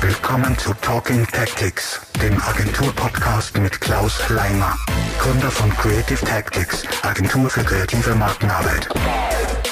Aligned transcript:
Willkommen 0.00 0.58
zu 0.58 0.74
Talking 0.74 1.24
Tactics, 1.28 2.00
dem 2.20 2.40
Agentur-Podcast 2.42 3.58
mit 3.58 3.80
Klaus 3.80 4.28
Leimer, 4.30 4.74
Gründer 5.20 5.50
von 5.50 5.70
Creative 5.70 6.24
Tactics, 6.24 6.82
Agentur 7.02 7.48
für 7.48 7.62
kreative 7.62 8.14
Markenarbeit. 8.16 8.88
Five, 8.92 9.62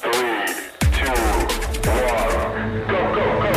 four, 0.00 0.10
three, 0.90 1.04
two, 1.04 1.90
one, 1.90 2.82
go, 2.88 2.98
go, 3.14 3.24
go. 3.40 3.48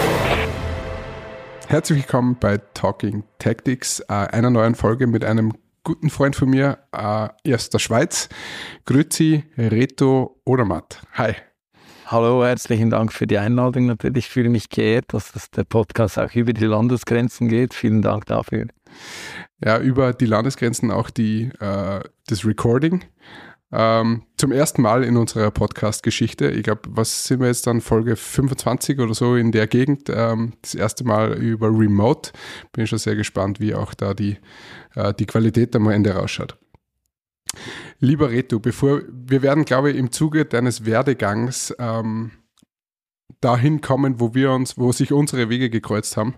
Herzlich 1.67 2.03
willkommen 2.03 2.37
bei 2.39 2.59
Talking 2.75 3.23
Tactics, 3.39 3.99
äh, 4.01 4.13
einer 4.13 4.51
neuen 4.51 4.75
Folge 4.75 5.07
mit 5.07 5.25
einem 5.25 5.53
guten 5.84 6.09
Freund 6.09 6.36
von 6.36 6.50
mir 6.50 6.79
äh, 6.92 7.54
aus 7.54 7.69
der 7.69 7.79
Schweiz. 7.79 8.29
Grüezi, 8.86 9.43
Reto 9.57 10.39
Odermatt. 10.46 11.01
Hi. 11.14 11.36
Hallo, 12.06 12.43
herzlichen 12.43 12.89
Dank 12.89 13.11
für 13.11 13.28
die 13.28 13.37
Einladung. 13.37 13.87
Natürlich 13.87 14.29
fühle 14.29 14.50
mich 14.50 14.69
geehrt, 14.69 15.06
dass 15.14 15.32
das 15.32 15.51
der 15.51 15.64
Podcast 15.64 16.18
auch 16.19 16.33
über 16.36 16.54
die 16.54 16.65
Landesgrenzen 16.65 17.47
geht. 17.47 17.73
Vielen 17.73 18.01
Dank 18.01 18.25
dafür. 18.25 18.68
Ja, 19.64 19.79
über 19.79 20.14
die 20.14 20.25
Landesgrenzen 20.25 20.92
auch 20.92 21.09
die, 21.09 21.50
äh, 21.59 22.01
das 22.28 22.45
Recording. 22.45 23.04
Ähm, 23.75 24.21
zum 24.37 24.51
ersten 24.51 24.84
Mal 24.84 25.04
in 25.04 25.18
unserer 25.18 25.50
Podcast-Geschichte. 25.50 26.51
Ich 26.51 26.61
glaube, 26.61 26.81
was 26.89 27.23
sind 27.23 27.39
wir 27.39 27.47
jetzt 27.47 27.65
dann, 27.65 27.81
Folge 27.81 28.15
25 28.15 29.00
oder 29.00 29.15
so 29.15 29.36
in 29.36 29.51
der 29.51 29.65
Gegend? 29.65 30.11
Ähm, 30.14 30.54
das 30.61 30.75
erste 30.75 31.04
Mal 31.04 31.34
über 31.34 31.70
Remote. 31.70 32.31
Bin 32.72 32.86
schon 32.86 33.00
sehr 33.00 33.16
gespannt, 33.16 33.59
wie 33.59 33.73
auch 33.73 33.95
da 33.95 34.14
die, 34.14 34.38
die 35.17 35.25
Qualität 35.25 35.75
am 35.75 35.89
Ende 35.89 36.11
rausschaut. 36.11 36.58
Lieber 38.00 38.30
Reto, 38.30 38.59
bevor 38.59 39.02
wir 39.09 39.42
werden, 39.42 39.66
glaube 39.66 39.92
ich, 39.92 39.98
im 39.98 40.12
Zuge 40.12 40.45
deines 40.45 40.86
Werdegangs 40.86 41.73
ähm, 41.80 42.31
dahin 43.40 43.82
kommen, 43.82 44.20
wo 44.20 44.34
wir 44.34 44.52
uns, 44.52 44.78
wo 44.78 44.92
sich 44.92 45.12
unsere 45.12 45.50
Wege 45.50 45.70
gekreuzt 45.70 46.17
haben. 46.17 46.36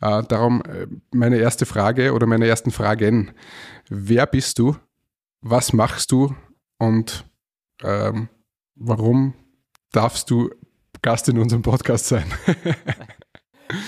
Äh, 0.00 0.22
darum 0.24 0.62
äh, 0.62 0.86
meine 1.12 1.38
erste 1.38 1.66
Frage 1.66 2.12
oder 2.12 2.26
meine 2.26 2.46
ersten 2.46 2.70
Fragen. 2.70 3.32
Wer 3.88 4.26
bist 4.26 4.58
du? 4.58 4.76
Was 5.40 5.72
machst 5.72 6.12
du? 6.12 6.34
Und 6.78 7.24
ähm, 7.82 8.28
warum 8.74 9.34
darfst 9.92 10.30
du 10.30 10.50
Gast 11.02 11.28
in 11.28 11.38
unserem 11.38 11.62
Podcast 11.62 12.06
sein? 12.06 12.26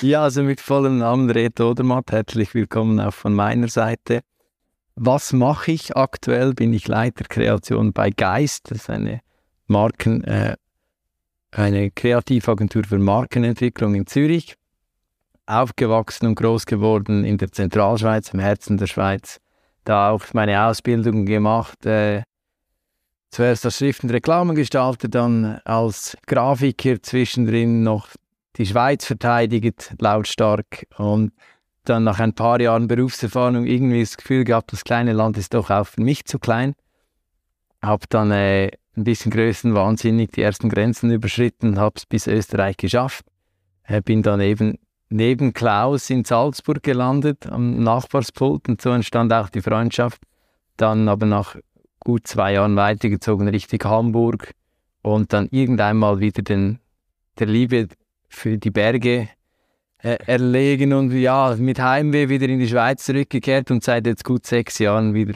Ja, 0.01 0.23
also 0.23 0.43
mit 0.43 0.61
vollem 0.61 0.99
Namen 0.99 1.31
Reto 1.31 1.71
Odermatt, 1.71 2.13
herzlich 2.13 2.55
willkommen 2.55 3.01
auch 3.01 3.15
von 3.15 3.35
meiner 3.35 3.69
Seite. 3.69 4.21
Was 4.95 5.33
mache 5.33 5.73
ich 5.73 5.97
aktuell? 5.97 6.55
Bin 6.55 6.73
ich 6.73 6.87
Leiter 6.87 7.25
Kreation 7.25 7.93
bei 7.93 8.11
Geist, 8.11 8.71
das 8.71 8.79
ist 8.79 8.91
eine 8.91 9.21
Marken, 9.67 10.23
äh, 10.25 10.57
eine 11.51 11.91
Kreativagentur 11.91 12.85
für 12.85 12.99
Markenentwicklung 12.99 13.95
in 13.95 14.07
Zürich. 14.07 14.57
Aufgewachsen 15.47 16.27
und 16.27 16.37
groß 16.37 16.67
geworden 16.67 17.25
in 17.25 17.39
der 17.39 17.51
Zentralschweiz, 17.51 18.33
im 18.33 18.41
Herzen 18.41 18.77
der 18.77 18.87
Schweiz. 18.87 19.41
Da 19.85 20.11
auch 20.11 20.23
meine 20.33 20.65
Ausbildung 20.65 21.27
gemacht, 21.27 21.85
äh, 21.87 22.23
zuerst 23.31 23.65
als 23.65 23.79
Schrift- 23.79 24.05
und 24.05 24.11
Reklamengestalter, 24.11 25.09
dann 25.09 25.61
als 25.65 26.17
Grafiker 26.27 27.03
zwischendrin 27.03 27.83
noch 27.83 28.09
die 28.57 28.67
Schweiz 28.67 29.05
verteidigt, 29.05 29.95
lautstark. 29.99 30.87
Und 30.97 31.33
dann 31.85 32.05
nach 32.05 32.21
ein 32.21 32.35
paar 32.35 32.61
Jahren 32.61 32.87
Berufserfahrung 32.87 33.67
irgendwie 33.67 34.01
das 34.01 34.17
Gefühl 34.17 34.45
gehabt, 34.45 34.73
das 34.73 34.85
kleine 34.85 35.13
Land 35.13 35.37
ist 35.37 35.55
doch 35.55 35.71
auch 35.71 35.87
für 35.87 36.03
mich 36.03 36.25
zu 36.25 36.39
klein. 36.39 36.75
Habe 37.83 38.07
dann 38.09 38.31
äh, 38.31 38.71
ein 38.97 39.05
bisschen 39.05 39.33
größenwahnsinnig 39.33 40.31
die 40.31 40.43
ersten 40.43 40.69
Grenzen 40.69 41.11
überschritten, 41.11 41.79
habe 41.79 41.95
es 41.97 42.07
bis 42.07 42.27
Österreich 42.27 42.77
geschafft. 42.77 43.25
Äh, 43.85 44.01
bin 44.03 44.23
dann 44.23 44.41
eben 44.41 44.79
neben 45.09 45.53
Klaus 45.53 46.09
in 46.11 46.25
Salzburg 46.25 46.83
gelandet, 46.83 47.47
am 47.47 47.83
Nachbarspult 47.83 48.69
und 48.69 48.81
so 48.81 48.91
entstand 48.91 49.33
auch 49.33 49.49
die 49.49 49.61
Freundschaft. 49.61 50.23
Dann 50.77 51.09
aber 51.09 51.27
nach 51.27 51.57
gut 52.01 52.27
zwei 52.27 52.55
Jahren 52.55 52.77
weitergezogen 52.77 53.49
Richtung 53.49 53.83
Hamburg 53.85 54.53
und 55.03 55.33
dann 55.33 55.49
irgendwann 55.51 55.99
mal 55.99 56.21
wieder 56.21 56.43
den, 56.43 56.79
der 57.39 57.47
Liebe 57.47 57.89
für 58.35 58.59
die 58.59 58.71
Berge 58.71 59.29
äh, 59.99 60.19
erlegen 60.27 60.93
und 60.93 61.13
ja, 61.13 61.55
mit 61.59 61.79
Heimweh 61.79 62.29
wieder 62.29 62.49
in 62.49 62.59
die 62.59 62.69
Schweiz 62.69 63.05
zurückgekehrt 63.05 63.71
und 63.71 63.85
seit 63.85 64.07
jetzt 64.07 64.25
gut 64.25 64.47
sechs 64.47 64.79
Jahren 64.79 65.15
wieder 65.15 65.35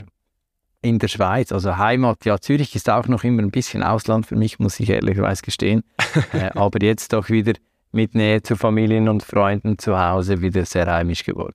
in 0.83 0.99
der 0.99 1.09
Schweiz. 1.09 1.53
Also 1.53 1.77
Heimat, 1.77 2.25
ja, 2.25 2.39
Zürich 2.39 2.75
ist 2.75 2.89
auch 2.91 3.09
noch 3.09 3.25
immer 3.25 3.43
ein 3.43 3.51
bisschen 3.51 3.83
Ausland 3.83 4.27
für 4.27 4.37
mich, 4.37 4.59
muss 4.59 4.81
ich 4.81 4.91
ehrlicherweise 4.91 5.43
gestehen. 5.43 5.83
äh, 6.33 6.51
aber 6.55 6.83
jetzt 6.83 7.13
doch 7.13 7.29
wieder 7.31 7.53
mit 7.93 8.15
Nähe 8.15 8.43
zu 8.43 8.57
Familien 8.57 9.09
und 9.09 9.23
Freunden 9.23 9.79
zu 9.79 9.99
Hause 9.99 10.43
wieder 10.43 10.65
sehr 10.65 10.87
heimisch 10.87 11.25
geworden. 11.25 11.55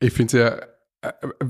Ich 0.00 0.12
finde 0.12 0.26
es 0.26 0.32
ja, 0.32 0.66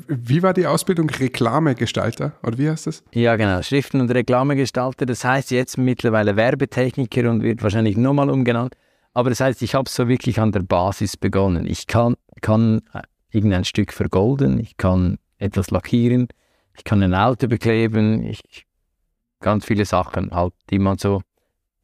wie 0.09 0.43
war 0.43 0.55
die 0.55 0.67
Ausbildung? 0.67 1.11
Reklamegestalter 1.11 2.33
oder 2.43 2.57
wie 2.57 2.71
heißt 2.71 2.87
das? 2.87 3.05
Ja, 3.13 3.37
genau. 3.37 3.61
Schriften- 3.63 4.01
und 4.01 4.11
Reklamegestalter. 4.11 5.05
Das 5.05 5.25
heißt 5.25 5.51
jetzt 5.51 5.77
mittlerweile 5.77 6.37
Werbetechniker 6.37 7.29
und 7.31 7.43
wird 7.43 7.63
wahrscheinlich 7.63 7.97
nochmal 7.97 8.31
umgenannt. 8.31 8.77
Aber 9.15 9.29
das 9.29 9.41
heißt, 9.41 9.61
ich 9.61 9.75
habe 9.75 9.91
so 9.91 10.09
wirklich 10.09 10.41
an 10.41 10.53
der 10.53 10.61
Basis 10.61 11.19
begonnen. 11.19 11.67
Ich 11.67 11.87
kann, 11.87 12.17
kann 12.41 12.81
irgendein 13.31 13.65
Stück 13.65 13.93
vergolden, 13.93 14.59
ich 14.59 14.77
kann 14.79 15.19
etwas 15.39 15.71
lackieren, 15.71 16.29
ich 16.77 16.85
kann 16.85 17.03
ein 17.03 17.15
Auto 17.15 17.47
bekleben, 17.47 18.25
ich 18.25 18.67
ganz 19.41 19.67
viele 19.67 19.85
Sachen 19.85 20.31
halt, 20.31 20.55
die 20.71 20.79
man 20.79 20.97
so, 20.97 21.21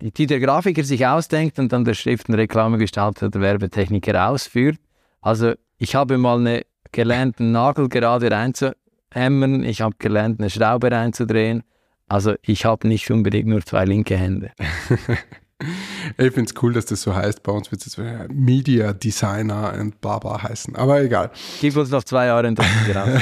die, 0.00 0.12
die 0.12 0.26
der 0.26 0.40
Grafiker 0.40 0.84
sich 0.84 1.06
ausdenkt 1.06 1.58
und 1.58 1.72
dann 1.72 1.84
der 1.84 1.94
Schrift- 1.94 2.28
und 2.28 2.36
Reklamegestalter 2.36 3.26
oder 3.26 3.40
Werbetechniker 3.40 4.28
ausführt. 4.28 4.78
Also 5.20 5.52
ich 5.76 5.94
habe 5.94 6.16
mal 6.16 6.38
eine 6.38 6.62
gelernt, 6.92 7.40
einen 7.40 7.52
Nagel 7.52 7.88
gerade 7.88 8.30
reinzuhämmern, 8.30 9.64
ich 9.64 9.80
habe 9.80 9.96
gelernt, 9.98 10.40
eine 10.40 10.50
Schraube 10.50 10.90
reinzudrehen. 10.90 11.62
Also 12.06 12.34
ich 12.42 12.64
habe 12.64 12.88
nicht 12.88 13.10
unbedingt 13.10 13.48
nur 13.48 13.64
zwei 13.64 13.84
linke 13.84 14.16
Hände. 14.16 14.52
Ich 16.16 16.32
finde 16.32 16.52
es 16.52 16.62
cool, 16.62 16.72
dass 16.72 16.86
das 16.86 17.02
so 17.02 17.12
heißt. 17.16 17.42
Bei 17.42 17.50
uns 17.50 17.72
wird 17.72 17.84
es 17.84 17.98
Media 18.32 18.92
Designer 18.92 19.74
und 19.76 20.00
Baba 20.00 20.40
heißen. 20.40 20.76
Aber 20.76 21.02
egal. 21.02 21.32
Gib 21.60 21.76
uns 21.76 21.90
noch 21.90 22.04
zwei 22.04 22.26
Jahre 22.26 22.48
wir 22.56 22.96
raus. 22.96 23.20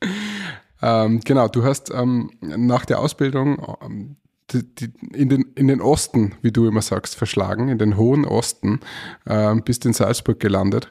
Ähm, 0.80 1.20
genau, 1.24 1.48
du 1.48 1.64
hast 1.64 1.90
ähm, 1.92 2.30
nach 2.40 2.84
der 2.84 3.00
Ausbildung 3.00 3.76
ähm, 3.82 4.16
die, 4.50 4.62
die, 4.74 4.92
in, 5.12 5.28
den, 5.28 5.52
in 5.56 5.68
den 5.68 5.80
Osten, 5.80 6.34
wie 6.40 6.52
du 6.52 6.66
immer 6.66 6.82
sagst, 6.82 7.16
verschlagen, 7.16 7.68
in 7.68 7.78
den 7.78 7.96
hohen 7.96 8.24
Osten, 8.24 8.80
ähm, 9.26 9.62
bist 9.62 9.84
in 9.84 9.92
Salzburg 9.92 10.40
gelandet. 10.40 10.88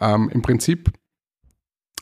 Ähm, 0.00 0.30
Im 0.32 0.42
Prinzip 0.42 0.92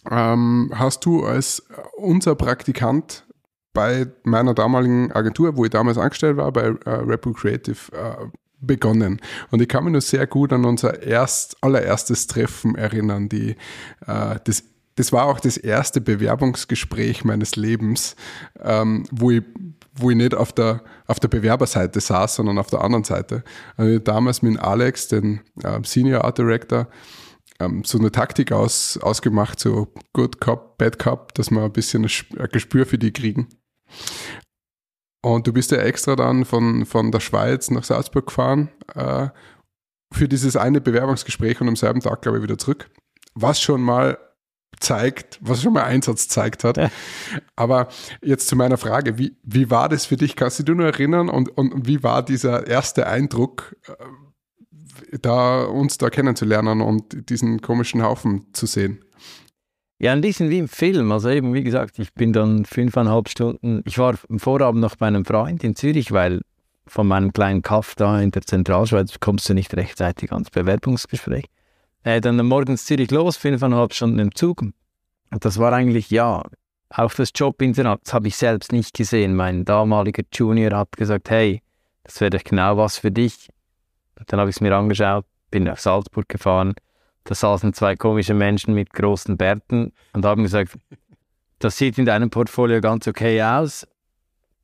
ähm, 0.09 0.71
hast 0.75 1.05
du 1.05 1.25
als 1.25 1.63
unser 1.97 2.35
Praktikant 2.35 3.25
bei 3.73 4.07
meiner 4.25 4.55
damaligen 4.55 5.13
Agentur, 5.13 5.57
wo 5.57 5.65
ich 5.65 5.71
damals 5.71 5.99
angestellt 5.99 6.37
war, 6.37 6.53
bei 6.53 6.75
äh, 6.85 6.91
Repo 6.91 7.33
Creative, 7.33 7.93
äh, 7.93 8.27
begonnen. 8.61 9.21
Und 9.51 9.63
ich 9.63 9.69
kann 9.69 9.85
mich 9.85 9.93
nur 9.93 10.01
sehr 10.01 10.27
gut 10.27 10.53
an 10.53 10.65
unser 10.65 11.03
erst, 11.03 11.57
allererstes 11.63 12.27
Treffen 12.27 12.75
erinnern. 12.75 13.29
Die, 13.29 13.57
äh, 14.07 14.37
das, 14.45 14.65
das 14.97 15.13
war 15.13 15.27
auch 15.27 15.41
das 15.41 15.57
erste 15.57 16.01
Bewerbungsgespräch 16.01 17.25
meines 17.25 17.57
Lebens, 17.57 18.17
ähm, 18.61 19.05
wo 19.11 19.31
ich 19.31 19.43
wo 19.93 20.09
ich 20.09 20.17
nicht 20.17 20.35
auf 20.35 20.53
der, 20.53 20.83
auf 21.07 21.21
der 21.21 21.29
Bewerberseite 21.29 22.01
saß, 22.01 22.37
sondern 22.37 22.59
auf 22.59 22.69
der 22.69 22.81
anderen 22.81 23.05
Seite. 23.05 23.43
Also 23.77 23.99
damals 23.99 24.41
mit 24.41 24.59
Alex, 24.59 25.09
den 25.09 25.41
äh, 25.63 25.81
Senior 25.83 26.25
Art 26.25 26.39
Director, 26.39 26.87
ähm, 27.61 27.85
so 27.85 27.99
eine 27.99 28.11
Taktik 28.11 28.53
aus, 28.53 28.99
ausgemacht, 28.99 29.61
so 29.61 29.93
Good 30.13 30.41
Cop, 30.41 30.79
Bad 30.79 30.99
Cop, 30.99 31.35
dass 31.35 31.51
wir 31.51 31.63
ein 31.63 31.73
bisschen 31.73 32.05
ein 32.05 32.49
Gespür 32.51 32.87
für 32.87 32.99
die 32.99 33.13
kriegen. 33.13 33.49
Und 35.23 35.47
du 35.47 35.53
bist 35.53 35.71
ja 35.71 35.79
extra 35.79 36.17
dann 36.17 36.45
von, 36.45 36.87
von 36.87 37.13
der 37.13 37.21
Schweiz 37.21 37.71
nach 37.71 37.85
Salzburg 37.85 38.27
gefahren 38.27 38.71
äh, 38.95 39.29
für 40.13 40.29
dieses 40.29 40.57
eine 40.57 40.81
Bewerbungsgespräch 40.81 41.61
und 41.61 41.69
am 41.69 41.77
selben 41.77 42.01
Tag, 42.01 42.23
glaube 42.23 42.39
ich, 42.39 42.45
wieder 42.45 42.59
zurück. 42.59 42.91
Was 43.35 43.61
schon 43.61 43.83
mal 43.83 44.19
zeigt, 44.79 45.39
was 45.43 45.63
schon 45.63 45.75
mal 45.75 45.85
Einsatz 45.85 46.29
zeigt 46.29 46.65
hat. 46.65 46.79
Ja. 46.79 46.91
Aber 47.55 47.89
jetzt 48.23 48.49
zu 48.49 48.57
meiner 48.57 48.79
Frage, 48.79 49.19
wie, 49.19 49.37
wie 49.43 49.71
war 49.71 49.89
das 49.89 50.07
für 50.07 50.17
dich? 50.17 50.37
Kannst 50.37 50.59
du 50.59 50.63
dich 50.63 50.75
nur 50.75 50.87
erinnern 50.87 51.29
und, 51.29 51.51
und 51.51 51.87
wie 51.87 52.03
war 52.03 52.25
dieser 52.25 52.67
erste 52.67 53.07
Eindruck, 53.07 53.77
äh, 53.87 53.93
da 55.21 55.65
uns 55.65 55.99
da 55.99 56.11
kennenzulernen 56.11 56.81
und 56.81 57.31
diesen 57.31 57.61
komischen 57.61 58.03
Haufen 58.03 58.47
zu 58.53 58.67
sehen? 58.67 59.05
Ja, 59.99 60.13
ein 60.13 60.23
bisschen 60.23 60.49
wie 60.49 60.59
im 60.59 60.69
Film. 60.69 61.13
Also 61.13 61.29
eben, 61.29 61.53
wie 61.53 61.63
gesagt, 61.63 61.99
ich 61.99 62.15
bin 62.15 62.33
dann 62.33 62.65
fünfeinhalb 62.65 63.29
Stunden, 63.29 63.83
ich 63.85 63.99
war 63.99 64.15
am 64.29 64.39
Vorabend 64.39 64.81
noch 64.81 64.97
bei 64.97 65.07
einem 65.07 65.25
Freund 65.25 65.63
in 65.63 65.77
Zürich, 65.77 66.11
weil 66.11 66.41
von 66.87 67.07
meinem 67.07 67.33
kleinen 67.33 67.63
Kaff 67.63 67.95
da 67.95 68.21
in 68.21 68.31
der 68.31 68.43
Zentralschweiz 68.43 69.21
kommst 69.21 69.49
du 69.49 69.55
nicht 69.55 69.75
rechtzeitig 69.77 70.33
ans 70.33 70.51
Bewerbungsgespräch. 70.51 71.45
Äh, 72.03 72.21
dann 72.21 72.45
morgens 72.47 72.87
Zürich 72.87 73.11
los, 73.11 73.37
fünfeinhalb 73.37 73.93
Stunden 73.93 74.19
im 74.19 74.35
Zug. 74.35 74.63
Und 74.63 75.45
das 75.45 75.59
war 75.59 75.73
eigentlich, 75.73 76.11
ja, 76.11 76.43
auch 76.89 77.15
das 77.15 77.31
Jobinternat, 77.35 78.01
das 78.05 78.15
habe 78.15 78.29
ich 78.29 78.37
selbst 78.37 78.73
nicht 78.73 78.95
gesehen. 78.95 79.37
Mein 79.37 79.65
damaliger 79.65 80.25
Junior 80.33 80.77
hat 80.77 80.97
gesagt, 80.97 81.31
hey, 81.31 81.63
das 82.05 82.21
wäre 82.21 82.39
genau 82.39 82.77
was 82.77 82.99
für 82.99 83.13
dich. 83.13 83.49
Dann 84.27 84.41
habe 84.41 84.51
ich 84.51 84.57
es 84.57 84.61
mir 84.61 84.75
angeschaut, 84.75 85.25
bin 85.51 85.65
nach 85.65 85.79
Salzburg 85.79 86.29
gefahren. 86.29 86.75
Da 87.25 87.35
saßen 87.35 87.73
zwei 87.75 87.97
komische 87.97 88.35
Menschen 88.35 88.75
mit 88.75 88.93
großen 88.93 89.37
Bärten 89.37 89.93
und 90.13 90.25
haben 90.25 90.43
gesagt, 90.43 90.73
das 91.59 91.77
sieht 91.77 91.99
in 91.99 92.07
deinem 92.07 92.31
Portfolio 92.31 92.81
ganz 92.81 93.07
okay 93.07 93.43
aus. 93.43 93.87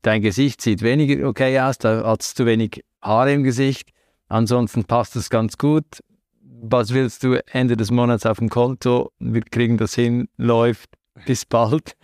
Dein 0.02 0.22
Gesicht 0.22 0.62
sieht 0.62 0.82
weniger 0.82 1.28
okay 1.28 1.60
aus, 1.60 1.78
da 1.78 2.04
hast 2.04 2.38
du 2.38 2.46
wenig 2.46 2.84
Haare 3.02 3.32
im 3.32 3.42
Gesicht. 3.42 3.90
Ansonsten 4.28 4.84
passt 4.84 5.16
es 5.16 5.30
ganz 5.30 5.58
gut. 5.58 6.02
Was 6.40 6.94
willst 6.94 7.22
du 7.22 7.42
Ende 7.52 7.76
des 7.76 7.90
Monats 7.90 8.24
auf 8.24 8.38
dem 8.38 8.48
Konto? 8.48 9.12
Wir 9.18 9.42
kriegen 9.42 9.76
das 9.76 9.94
hin, 9.94 10.28
läuft. 10.36 10.90
Bis 11.26 11.44
bald. 11.44 11.96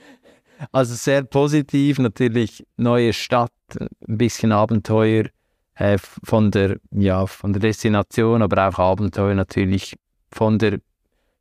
Also 0.71 0.95
sehr 0.95 1.25
positiv, 1.25 1.99
natürlich 1.99 2.65
neue 2.77 3.13
Stadt, 3.13 3.51
ein 3.79 4.19
bisschen 4.19 4.53
Abenteuer 4.53 5.25
äh, 5.83 5.99
von 5.99 6.51
der 6.51 6.79
ja 6.93 7.27
von 7.27 7.53
der 7.53 7.61
Destination, 7.61 8.43
aber 8.43 8.69
auch 8.69 8.79
Abenteuer 8.79 9.35
natürlich 9.35 9.97
von 10.31 10.59
der 10.59 10.79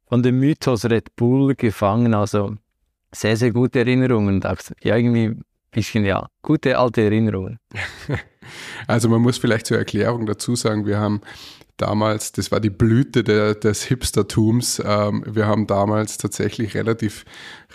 von 0.07 0.23
dem 0.23 0.39
Mythos 0.39 0.85
Red 0.85 1.15
Bull 1.15 1.55
gefangen. 1.55 2.13
Also 2.13 2.55
sehr 3.11 3.37
sehr 3.37 3.51
gute 3.51 3.79
Erinnerungen 3.79 4.35
und 4.35 4.45
auch 4.45 4.57
ja, 4.81 4.97
irgendwie 4.97 5.27
ein 5.27 5.43
bisschen 5.71 6.05
ja 6.05 6.27
gute 6.41 6.77
alte 6.77 7.01
Erinnerungen. 7.01 7.59
Also 8.87 9.07
man 9.07 9.21
muss 9.21 9.37
vielleicht 9.37 9.67
zur 9.67 9.77
Erklärung 9.77 10.25
dazu 10.25 10.55
sagen, 10.55 10.85
wir 10.85 10.99
haben 10.99 11.21
damals, 11.81 12.31
das 12.31 12.51
war 12.51 12.59
die 12.59 12.69
Blüte 12.69 13.23
der, 13.23 13.55
des 13.55 13.83
Hipstertums. 13.83 14.81
Ähm, 14.85 15.23
wir 15.27 15.47
haben 15.47 15.67
damals 15.67 16.17
tatsächlich 16.17 16.75
relativ, 16.75 17.25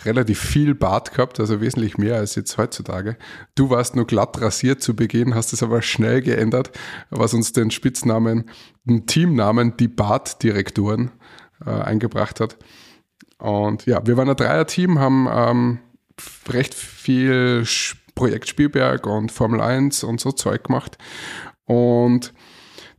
relativ 0.05 0.41
viel 0.41 0.75
Bart 0.75 1.13
gehabt, 1.13 1.41
also 1.41 1.61
wesentlich 1.61 1.99
mehr 1.99 2.17
als 2.17 2.35
jetzt 2.35 2.57
heutzutage. 2.57 3.17
Du 3.55 3.71
warst 3.71 3.97
nur 3.97 4.07
glatt 4.07 4.41
rasiert 4.41 4.83
zu 4.83 4.95
Beginn, 4.95 5.35
hast 5.35 5.53
es 5.53 5.63
aber 5.63 5.83
schnell 5.83 6.23
geändert, 6.23 6.71
was 7.11 7.35
uns 7.35 7.53
den 7.53 7.71
Spitznamen, 7.71 8.51
den 8.85 9.07
Teamnamen 9.07 9.77
die 9.77 9.89
Bartdirektoren 9.89 11.11
äh, 11.65 11.71
eingebracht 11.71 12.41
hat. 12.41 12.57
Und 13.39 13.87
ja, 13.87 14.07
wir 14.07 14.17
waren 14.17 14.31
ein 14.31 14.37
Dreier-Team, 14.37 14.99
haben 14.99 15.29
ähm, 15.31 15.79
recht 16.49 16.75
viel 16.75 17.65
Projekt 18.15 18.49
Spielberg 18.49 19.07
und 19.07 19.31
Formel 19.31 19.61
1 19.61 20.05
und 20.05 20.21
so 20.21 20.33
Zeug 20.33 20.65
gemacht. 20.65 20.97
Und 21.67 22.33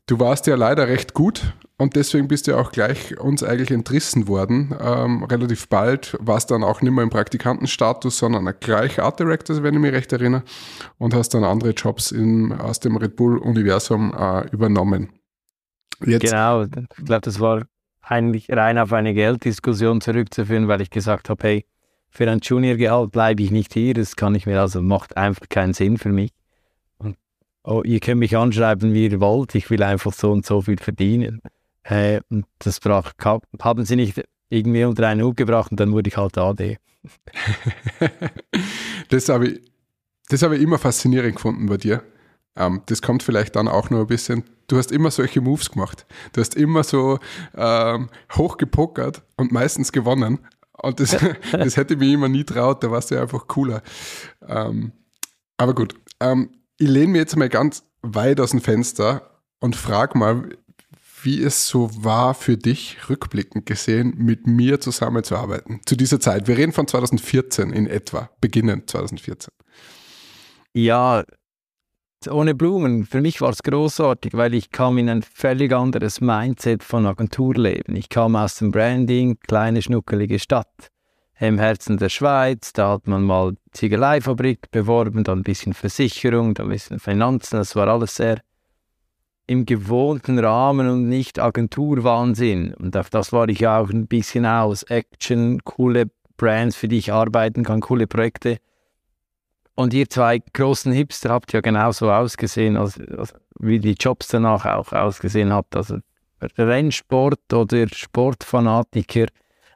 Du 0.07 0.21
warst 0.21 0.48
ja 0.48 0.56
leider 0.56 0.88
recht 0.88 1.13
gut 1.13 1.54
und 1.77 1.98
deswegen 1.98 2.30
bist 2.30 2.48
du 2.48 2.51
ja 2.51 2.57
auch 2.57 2.71
gleich 2.71 3.19
uns 3.19 3.44
eigentlich 3.44 3.71
entrissen 3.71 4.30
worden. 4.30 4.74
Ähm, 4.80 5.24
relativ 5.25 5.68
bald 5.68 6.15
warst 6.21 6.50
dann 6.50 6.63
auch 6.63 6.81
nicht 6.81 6.94
mehr 6.94 7.04
im 7.04 7.09
Praktikantenstatus, 7.09 8.18
sondern 8.18 8.50
gleich 8.62 9.01
Art 9.01 9.19
Director, 9.19 9.62
wenn 9.63 9.74
ich 9.74 9.81
mich 9.81 9.92
recht 9.92 10.13
erinnere, 10.13 10.44
und 10.98 11.13
hast 11.13 11.33
dann 11.33 11.44
andere 11.44 11.71
Jobs 11.71 12.12
in, 12.12 12.54
aus 12.54 12.80
dem 12.80 12.95
Red 12.95 13.18
Bull-Universum 13.18 14.13
äh, 14.18 14.48
übernommen. 14.51 15.09
Jetzt. 16.06 16.21
Genau, 16.21 16.63
ich 16.63 16.71
glaube, 16.71 17.21
das 17.21 17.42
war 17.42 17.65
eigentlich 18.01 18.50
rein 18.50 18.77
auf 18.77 18.94
eine 18.94 19.13
Gelddiskussion 19.13 20.00
zurückzuführen, 20.00 20.69
weil 20.69 20.80
ich 20.80 20.89
gesagt 20.89 21.30
habe, 21.30 21.45
hey, 21.45 21.65
für 22.09 22.31
ein 22.31 22.39
Juniorgehalt 22.42 23.12
bleibe 23.12 23.44
ich 23.44 23.51
nicht 23.51 23.74
hier, 23.74 23.94
das 23.94 24.15
kann 24.15 24.36
ich 24.36 24.45
mir 24.45 24.62
also, 24.62 24.81
macht 24.81 25.18
einfach 25.18 25.50
keinen 25.50 25.74
Sinn 25.74 25.98
für 25.98 26.13
mich 26.13 26.31
oh, 27.68 27.84
ihr 27.84 28.00
könnt 28.00 28.19
mich 28.19 28.36
anschreiben, 28.36 28.94
wie 28.94 29.08
ihr 29.08 29.19
wollt, 29.19 29.54
ich 29.54 29.69
will 29.69 29.84
einfach 29.84 30.14
so 30.14 30.31
und 30.31 30.46
so 30.46 30.62
viel 30.62 30.78
verdienen. 30.78 31.42
Äh, 31.84 32.22
und 32.30 32.46
das 32.60 32.80
brach, 32.80 33.14
haben 33.62 33.86
sie 33.86 33.96
nicht 33.96 34.24
irgendwie 34.50 34.86
unter 34.86 35.08
einen 35.08 35.22
Hut 35.22 35.38
gebracht 35.38 35.72
und 35.72 35.80
dann 35.80 35.92
wurde 35.92 36.10
ich 36.10 36.18
halt 36.18 36.38
AD. 36.38 36.78
das 39.10 39.30
habe 39.30 39.48
ich, 39.48 39.72
das 40.30 40.42
hab 40.42 40.52
ich 40.54 40.62
immer 40.62 40.78
faszinierend 40.78 41.36
gefunden 41.36 41.68
bei 41.68 41.78
dir. 41.78 42.04
Ähm, 42.56 42.81
das 42.86 43.02
kommt 43.02 43.24
vielleicht 43.24 43.56
dann 43.56 43.68
auch 43.68 43.90
nur 43.90 44.02
ein 44.02 44.08
bisschen. 44.08 44.44
Du 44.68 44.78
hast 44.78 44.92
immer 44.92 45.12
solche 45.12 45.42
Moves 45.42 45.69
gemacht. 45.69 46.06
Du 46.34 46.42
hast 46.42 46.56
immer 46.56 46.84
so 46.84 47.19
ähm, 47.56 48.10
hochgepokert 48.34 49.24
und 49.36 49.52
meistens 49.52 49.92
gewonnen. 49.92 50.40
Und 50.72 51.00
das, 51.00 51.18
das 51.52 51.78
hätte 51.78 51.98
mir 51.98 52.14
immer 52.14 52.30
nie 52.30 52.46
traut, 52.46 52.84
da 52.84 52.92
warst 52.92 53.12
du 53.12 53.16
ja 53.16 53.22
einfach 53.22 53.48
cooler. 53.48 53.81
Ähm, 54.48 54.94
aber 55.58 55.75
gut, 55.75 55.96
ähm, 56.19 56.50
ich 56.77 56.88
lehne 56.88 57.13
mir 57.13 57.18
jetzt 57.19 57.35
mal 57.35 57.50
ganz 57.50 57.83
weit 58.01 58.39
aus 58.39 58.51
dem 58.51 58.62
Fenster 58.62 59.41
und 59.59 59.75
frage 59.75 60.18
mal, 60.18 60.50
wie 61.24 61.41
es 61.41 61.68
so 61.68 61.89
war 62.03 62.33
für 62.35 62.57
dich, 62.57 63.09
rückblickend 63.09 63.65
gesehen, 63.65 64.13
mit 64.18 64.45
mir 64.45 64.79
zusammenzuarbeiten 64.79 65.81
zu 65.85 65.95
dieser 65.95 66.19
Zeit. 66.19 66.47
Wir 66.47 66.57
reden 66.57 66.74
von 66.74 66.88
2014 66.88 67.71
in 67.71 67.88
etwa, 67.88 68.29
beginnend 68.39 68.89
2014. 68.89 69.51
Ja, 70.74 71.24
ohne 72.29 72.56
Blumen. 72.56 73.06
Für 73.06 73.21
mich 73.21 73.41
war 73.41 73.50
es 73.50 73.63
großartig, 73.63 74.33
weil 74.33 74.53
ich 74.53 74.71
kam 74.71 74.97
in 75.00 75.09
ein 75.09 75.23
völlig 75.23 75.73
anderes 75.73 76.21
Mindset 76.21 76.83
von 76.83 77.07
Agenturleben. 77.07 77.95
Ich 77.95 78.09
kam 78.09 78.35
aus 78.35 78.56
dem 78.56 78.71
Branding, 78.71 79.39
kleine 79.39 79.81
schnuckelige 79.81 80.39
Stadt 80.39 80.91
im 81.39 81.60
Herzen 81.60 81.98
der 81.98 82.10
Schweiz. 82.10 82.74
Da 82.74 82.92
hat 82.92 83.07
man 83.07 83.24
mal 83.24 83.56
Ziegeleifabrik 83.72 84.72
beworben, 84.72 85.24
dann 85.24 85.39
ein 85.39 85.44
bisschen 85.44 85.74
Versicherung, 85.74 86.54
dann 86.54 86.68
ein 86.68 86.72
bisschen 86.72 87.00
Finanzen. 87.00 87.57
Das 87.57 87.75
war 87.75 87.88
alles 87.88 88.16
sehr 88.16 88.42
im 89.48 89.66
gewohnten 89.66 90.39
Rahmen 90.39 90.89
und 90.89 91.07
nicht 91.07 91.39
Agenturwahnsinn. 91.39 92.74
Und 92.74 92.98
auf 92.98 93.10
das 93.10 93.31
war 93.31 93.48
ich 93.48 93.60
ja 93.60 93.80
auch 93.80 93.89
ein 93.89 94.07
bisschen 94.07 94.45
aus. 94.45 94.84
Action, 94.84 95.63
coole 95.63 96.10
Brands, 96.36 96.75
für 96.75 96.88
die 96.88 96.98
ich 96.98 97.13
arbeiten 97.13 97.63
kann, 97.63 97.80
coole 97.80 98.07
Projekte. 98.07 98.57
Und 99.75 99.94
ihr 99.94 100.10
zwei 100.10 100.40
großen 100.40 100.92
Hipster 100.92 101.30
habt 101.30 101.54
ja 101.54 101.62
genauso 101.62 102.12
ausgesehen, 102.12 102.78
als, 102.78 103.00
als, 103.00 103.33
wie 103.60 103.80
die 103.80 103.94
Jobs 103.94 104.28
danach 104.28 104.66
auch 104.66 104.92
ausgesehen 104.92 105.54
habt. 105.54 105.75
Also 105.75 106.00
Rennsport 106.42 107.54
oder 107.54 107.88
Sportfanatiker, 107.88 109.28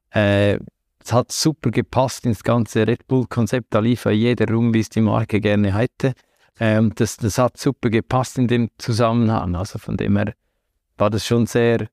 äh, 0.09 0.59
es 1.03 1.13
hat 1.13 1.31
super 1.31 1.71
gepasst 1.71 2.25
ins 2.25 2.43
ganze 2.43 2.87
Red 2.87 3.07
Bull-Konzept. 3.07 3.67
Da 3.73 3.79
lief 3.79 4.05
ja 4.05 4.11
jeder 4.11 4.51
rum, 4.53 4.73
wie 4.73 4.79
es 4.79 4.89
die 4.89 5.01
Marke 5.01 5.41
gerne 5.41 5.75
hätte. 5.75 6.13
Ähm, 6.59 6.93
das, 6.95 7.17
das 7.17 7.37
hat 7.37 7.57
super 7.57 7.89
gepasst 7.89 8.37
in 8.37 8.47
dem 8.47 8.69
Zusammenhang. 8.77 9.55
Also 9.55 9.79
von 9.79 9.97
dem 9.97 10.17
her 10.17 10.33
war 10.97 11.09
das 11.09 11.25
schon 11.25 11.47
sehr, 11.47 11.87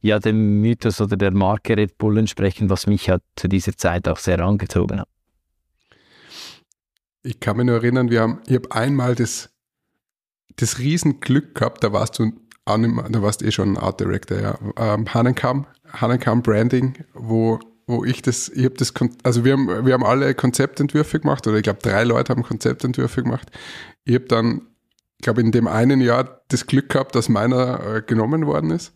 ja, 0.00 0.18
dem 0.18 0.60
Mythos 0.60 1.00
oder 1.00 1.16
der 1.16 1.32
Marke 1.32 1.76
Red 1.76 1.98
Bull 1.98 2.18
entsprechend, 2.18 2.70
was 2.70 2.86
mich 2.86 3.10
halt 3.10 3.22
zu 3.36 3.48
dieser 3.48 3.76
Zeit 3.76 4.08
auch 4.08 4.18
sehr 4.18 4.40
angezogen 4.40 5.00
hat. 5.00 5.08
Ich 7.22 7.40
kann 7.40 7.56
mich 7.56 7.66
nur 7.66 7.76
erinnern, 7.76 8.10
wir 8.10 8.20
haben, 8.20 8.40
ich 8.46 8.54
habe 8.54 8.72
einmal 8.72 9.14
das, 9.14 9.50
das 10.56 10.78
Riesenglück 10.78 11.54
gehabt, 11.54 11.82
da 11.84 11.92
warst 11.92 12.18
du 12.18 12.32
da 12.66 13.22
warst 13.22 13.42
eh 13.42 13.50
schon 13.50 13.76
Art 13.76 14.00
Director, 14.00 14.40
ja. 14.40 14.58
Ähm, 14.78 15.12
Hanenkam, 15.12 15.66
Hanenkam 15.92 16.42
Branding, 16.42 16.94
wo 17.12 17.60
wo 17.86 18.04
ich 18.04 18.22
das, 18.22 18.48
ich 18.48 18.64
habe 18.64 18.74
das, 18.76 18.92
also 19.22 19.44
wir 19.44 19.52
haben, 19.52 19.86
wir 19.86 19.92
haben 19.92 20.04
alle 20.04 20.34
Konzeptentwürfe 20.34 21.20
gemacht, 21.20 21.46
oder 21.46 21.56
ich 21.56 21.62
glaube 21.62 21.80
drei 21.82 22.04
Leute 22.04 22.32
haben 22.32 22.42
Konzeptentwürfe 22.42 23.22
gemacht. 23.22 23.50
Ich 24.04 24.14
habe 24.14 24.26
dann, 24.26 24.62
ich 25.18 25.24
glaube 25.24 25.40
in 25.40 25.52
dem 25.52 25.68
einen 25.68 26.00
Jahr 26.00 26.42
das 26.48 26.66
Glück 26.66 26.88
gehabt, 26.90 27.14
dass 27.14 27.28
meiner 27.28 27.96
äh, 27.96 28.02
genommen 28.02 28.46
worden 28.46 28.70
ist. 28.70 28.92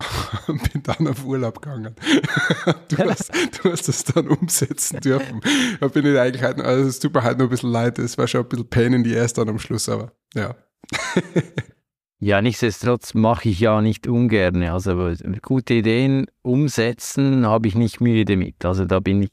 bin 0.46 0.82
dann 0.82 1.08
auf 1.08 1.24
Urlaub 1.24 1.60
gegangen. 1.60 1.94
du, 2.88 2.96
hast, 2.98 3.32
du 3.62 3.70
hast 3.70 3.88
das 3.88 4.04
dann 4.04 4.28
umsetzen 4.28 5.00
dürfen. 5.00 5.40
Da 5.78 5.88
bin 5.88 6.06
ich 6.06 6.18
eigentlich 6.18 6.42
halt, 6.42 6.60
also 6.60 6.88
es 6.88 7.00
tut 7.00 7.14
mir 7.14 7.22
halt 7.22 7.38
nur 7.38 7.48
ein 7.48 7.50
bisschen 7.50 7.70
leid, 7.70 7.98
es 7.98 8.16
war 8.16 8.26
schon 8.26 8.42
ein 8.42 8.48
bisschen 8.48 8.68
Pain 8.68 8.92
in 8.92 9.04
die 9.04 9.16
Ass 9.16 9.34
dann 9.34 9.48
am 9.48 9.58
Schluss, 9.58 9.88
aber 9.88 10.12
ja. 10.34 10.56
Ja, 12.22 12.42
nichtsdestotrotz 12.42 13.14
mache 13.14 13.48
ich 13.48 13.60
ja 13.60 13.80
nicht 13.80 14.06
ungern. 14.06 14.62
Also 14.62 15.10
gute 15.40 15.72
Ideen 15.72 16.26
umsetzen 16.42 17.46
habe 17.46 17.66
ich 17.66 17.74
nicht 17.74 18.02
Mühe 18.02 18.26
damit. 18.26 18.62
Also 18.62 18.84
da 18.84 19.00
bin 19.00 19.22
ich, 19.22 19.30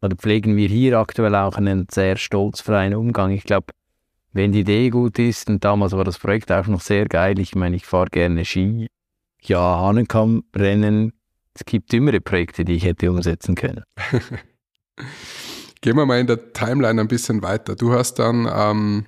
oder 0.00 0.14
pflegen 0.14 0.56
wir 0.56 0.68
hier 0.68 1.00
aktuell 1.00 1.34
auch 1.34 1.56
einen 1.56 1.88
sehr 1.90 2.16
stolzfreien 2.16 2.94
Umgang. 2.94 3.32
Ich 3.32 3.42
glaube, 3.42 3.66
wenn 4.32 4.52
die 4.52 4.60
Idee 4.60 4.90
gut 4.90 5.18
ist, 5.18 5.50
und 5.50 5.64
damals 5.64 5.92
war 5.92 6.04
das 6.04 6.18
Projekt 6.18 6.52
auch 6.52 6.68
noch 6.68 6.80
sehr 6.80 7.06
geil, 7.06 7.40
ich 7.40 7.56
meine, 7.56 7.74
ich 7.74 7.84
fahre 7.84 8.06
gerne 8.06 8.44
Ski, 8.44 8.86
ja, 9.42 9.58
Hahnenkamm, 9.58 10.44
Rennen, 10.54 11.12
es 11.54 11.64
gibt 11.64 11.92
immer 11.92 12.12
Projekte, 12.20 12.64
die 12.64 12.74
ich 12.74 12.84
hätte 12.84 13.10
umsetzen 13.10 13.56
können. 13.56 13.82
Gehen 15.80 15.96
wir 15.96 16.06
mal 16.06 16.20
in 16.20 16.28
der 16.28 16.52
Timeline 16.52 17.00
ein 17.00 17.08
bisschen 17.08 17.42
weiter. 17.42 17.74
Du 17.74 17.92
hast 17.92 18.18
dann 18.20 18.48
ähm, 18.52 19.06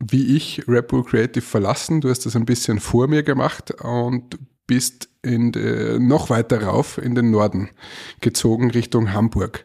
wie 0.00 0.36
ich 0.36 0.64
Bull 0.66 1.04
Creative 1.04 1.44
verlassen. 1.44 2.00
Du 2.00 2.08
hast 2.08 2.26
das 2.26 2.36
ein 2.36 2.44
bisschen 2.44 2.80
vor 2.80 3.08
mir 3.08 3.22
gemacht 3.22 3.70
und 3.82 4.38
bist 4.66 5.08
in 5.22 5.52
de, 5.52 5.98
noch 5.98 6.30
weiter 6.30 6.62
rauf 6.62 6.98
in 6.98 7.14
den 7.14 7.30
Norden 7.30 7.70
gezogen 8.20 8.70
Richtung 8.70 9.12
Hamburg. 9.12 9.64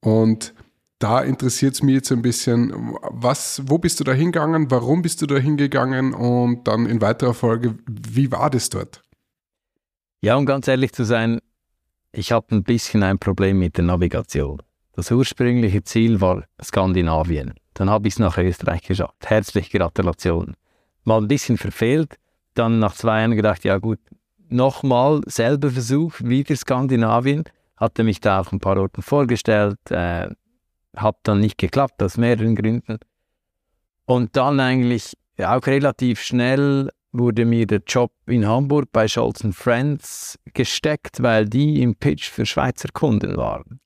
Und 0.00 0.54
da 0.98 1.20
interessiert 1.20 1.74
es 1.74 1.82
mich 1.82 1.94
jetzt 1.96 2.12
ein 2.12 2.22
bisschen, 2.22 2.72
was, 3.10 3.62
wo 3.66 3.78
bist 3.78 3.98
du 4.00 4.04
da 4.04 4.12
hingegangen, 4.12 4.70
warum 4.70 5.02
bist 5.02 5.20
du 5.20 5.26
da 5.26 5.36
hingegangen 5.36 6.14
und 6.14 6.68
dann 6.68 6.86
in 6.86 7.00
weiterer 7.00 7.34
Folge, 7.34 7.76
wie 7.88 8.30
war 8.30 8.50
das 8.50 8.68
dort? 8.68 9.02
Ja, 10.20 10.36
um 10.36 10.46
ganz 10.46 10.68
ehrlich 10.68 10.92
zu 10.92 11.04
sein, 11.04 11.40
ich 12.12 12.30
habe 12.30 12.54
ein 12.54 12.62
bisschen 12.62 13.02
ein 13.02 13.18
Problem 13.18 13.58
mit 13.58 13.76
der 13.78 13.84
Navigation. 13.84 14.62
Das 14.92 15.10
ursprüngliche 15.10 15.82
Ziel 15.82 16.20
war 16.20 16.44
Skandinavien. 16.62 17.54
Dann 17.74 17.90
habe 17.90 18.08
ich 18.08 18.14
es 18.14 18.18
nach 18.18 18.38
Österreich 18.38 18.82
geschafft. 18.82 19.24
Herzliche 19.24 19.78
Gratulation. 19.78 20.54
Mal 21.04 21.18
ein 21.18 21.28
bisschen 21.28 21.58
verfehlt, 21.58 22.16
dann 22.54 22.78
nach 22.78 22.94
zwei 22.94 23.20
Jahren 23.20 23.36
gedacht, 23.36 23.64
ja 23.64 23.78
gut, 23.78 23.98
nochmal 24.48 25.22
selber 25.26 25.70
Versuch, 25.70 26.14
wieder 26.20 26.54
Skandinavien. 26.54 27.44
Hatte 27.76 28.04
mich 28.04 28.20
da 28.20 28.40
auch 28.40 28.52
ein 28.52 28.60
paar 28.60 28.76
Orten 28.76 29.02
vorgestellt, 29.02 29.78
äh, 29.90 30.28
hat 30.96 31.16
dann 31.24 31.40
nicht 31.40 31.58
geklappt, 31.58 32.02
aus 32.02 32.16
mehreren 32.16 32.54
Gründen. 32.54 32.98
Und 34.04 34.36
dann 34.36 34.60
eigentlich 34.60 35.14
auch 35.38 35.66
relativ 35.66 36.20
schnell 36.20 36.90
wurde 37.12 37.44
mir 37.44 37.66
der 37.66 37.82
Job 37.86 38.12
in 38.26 38.46
Hamburg 38.46 38.88
bei 38.92 39.08
Scholz 39.08 39.42
Friends 39.52 40.38
gesteckt, 40.54 41.22
weil 41.22 41.46
die 41.46 41.82
im 41.82 41.94
Pitch 41.94 42.30
für 42.30 42.46
Schweizer 42.46 42.88
Kunden 42.92 43.36
waren. 43.36 43.80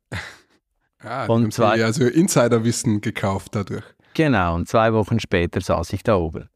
Ah, 1.07 1.27
und 1.27 1.53
zwei, 1.53 1.85
also 1.85 2.05
Insiderwissen 2.05 3.01
gekauft 3.01 3.55
dadurch. 3.55 3.85
Genau, 4.15 4.55
und 4.55 4.69
zwei 4.69 4.93
Wochen 4.93 5.21
später 5.21 5.61
saß 5.61 5.93
ich 5.93 6.03
da 6.03 6.17
oben. 6.17 6.49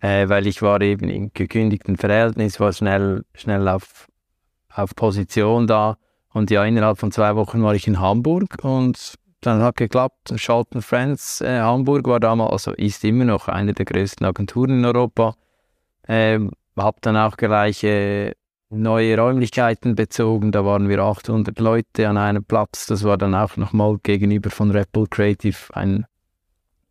Äh, 0.00 0.28
weil 0.28 0.46
ich 0.46 0.60
war 0.62 0.80
eben 0.80 1.08
im 1.08 1.30
gekündigten 1.32 1.96
Verhältnis, 1.96 2.60
war 2.60 2.72
schnell, 2.72 3.24
schnell 3.34 3.66
auf, 3.68 4.08
auf 4.72 4.94
Position 4.94 5.66
da. 5.66 5.96
Und 6.32 6.50
ja, 6.50 6.64
innerhalb 6.64 6.98
von 6.98 7.12
zwei 7.12 7.36
Wochen 7.36 7.62
war 7.62 7.74
ich 7.74 7.86
in 7.86 8.00
Hamburg 8.00 8.58
und 8.62 9.14
dann 9.40 9.62
hat 9.62 9.76
geklappt. 9.76 10.34
Schalten 10.36 10.82
Friends 10.82 11.40
äh, 11.40 11.60
Hamburg 11.60 12.06
war 12.06 12.20
damals, 12.20 12.52
also 12.52 12.72
ist 12.72 13.04
immer 13.04 13.24
noch 13.24 13.48
eine 13.48 13.72
der 13.72 13.84
größten 13.84 14.26
Agenturen 14.26 14.78
in 14.80 14.84
Europa. 14.84 15.36
Ähm, 16.08 16.50
hab 16.76 17.00
dann 17.02 17.16
auch 17.16 17.36
gleich 17.36 17.84
äh, 17.84 18.32
neue 18.70 19.16
Räumlichkeiten 19.16 19.94
bezogen. 19.94 20.52
Da 20.52 20.64
waren 20.64 20.88
wir 20.88 21.00
800 21.00 21.58
Leute 21.58 22.08
an 22.08 22.16
einem 22.16 22.44
Platz. 22.44 22.86
Das 22.86 23.04
war 23.04 23.16
dann 23.18 23.34
auch 23.34 23.56
nochmal 23.56 23.98
gegenüber 24.02 24.50
von 24.50 24.70
Repul 24.70 25.06
Creative 25.08 25.56
ein 25.74 26.06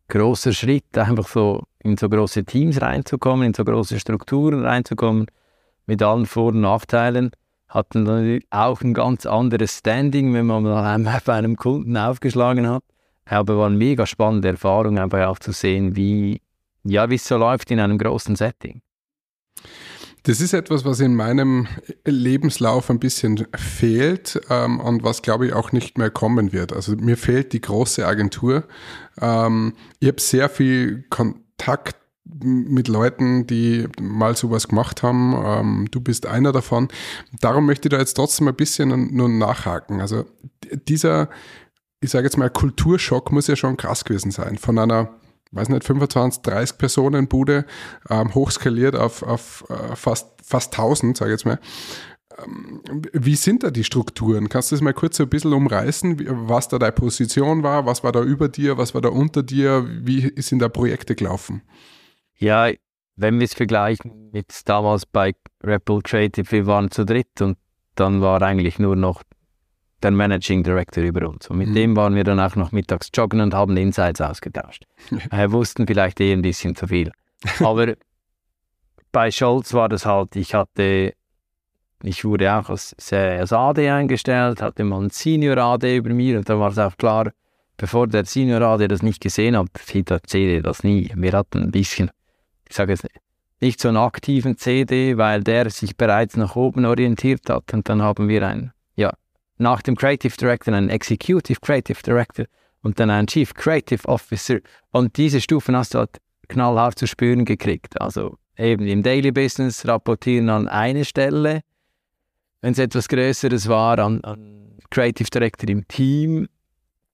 großer 0.08 0.52
Schritt, 0.52 0.96
einfach 0.96 1.28
so 1.28 1.64
in 1.80 1.96
so 1.96 2.08
große 2.08 2.44
Teams 2.44 2.80
reinzukommen, 2.80 3.46
in 3.46 3.54
so 3.54 3.64
große 3.64 3.98
Strukturen 3.98 4.64
reinzukommen, 4.64 5.26
mit 5.86 6.02
allen 6.02 6.26
Vor- 6.26 6.52
und 6.52 6.60
Nachteilen. 6.60 7.30
Hatten 7.68 8.04
dann 8.04 8.40
auch 8.50 8.80
ein 8.82 8.94
ganz 8.94 9.26
anderes 9.26 9.78
Standing, 9.78 10.32
wenn 10.32 10.46
man 10.46 10.62
mal 10.62 11.20
bei 11.24 11.34
einem 11.34 11.56
Kunden 11.56 11.96
aufgeschlagen 11.96 12.68
hat. 12.68 12.84
Aber 13.26 13.58
war 13.58 13.66
eine 13.66 13.76
mega 13.76 14.06
spannende 14.06 14.48
Erfahrung, 14.48 14.98
einfach 14.98 15.26
auch 15.26 15.38
zu 15.38 15.52
sehen, 15.52 15.96
wie 15.96 16.40
ja, 16.84 17.08
wie 17.08 17.14
es 17.14 17.26
so 17.26 17.38
läuft 17.38 17.70
in 17.70 17.80
einem 17.80 17.98
großen 17.98 18.36
Setting. 18.36 18.82
Das 20.24 20.40
ist 20.40 20.54
etwas, 20.54 20.86
was 20.86 21.00
in 21.00 21.14
meinem 21.14 21.68
Lebenslauf 22.06 22.88
ein 22.88 22.98
bisschen 22.98 23.46
fehlt 23.54 24.40
ähm, 24.48 24.80
und 24.80 25.04
was, 25.04 25.20
glaube 25.20 25.46
ich, 25.46 25.52
auch 25.52 25.70
nicht 25.70 25.98
mehr 25.98 26.10
kommen 26.10 26.52
wird. 26.52 26.72
Also 26.72 26.96
mir 26.96 27.18
fehlt 27.18 27.52
die 27.52 27.60
große 27.60 28.06
Agentur. 28.06 28.64
Ähm, 29.20 29.74
ich 30.00 30.08
habe 30.08 30.20
sehr 30.20 30.48
viel 30.48 31.04
Kontakt 31.10 31.96
mit 32.24 32.88
Leuten, 32.88 33.46
die 33.46 33.86
mal 34.00 34.34
sowas 34.34 34.66
gemacht 34.68 35.02
haben. 35.02 35.34
Ähm, 35.44 35.88
du 35.90 36.00
bist 36.00 36.26
einer 36.26 36.52
davon. 36.52 36.88
Darum 37.40 37.66
möchte 37.66 37.88
ich 37.88 37.90
da 37.90 37.98
jetzt 37.98 38.14
trotzdem 38.14 38.48
ein 38.48 38.56
bisschen 38.56 39.14
nur 39.14 39.28
nachhaken. 39.28 40.00
Also 40.00 40.24
dieser, 40.88 41.28
ich 42.00 42.08
sage 42.08 42.24
jetzt 42.24 42.38
mal, 42.38 42.48
Kulturschock 42.48 43.30
muss 43.30 43.46
ja 43.46 43.56
schon 43.56 43.76
krass 43.76 44.06
gewesen 44.06 44.30
sein. 44.30 44.56
Von 44.56 44.78
einer 44.78 45.20
weiß 45.54 45.68
nicht, 45.68 45.84
25, 45.84 46.42
30 46.42 46.78
Personen 46.78 47.28
Bude, 47.28 47.64
ähm, 48.10 48.34
hochskaliert 48.34 48.96
auf, 48.96 49.22
auf 49.22 49.64
äh, 49.68 49.96
fast, 49.96 50.28
fast 50.42 50.72
1000, 50.72 51.16
sage 51.16 51.30
ich 51.30 51.34
jetzt 51.34 51.46
mal. 51.46 51.58
Ähm, 52.44 52.82
wie 53.12 53.36
sind 53.36 53.62
da 53.62 53.70
die 53.70 53.84
Strukturen? 53.84 54.48
Kannst 54.48 54.70
du 54.70 54.76
das 54.76 54.82
mal 54.82 54.94
kurz 54.94 55.16
so 55.16 55.24
ein 55.24 55.28
bisschen 55.28 55.52
umreißen, 55.52 56.48
was 56.48 56.68
da 56.68 56.78
deine 56.78 56.92
Position 56.92 57.62
war, 57.62 57.86
was 57.86 58.02
war 58.02 58.12
da 58.12 58.22
über 58.22 58.48
dir, 58.48 58.78
was 58.78 58.94
war 58.94 59.00
da 59.00 59.10
unter 59.10 59.42
dir, 59.42 59.86
wie 59.88 60.32
sind 60.40 60.60
da 60.60 60.68
Projekte 60.68 61.14
gelaufen? 61.14 61.62
Ja, 62.36 62.70
wenn 63.16 63.38
wir 63.38 63.44
es 63.44 63.54
vergleichen 63.54 64.30
mit 64.32 64.52
damals 64.64 65.06
bei 65.06 65.34
Repul 65.62 66.02
Creative, 66.02 66.50
wir 66.50 66.66
waren 66.66 66.90
zu 66.90 67.04
dritt 67.04 67.40
und 67.40 67.58
dann 67.94 68.20
war 68.20 68.42
eigentlich 68.42 68.78
nur 68.78 68.96
noch 68.96 69.22
der 70.04 70.10
Managing 70.10 70.62
Director 70.62 71.02
über 71.02 71.28
uns. 71.28 71.48
Und 71.48 71.58
mit 71.58 71.68
mhm. 71.68 71.74
dem 71.74 71.96
waren 71.96 72.14
wir 72.14 72.24
dann 72.24 72.38
auch 72.38 72.54
noch 72.56 72.72
mittags 72.72 73.10
joggen 73.12 73.40
und 73.40 73.54
haben 73.54 73.76
Insights 73.76 74.20
ausgetauscht. 74.20 74.84
äh, 75.30 75.50
wussten 75.50 75.86
vielleicht 75.86 76.20
eh 76.20 76.32
ein 76.32 76.42
bisschen 76.42 76.76
zu 76.76 76.86
viel. 76.86 77.10
Aber 77.60 77.94
bei 79.10 79.30
Scholz 79.30 79.72
war 79.72 79.88
das 79.88 80.06
halt, 80.06 80.36
ich 80.36 80.54
hatte, 80.54 81.14
ich 82.02 82.24
wurde 82.24 82.52
auch 82.52 82.68
als, 82.68 82.94
als 83.10 83.52
AD 83.52 83.88
eingestellt, 83.88 84.60
hatte 84.60 84.84
mal 84.84 85.00
einen 85.00 85.10
Senior 85.10 85.56
AD 85.58 85.96
über 85.96 86.10
mir 86.10 86.38
und 86.38 86.48
da 86.48 86.58
war 86.58 86.70
es 86.70 86.78
auch 86.78 86.96
klar, 86.96 87.30
bevor 87.76 88.06
der 88.06 88.24
Senior 88.24 88.60
AD 88.62 88.88
das 88.88 89.02
nicht 89.02 89.20
gesehen 89.20 89.56
hat, 89.56 89.68
sieht 89.78 90.10
der 90.10 90.22
CD 90.22 90.60
das 90.60 90.82
nie. 90.82 91.10
Wir 91.14 91.32
hatten 91.32 91.62
ein 91.62 91.70
bisschen, 91.70 92.10
ich 92.68 92.76
sage 92.76 92.92
es 92.92 93.02
nicht 93.60 93.80
so 93.80 93.88
einen 93.88 93.96
aktiven 93.96 94.58
CD, 94.58 95.16
weil 95.16 95.42
der 95.42 95.70
sich 95.70 95.96
bereits 95.96 96.36
nach 96.36 96.56
oben 96.56 96.84
orientiert 96.84 97.48
hat 97.48 97.72
und 97.72 97.88
dann 97.88 98.02
haben 98.02 98.28
wir 98.28 98.46
ein 98.46 98.73
nach 99.64 99.82
dem 99.82 99.96
Creative 99.96 100.36
Director 100.36 100.72
einen 100.72 100.90
Executive 100.90 101.58
Creative 101.60 102.00
Director 102.02 102.44
und 102.82 103.00
dann 103.00 103.10
einen 103.10 103.26
Chief 103.26 103.52
Creative 103.54 104.06
Officer. 104.06 104.58
Und 104.92 105.16
diese 105.16 105.40
Stufen 105.40 105.74
hast 105.74 105.94
du 105.94 105.98
halt 105.98 106.20
knallhart 106.48 106.98
zu 106.98 107.06
spüren 107.06 107.44
gekriegt. 107.44 108.00
Also 108.00 108.38
eben 108.56 108.86
im 108.86 109.02
Daily 109.02 109.32
Business 109.32 109.86
rapportieren 109.88 110.50
an 110.50 110.68
eine 110.68 111.04
Stelle. 111.04 111.62
Wenn 112.60 112.72
es 112.72 112.78
etwas 112.78 113.08
Größeres 113.08 113.68
war, 113.68 113.98
an, 113.98 114.22
an 114.22 114.78
Creative 114.90 115.28
Director 115.28 115.68
im 115.68 115.88
Team. 115.88 116.46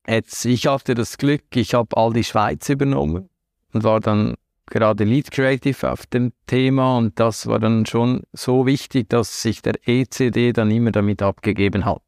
Jetzt, 0.06 0.44
ich 0.44 0.66
hatte 0.66 0.94
das 0.94 1.18
Glück, 1.18 1.44
ich 1.54 1.74
habe 1.74 1.96
all 1.96 2.12
die 2.12 2.24
Schweiz 2.24 2.68
übernommen 2.68 3.28
und 3.72 3.84
war 3.84 4.00
dann 4.00 4.34
gerade 4.66 5.04
Lead 5.04 5.30
Creative 5.30 5.90
auf 5.90 6.06
dem 6.06 6.32
Thema 6.46 6.98
und 6.98 7.18
das 7.18 7.46
war 7.46 7.58
dann 7.58 7.86
schon 7.86 8.22
so 8.32 8.66
wichtig, 8.66 9.08
dass 9.08 9.42
sich 9.42 9.62
der 9.62 9.74
ECD 9.86 10.52
dann 10.52 10.70
immer 10.70 10.90
damit 10.90 11.22
abgegeben 11.22 11.84
hat. 11.84 12.02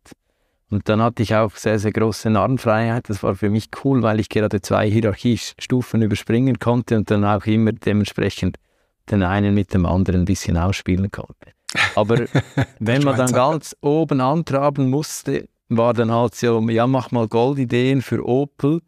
Und 0.72 0.88
dann 0.88 1.02
hatte 1.02 1.22
ich 1.22 1.34
auch 1.34 1.54
sehr, 1.54 1.78
sehr 1.78 1.92
große 1.92 2.30
Narrenfreiheit. 2.30 3.10
Das 3.10 3.22
war 3.22 3.34
für 3.34 3.50
mich 3.50 3.68
cool, 3.84 4.02
weil 4.02 4.20
ich 4.20 4.30
gerade 4.30 4.62
zwei 4.62 4.90
Hierarchiestufen 4.90 6.00
überspringen 6.00 6.58
konnte 6.58 6.96
und 6.96 7.10
dann 7.10 7.26
auch 7.26 7.44
immer 7.44 7.72
dementsprechend 7.72 8.56
den 9.10 9.22
einen 9.22 9.54
mit 9.54 9.74
dem 9.74 9.84
anderen 9.84 10.22
ein 10.22 10.24
bisschen 10.24 10.56
ausspielen 10.56 11.10
konnte. 11.10 11.52
Aber 11.94 12.24
wenn 12.78 13.02
man 13.02 13.18
dann 13.18 13.32
ganz 13.32 13.76
oben 13.82 14.22
antraben 14.22 14.88
musste, 14.88 15.46
war 15.68 15.92
dann 15.92 16.10
halt 16.10 16.34
so, 16.36 16.66
ja, 16.70 16.86
mach 16.86 17.10
mal 17.10 17.28
Goldideen 17.28 18.00
für 18.00 18.26
Opel 18.26 18.80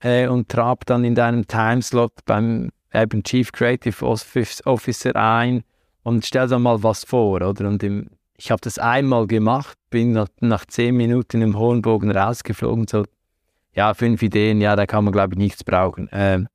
äh, 0.00 0.28
und 0.28 0.48
trab 0.48 0.86
dann 0.86 1.04
in 1.04 1.14
deinem 1.14 1.46
Timeslot 1.46 2.12
beim 2.24 2.70
eben 2.94 3.22
Chief 3.22 3.52
Creative 3.52 4.06
Officer 4.06 5.14
ein 5.14 5.64
und 6.02 6.24
stell 6.24 6.48
dann 6.48 6.62
mal 6.62 6.82
was 6.82 7.04
vor, 7.04 7.42
oder? 7.42 7.68
Und 7.68 7.82
im, 7.82 8.08
ich 8.36 8.50
habe 8.50 8.60
das 8.60 8.78
einmal 8.78 9.26
gemacht, 9.26 9.78
bin 9.90 10.12
nach, 10.12 10.28
nach, 10.40 10.66
zehn 10.66 10.96
Minuten 10.96 11.42
im 11.42 11.58
hohen 11.58 11.82
Bogen 11.82 12.10
rausgeflogen, 12.10 12.86
so, 12.88 13.04
ja, 13.72 13.94
fünf 13.94 14.22
Ideen, 14.22 14.60
ja, 14.60 14.76
da 14.76 14.86
kann 14.86 15.04
man, 15.04 15.12
glaube 15.12 15.34
ich, 15.34 15.38
nichts 15.38 15.64
brauchen. 15.64 16.08
Ähm, 16.12 16.48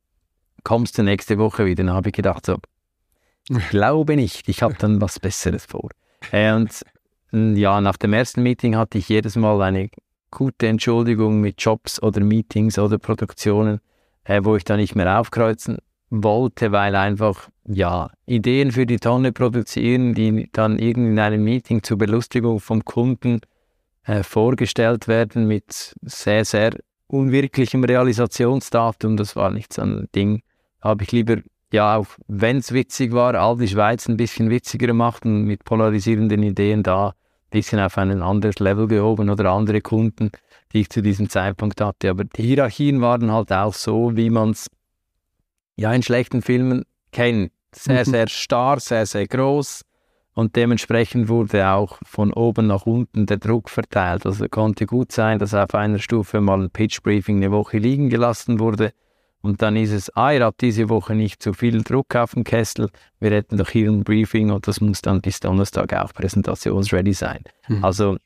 kommst 0.63 0.97
du 0.97 1.03
nächste 1.03 1.37
Woche 1.37 1.65
wieder? 1.65 1.83
Dann 1.83 1.93
habe 1.93 2.09
ich 2.09 2.13
gedacht, 2.13 2.45
so, 2.45 2.57
glaube 3.69 4.15
nicht, 4.15 4.47
ich 4.49 4.61
habe 4.63 4.75
dann 4.77 5.01
was 5.01 5.19
Besseres 5.19 5.65
vor. 5.65 5.89
Äh, 6.31 6.53
und 6.53 6.83
ja, 7.31 7.79
nach 7.79 7.97
dem 7.97 8.13
ersten 8.13 8.43
Meeting 8.43 8.75
hatte 8.75 8.97
ich 8.97 9.07
jedes 9.09 9.35
Mal 9.35 9.61
eine 9.61 9.89
gute 10.31 10.67
Entschuldigung 10.67 11.41
mit 11.41 11.61
Jobs 11.61 12.01
oder 12.01 12.21
Meetings 12.21 12.77
oder 12.77 12.97
Produktionen, 12.97 13.79
äh, 14.23 14.41
wo 14.43 14.55
ich 14.55 14.63
dann 14.63 14.79
nicht 14.79 14.95
mehr 14.95 15.19
aufkreuzen 15.19 15.77
wollte, 16.09 16.71
weil 16.71 16.95
einfach, 16.95 17.49
ja, 17.67 18.09
Ideen 18.25 18.71
für 18.71 18.85
die 18.85 18.97
Tonne 18.97 19.31
produzieren, 19.31 20.13
die 20.13 20.49
dann 20.51 20.79
irgendwie 20.79 21.11
in 21.11 21.19
einem 21.19 21.43
Meeting 21.43 21.83
zur 21.83 21.97
Belustigung 21.97 22.59
vom 22.59 22.83
Kunden 22.83 23.41
äh, 24.03 24.23
vorgestellt 24.23 25.07
werden 25.07 25.47
mit 25.47 25.93
sehr, 26.01 26.43
sehr 26.45 26.71
unwirklichem 27.07 27.83
Realisationsdatum, 27.83 29.17
das 29.17 29.35
war 29.35 29.51
nicht 29.51 29.73
so 29.73 29.81
ein 29.81 30.07
Ding. 30.15 30.41
Habe 30.81 31.03
ich 31.03 31.11
lieber, 31.11 31.37
ja, 31.71 31.97
auch 31.97 32.07
wenn 32.27 32.57
es 32.57 32.71
witzig 32.71 33.11
war, 33.11 33.35
all 33.35 33.57
die 33.57 33.67
Schweiz 33.67 34.07
ein 34.07 34.17
bisschen 34.17 34.49
witziger 34.49 34.87
gemacht 34.87 35.25
und 35.25 35.43
mit 35.43 35.63
polarisierenden 35.63 36.41
Ideen 36.41 36.83
da 36.83 37.09
ein 37.09 37.13
bisschen 37.51 37.79
auf 37.79 37.97
ein 37.97 38.21
anderes 38.21 38.59
Level 38.59 38.87
gehoben 38.87 39.29
oder 39.29 39.51
andere 39.51 39.81
Kunden, 39.81 40.31
die 40.73 40.81
ich 40.81 40.89
zu 40.89 41.01
diesem 41.01 41.29
Zeitpunkt 41.29 41.81
hatte. 41.81 42.09
Aber 42.09 42.23
die 42.23 42.43
Hierarchien 42.43 43.01
waren 43.01 43.31
halt 43.31 43.51
auch 43.51 43.73
so, 43.73 44.15
wie 44.15 44.29
man 44.29 44.51
es 44.51 44.67
ja 45.75 45.93
in 45.93 46.01
schlechten 46.01 46.41
Filmen 46.41 46.85
kennt. 47.11 47.51
Sehr, 47.73 48.05
mhm. 48.05 48.11
sehr 48.11 48.27
starr, 48.27 48.79
sehr, 48.79 49.05
sehr 49.05 49.27
groß 49.27 49.85
und 50.33 50.55
dementsprechend 50.55 51.29
wurde 51.29 51.69
auch 51.69 51.99
von 52.03 52.33
oben 52.33 52.67
nach 52.67 52.85
unten 52.85 53.25
der 53.25 53.37
Druck 53.37 53.69
verteilt. 53.69 54.25
Also 54.25 54.47
konnte 54.49 54.85
gut 54.85 55.11
sein, 55.11 55.39
dass 55.39 55.53
auf 55.53 55.73
einer 55.73 55.99
Stufe 55.99 56.41
mal 56.41 56.61
ein 56.61 56.69
Pitch-Briefing 56.69 57.37
eine 57.37 57.51
Woche 57.51 57.77
liegen 57.77 58.09
gelassen 58.09 58.59
wurde 58.59 58.91
und 59.41 59.61
dann 59.61 59.75
ist 59.75 59.91
es, 59.91 60.15
ah, 60.15 60.31
ihr 60.31 60.43
habt 60.43 60.61
diese 60.61 60.89
Woche 60.89 61.15
nicht 61.15 61.41
zu 61.41 61.53
viel 61.53 61.81
Druck 61.81 62.15
auf 62.15 62.33
dem 62.33 62.43
Kessel, 62.43 62.89
wir 63.19 63.31
hätten 63.31 63.57
doch 63.57 63.69
hier 63.69 63.89
ein 63.89 64.03
Briefing 64.03 64.51
und 64.51 64.67
das 64.67 64.81
muss 64.81 65.01
dann 65.01 65.21
bis 65.21 65.39
Donnerstag 65.39 65.93
auch 65.93 66.13
präsentationsready 66.13 67.13
sein. 67.13 67.43
Mhm. 67.67 67.83
Also 67.83 68.17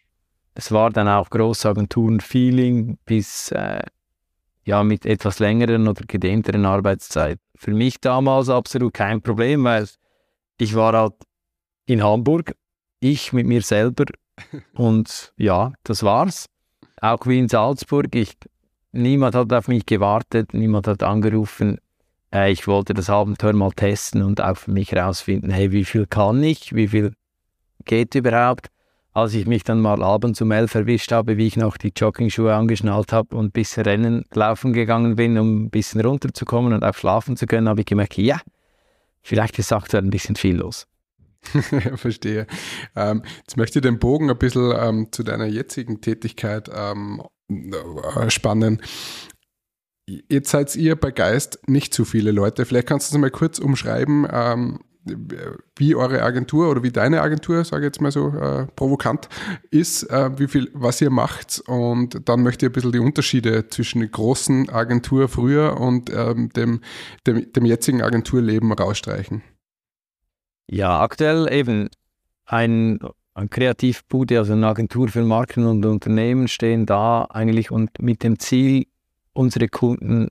Es 0.56 0.72
war 0.72 0.90
dann 0.90 1.08
auch 1.10 1.30
Großagenturen-Feeling 1.30 2.98
bis 3.06 3.52
äh, 3.52 3.84
ja 4.66 4.84
mit 4.84 5.06
etwas 5.06 5.40
längeren 5.40 5.88
oder 5.88 6.04
gedehnteren 6.06 6.66
Arbeitszeit. 6.66 7.40
Für 7.56 7.72
mich 7.72 8.02
damals 8.02 8.50
absolut 8.50 8.94
kein 8.94 9.22
Problem, 9.22 9.64
weil 9.64 9.88
ich 10.60 10.76
war 10.76 10.94
halt 10.94 11.14
in 11.86 12.04
Hamburg, 12.04 12.56
ich 13.00 13.32
mit 13.32 13.46
mir 13.46 13.62
selber 13.62 14.06
und 14.74 15.34
ja, 15.38 15.74
das 15.84 16.04
war's. 16.04 16.48
Auch 17.00 17.26
wie 17.28 17.40
in 17.40 17.48
Salzburg, 17.48 18.14
ich, 18.16 18.36
niemand 18.92 19.36
hat 19.36 19.54
auf 19.54 19.68
mich 19.68 19.86
gewartet, 19.86 20.54
niemand 20.54 20.88
hat 20.88 21.04
angerufen. 21.04 21.78
Äh, 22.34 22.52
ich 22.52 22.68
wollte 22.68 22.94
das 22.94 23.10
Abenteuer 23.10 23.54
mal 23.54 23.72
testen 23.72 24.24
und 24.24 24.42
auch 24.42 24.58
für 24.58 24.72
mich 24.72 24.92
herausfinden, 24.92 25.52
hey, 25.52 25.72
wie 25.72 25.86
viel 25.86 26.08
kann 26.08 26.42
ich, 26.44 26.74
wie 26.74 26.88
viel 26.88 27.14
geht 27.86 28.16
überhaupt. 28.16 28.70
Als 29.16 29.34
ich 29.34 29.48
mich 29.48 29.64
dann 29.64 29.80
mal 29.80 30.04
abends 30.04 30.42
um 30.42 30.52
elf 30.52 30.76
erwischt 30.76 31.14
habe, 31.14 31.38
wie 31.38 31.48
ich 31.48 31.56
noch 31.56 31.78
die 31.78 31.94
Jogging-Schuhe 31.96 32.54
angeschnallt 32.54 33.14
habe 33.14 33.38
und 33.38 33.54
bisschen 33.54 33.84
Rennen 33.84 34.26
laufen 34.34 34.74
gegangen 34.74 35.16
bin, 35.16 35.38
um 35.38 35.64
ein 35.64 35.70
bisschen 35.70 36.02
runterzukommen 36.02 36.74
und 36.74 36.84
auch 36.84 36.94
schlafen 36.94 37.38
zu 37.38 37.46
können, 37.46 37.70
habe 37.70 37.80
ich 37.80 37.86
gemerkt, 37.86 38.18
ja, 38.18 38.42
vielleicht 39.22 39.58
ist 39.58 39.72
aktuell 39.72 40.04
ein 40.04 40.10
bisschen 40.10 40.36
viel 40.36 40.58
los. 40.58 40.86
Verstehe. 41.96 42.46
Ähm, 42.94 43.24
jetzt 43.38 43.56
möchte 43.56 43.80
ich 43.80 43.84
den 43.84 44.00
Bogen 44.00 44.30
ein 44.30 44.38
bisschen 44.38 44.74
ähm, 44.78 45.08
zu 45.14 45.24
deiner 45.24 45.46
jetzigen 45.46 46.02
Tätigkeit 46.02 46.70
ähm, 46.76 47.22
äh, 47.50 48.30
spannen. 48.30 48.82
Jetzt 50.08 50.50
seid 50.52 50.76
ihr 50.76 50.98
bei 50.98 51.12
Geist 51.12 51.60
nicht 51.68 51.94
zu 51.94 52.04
viele 52.04 52.32
Leute. 52.32 52.66
Vielleicht 52.66 52.88
kannst 52.88 53.14
du 53.14 53.16
es 53.16 53.22
mal 53.22 53.32
kurz 53.32 53.60
umschreiben, 53.60 54.28
ähm, 54.30 54.80
wie 55.76 55.96
eure 55.96 56.24
Agentur 56.24 56.70
oder 56.70 56.84
wie 56.84 56.92
deine 56.92 57.22
Agentur, 57.22 57.64
sage 57.64 57.84
ich 57.84 57.88
jetzt 57.88 58.02
mal 58.02 58.12
so 58.12 58.30
äh, 58.30 58.66
provokant, 58.76 59.30
ist, 59.70 60.04
äh, 60.04 60.38
wie 60.40 60.48
viel, 60.48 60.70
was 60.74 61.02
ihr 61.02 61.10
macht. 61.10 61.62
Und 61.68 62.28
dann 62.28 62.42
möchte 62.42 62.66
ich 62.66 62.72
ein 62.72 62.74
bisschen 62.74 62.92
die 62.92 63.00
Unterschiede 63.00 63.68
zwischen 63.68 64.00
der 64.00 64.10
großen 64.10 64.70
Agentur 64.70 65.28
früher 65.28 65.80
und 65.80 66.10
ähm, 66.10 66.50
dem, 66.50 66.82
dem, 67.28 67.52
dem 67.52 67.66
jetzigen 67.66 68.02
Agenturleben 68.02 68.72
rausstreichen. 68.72 69.44
Ja, 70.68 71.02
aktuell 71.02 71.52
eben 71.52 71.90
ein, 72.46 73.00
ein 73.36 73.50
Kreativbude, 73.50 74.40
also 74.40 74.54
eine 74.54 74.68
Agentur 74.68 75.10
für 75.10 75.24
Marken 75.24 75.66
und 75.66 75.86
Unternehmen 75.86 76.48
stehen 76.48 76.86
da 76.86 77.26
eigentlich 77.30 77.70
und 77.70 78.02
mit 78.02 78.24
dem 78.24 78.40
Ziel, 78.40 78.88
unsere 79.34 79.68
Kunden 79.68 80.30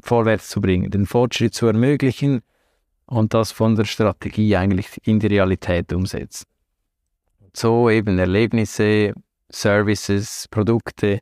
vorwärts 0.00 0.48
zu 0.48 0.60
bringen, 0.60 0.90
den 0.90 1.04
Fortschritt 1.04 1.52
zu 1.52 1.66
ermöglichen 1.66 2.42
und 3.06 3.34
das 3.34 3.52
von 3.52 3.76
der 3.76 3.84
Strategie 3.84 4.56
eigentlich 4.56 5.00
in 5.04 5.20
die 5.20 5.28
Realität 5.28 5.92
umsetzen. 5.92 6.46
So 7.52 7.88
eben 7.88 8.18
Erlebnisse, 8.18 9.14
Services, 9.48 10.46
Produkte 10.50 11.20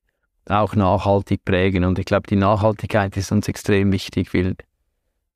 auch 0.49 0.75
nachhaltig 0.75 1.45
prägen. 1.45 1.85
Und 1.85 1.99
ich 1.99 2.07
glaube, 2.07 2.26
die 2.26 2.37
Nachhaltigkeit 2.37 3.17
ist 3.17 3.33
uns 3.33 3.49
extrem 3.49 3.93
wichtig, 3.93 4.35
weil 4.35 4.57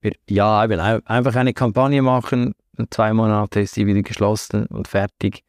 wir 0.00 0.12
ja 0.28 0.61
einfach 0.61 1.35
eine 1.35 1.55
Kampagne 1.55 2.02
machen, 2.02 2.55
zwei 2.90 3.12
Monate 3.12 3.61
ist 3.61 3.75
sie 3.75 3.87
wieder 3.87 4.02
geschlossen 4.02 4.67
und 4.67 4.88
fertig. 4.88 5.43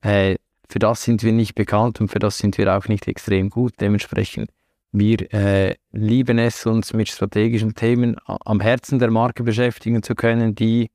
Äh, 0.00 0.36
für 0.68 0.78
das 0.78 1.02
sind 1.02 1.22
wir 1.22 1.32
nicht 1.32 1.54
bekannt 1.54 2.00
und 2.00 2.08
für 2.08 2.20
das 2.20 2.38
sind 2.38 2.56
wir 2.56 2.74
auch 2.76 2.86
nicht 2.88 3.08
extrem 3.08 3.50
gut. 3.50 3.74
Dementsprechend 3.80 4.50
wir 4.92 5.32
äh, 5.32 5.74
lieben 5.92 6.38
es, 6.38 6.66
uns 6.66 6.92
mit 6.92 7.08
strategischen 7.08 7.74
Themen 7.74 8.16
am 8.26 8.60
Herzen 8.60 8.98
der 8.98 9.10
Marke 9.10 9.42
beschäftigen 9.44 10.02
zu 10.02 10.14
können, 10.14 10.54
die 10.54 10.90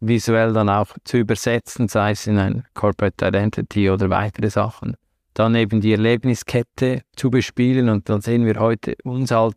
visuell 0.00 0.52
dann 0.52 0.68
auch 0.68 0.96
zu 1.04 1.18
übersetzen, 1.18 1.88
sei 1.88 2.12
es 2.12 2.26
in 2.26 2.38
ein 2.38 2.64
Corporate 2.74 3.26
Identity 3.26 3.90
oder 3.90 4.10
weitere 4.10 4.50
Sachen. 4.50 4.96
Dann 5.34 5.54
eben 5.54 5.80
die 5.80 5.92
Erlebniskette 5.92 7.02
zu 7.14 7.30
bespielen 7.30 7.88
und 7.88 8.08
dann 8.08 8.20
sehen 8.20 8.46
wir 8.46 8.58
heute 8.58 8.96
uns 9.04 9.30
halt 9.30 9.56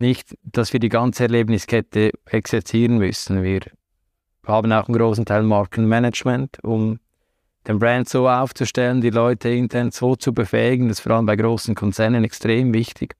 nicht, 0.00 0.36
dass 0.42 0.72
wir 0.72 0.80
die 0.80 0.88
ganze 0.88 1.24
Erlebniskette 1.24 2.12
exerzieren 2.26 2.98
müssen. 2.98 3.42
Wir 3.42 3.60
haben 4.44 4.72
auch 4.72 4.88
einen 4.88 4.98
großen 4.98 5.24
Teil 5.24 5.42
Markenmanagement, 5.42 6.58
um 6.64 6.98
den 7.68 7.78
Brand 7.78 8.08
so 8.08 8.28
aufzustellen, 8.28 9.02
die 9.02 9.10
Leute 9.10 9.50
intern 9.50 9.90
so 9.90 10.16
zu 10.16 10.32
befähigen, 10.32 10.88
das 10.88 10.98
ist 10.98 11.02
vor 11.02 11.12
allem 11.12 11.26
bei 11.26 11.36
großen 11.36 11.74
Konzernen 11.74 12.24
extrem 12.24 12.72
wichtig, 12.72 13.14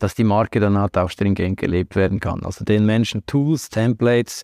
dass 0.00 0.16
die 0.16 0.24
Marke 0.24 0.58
dann 0.58 0.76
halt 0.76 0.98
auch 0.98 1.08
stringent 1.08 1.58
gelebt 1.58 1.94
werden 1.94 2.18
kann. 2.18 2.44
Also 2.44 2.64
den 2.64 2.84
Menschen 2.84 3.24
Tools, 3.26 3.68
Templates, 3.70 4.42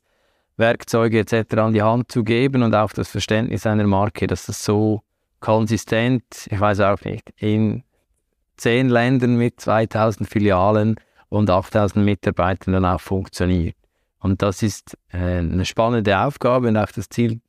Werkzeuge 0.56 1.18
etc. 1.18 1.56
an 1.56 1.72
die 1.72 1.82
Hand 1.82 2.12
zu 2.12 2.22
geben 2.22 2.62
und 2.62 2.74
auch 2.74 2.92
das 2.92 3.08
Verständnis 3.08 3.66
einer 3.66 3.86
Marke, 3.86 4.28
dass 4.28 4.46
das 4.46 4.64
so 4.64 5.02
konsistent, 5.40 6.22
ich 6.48 6.60
weiß 6.60 6.80
auch 6.80 7.00
nicht, 7.04 7.32
in 7.36 7.82
zehn 8.56 8.88
Ländern 8.88 9.36
mit 9.36 9.60
2000 9.60 10.28
Filialen 10.28 10.96
und 11.30 11.50
8000 11.50 12.04
Mitarbeitern 12.04 12.74
dann 12.74 12.84
auch 12.84 13.00
funktioniert. 13.00 13.74
Und 14.20 14.40
das 14.40 14.62
ist 14.62 14.96
äh, 15.12 15.38
eine 15.38 15.64
spannende 15.64 16.16
Aufgabe 16.16 16.68
und 16.68 16.76
auch 16.76 16.92
das 16.92 17.08
Ziel 17.08 17.40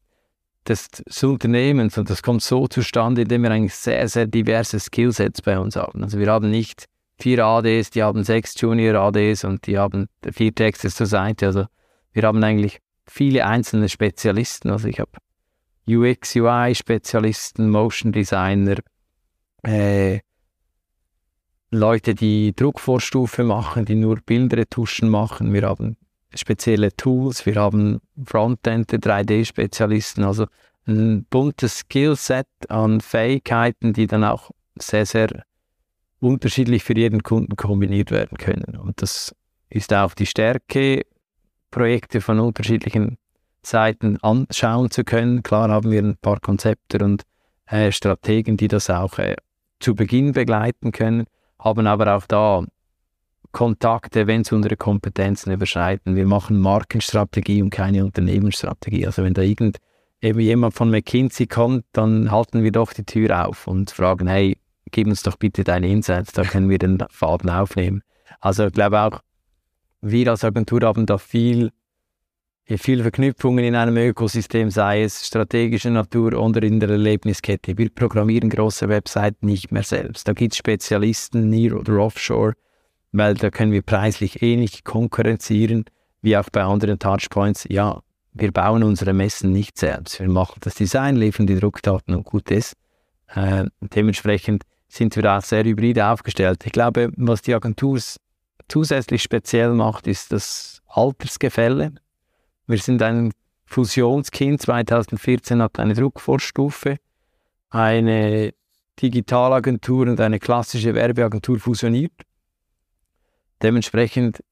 des, 0.67 0.89
des 0.89 1.23
Unternehmens 1.23 1.97
und 1.97 2.10
das 2.10 2.23
kommt 2.23 2.41
so 2.41 2.67
zustande, 2.67 3.23
indem 3.23 3.43
wir 3.43 3.52
eigentlich 3.52 3.76
sehr, 3.76 4.08
sehr 4.08 4.28
diverse 4.28 4.80
Skillsets 4.80 5.41
bei 5.41 5.60
uns 5.60 5.76
haben. 5.76 6.04
Also 6.04 6.19
wir 6.19 6.32
haben 6.32 6.49
nicht 6.49 6.86
vier 7.19 7.45
ADs, 7.45 7.89
die 7.91 8.04
haben 8.04 8.23
sechs 8.23 8.60
Junior 8.60 8.95
ADs 8.95 9.43
und 9.43 9.67
die 9.67 9.78
haben 9.78 10.08
vier 10.32 10.54
Texte 10.54 10.89
zur 10.89 11.06
Seite. 11.06 11.47
Also 11.47 11.65
wir 12.12 12.23
haben 12.23 12.43
eigentlich 12.43 12.80
viele 13.08 13.45
einzelne 13.45 13.89
Spezialisten. 13.89 14.69
Also 14.69 14.88
ich 14.88 14.99
habe 14.99 15.12
UX, 15.88 16.36
UI 16.36 16.76
Spezialisten, 16.76 17.69
Motion 17.69 18.12
Designer, 18.12 18.78
äh, 19.63 20.19
Leute, 21.71 22.13
die 22.13 22.56
Druckvorstufe 22.56 23.43
machen, 23.43 23.86
die 23.86 23.95
nur 23.95 24.17
Bildretuschen 24.17 25.10
machen. 25.10 25.54
Wir 25.54 25.63
haben 25.63 25.97
spezielle 26.36 26.96
Tools, 26.96 27.46
wir 27.46 27.56
haben 27.56 28.00
Frontend, 28.26 28.91
3D-Spezialisten, 28.91 30.24
also 30.24 30.46
ein 30.86 31.26
buntes 31.30 31.80
Skillset 31.80 32.48
an 32.69 33.02
Fähigkeiten, 33.02 33.93
die 33.93 34.08
dann 34.08 34.24
auch 34.24 34.52
sehr, 34.76 35.06
sehr 35.06 35.43
unterschiedlich 36.19 36.84
für 36.84 36.96
jeden 36.96 37.24
Kunden 37.24 37.56
kombiniert 37.56 38.12
werden 38.12 38.38
können. 38.38 38.78
Und 38.78 39.02
das 39.02 39.36
ist 39.69 39.93
auch 39.93 40.13
die 40.13 40.26
Stärke, 40.26 41.04
Projekte 41.72 42.22
von 42.22 42.39
unterschiedlichen 42.39 43.17
Seiten 43.63 44.17
anschauen 44.22 44.91
zu 44.91 45.04
können. 45.04 45.41
Klar 45.41 45.69
haben 45.69 45.91
wir 45.91 46.02
ein 46.02 46.17
paar 46.17 46.39
Konzepte 46.39 47.04
und 47.04 47.24
äh, 47.65 47.91
Strategen, 47.91 48.58
die 48.58 48.67
das 48.67 48.89
auch 48.89 49.17
äh, 49.17 49.36
zu 49.80 49.96
Beginn 49.96 50.34
begleiten 50.34 50.91
können, 50.91 51.26
haben 51.60 51.88
aber 51.88 52.15
auch 52.15 52.26
da 52.28 52.63
Kontakte, 53.54 54.28
wenn 54.28 54.42
es 54.42 54.52
unsere 54.52 54.76
Kompetenzen 54.76 55.54
überschreiten. 55.54 56.16
Wir 56.16 56.26
machen 56.26 56.60
Markenstrategie 56.60 57.62
und 57.62 57.70
keine 57.70 58.04
Unternehmensstrategie. 58.04 59.06
Also 59.06 59.24
wenn 59.24 59.34
da 59.34 59.44
irgend 59.44 59.78
eben 60.22 60.39
jemand 60.39 60.74
von 60.74 60.89
McKinsey 60.89 61.48
kommt, 61.48 61.86
dann 61.94 62.32
halten 62.32 62.63
wir 62.63 62.72
doch 62.72 62.94
die 62.94 63.06
Tür 63.06 63.48
auf 63.48 63.68
und 63.68 63.92
fragen, 63.92 64.28
hey, 64.28 64.58
gib 64.92 65.08
uns 65.08 65.22
doch 65.24 65.36
bitte 65.38 65.63
deine 65.63 65.88
Insights, 65.88 66.34
da 66.34 66.44
können 66.44 66.70
wir 66.70 66.80
den 66.80 67.04
Faden 67.10 67.50
aufnehmen. 67.50 68.02
Also 68.39 68.68
ich 68.68 68.74
glaube 68.74 69.02
auch, 69.02 69.20
wir 70.02 70.30
als 70.30 70.44
Agentur 70.44 70.82
haben 70.82 71.06
da 71.06 71.18
viel, 71.18 71.72
viel 72.66 73.02
Verknüpfungen 73.02 73.66
in 73.66 73.76
einem 73.76 73.98
Ökosystem, 73.98 74.70
sei 74.70 75.04
es 75.04 75.28
strategischer 75.28 75.89
Natur 75.89 76.34
oder 76.34 76.63
in 76.63 76.80
der 76.80 76.89
Erlebniskette. 76.89 77.78
Wir 77.78 77.89
programmieren 77.89 78.50
große 78.50 78.89
Webseiten 78.89 79.46
nicht 79.46 79.72
mehr 79.72 79.84
selbst. 79.84 80.28
Da 80.28 80.34
gibt 80.34 80.54
es 80.54 80.58
Spezialisten, 80.58 81.50
near 81.50 81.78
oder 81.78 82.00
offshore, 82.00 82.54
weil 83.13 83.36
da 83.36 83.49
können 83.52 83.71
wir 83.71 83.84
preislich 83.84 84.41
eh 84.41 84.58
nicht 84.58 84.84
konkurrenzieren, 84.84 85.86
wie 86.21 86.36
auch 86.36 86.49
bei 86.52 86.63
anderen 86.63 86.99
Touchpoints. 86.99 87.65
Ja, 87.69 88.02
wir 88.34 88.52
bauen 88.52 88.84
unsere 88.84 89.13
Messen 89.13 89.52
nicht 89.52 89.78
selbst. 89.78 90.19
Wir 90.19 90.28
machen 90.28 90.58
das 90.62 90.76
Design, 90.76 91.15
liefern 91.15 91.45
die 91.45 91.60
Druckdaten 91.60 92.15
und 92.15 92.26
gut 92.26 92.49
ist. 92.49 92.73
Äh, 93.28 93.65
dementsprechend 93.82 94.63
sind 94.89 95.15
wir 95.15 95.32
auch 95.32 95.43
sehr 95.43 95.63
hybride 95.63 96.08
aufgestellt. 96.08 96.65
Ich 96.65 96.71
glaube, 96.71 97.12
was 97.15 97.43
die 97.43 97.54
Agentur 97.54 97.99
zusätzlich 98.67 99.21
speziell 99.21 99.73
macht, 99.73 100.08
ist 100.08 100.32
das 100.32 100.82
Altersgefälle. 100.88 101.93
Wir 102.65 102.78
sind 102.80 103.02
ein 103.04 103.32
Fusionskind. 103.65 104.62
2014 104.62 105.62
hat 105.62 105.78
eine 105.78 105.93
Druckvorstufe, 105.93 106.97
eine 107.69 108.54
Digitalagentur 108.99 110.08
und 110.08 110.19
eine 110.19 110.39
klassische 110.39 110.95
Werbeagentur 110.95 111.60
fusioniert 111.60 112.13
dementsprechend 113.63 114.43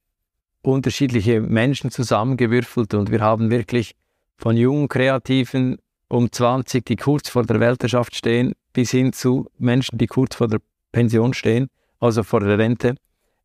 unterschiedliche 0.61 1.41
Menschen 1.41 1.91
zusammengewürfelt 1.91 2.93
und 2.93 3.11
wir 3.11 3.21
haben 3.21 3.49
wirklich 3.49 3.95
von 4.37 4.57
jungen 4.57 4.87
Kreativen 4.87 5.77
um 6.07 6.31
20, 6.31 6.85
die 6.85 6.95
kurz 6.95 7.29
vor 7.29 7.43
der 7.43 7.59
Weltherrschaft 7.59 8.15
stehen, 8.15 8.53
bis 8.73 8.91
hin 8.91 9.13
zu 9.13 9.47
Menschen, 9.57 9.97
die 9.97 10.07
kurz 10.07 10.35
vor 10.35 10.47
der 10.47 10.59
Pension 10.91 11.33
stehen, 11.33 11.67
also 11.99 12.23
vor 12.23 12.41
der 12.41 12.57
Rente. 12.57 12.95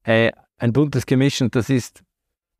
Äh, 0.03 0.33
ein 0.59 0.73
buntes 0.73 1.07
Gemisch 1.07 1.41
und 1.43 1.55
das 1.55 1.71
ist 1.71 2.03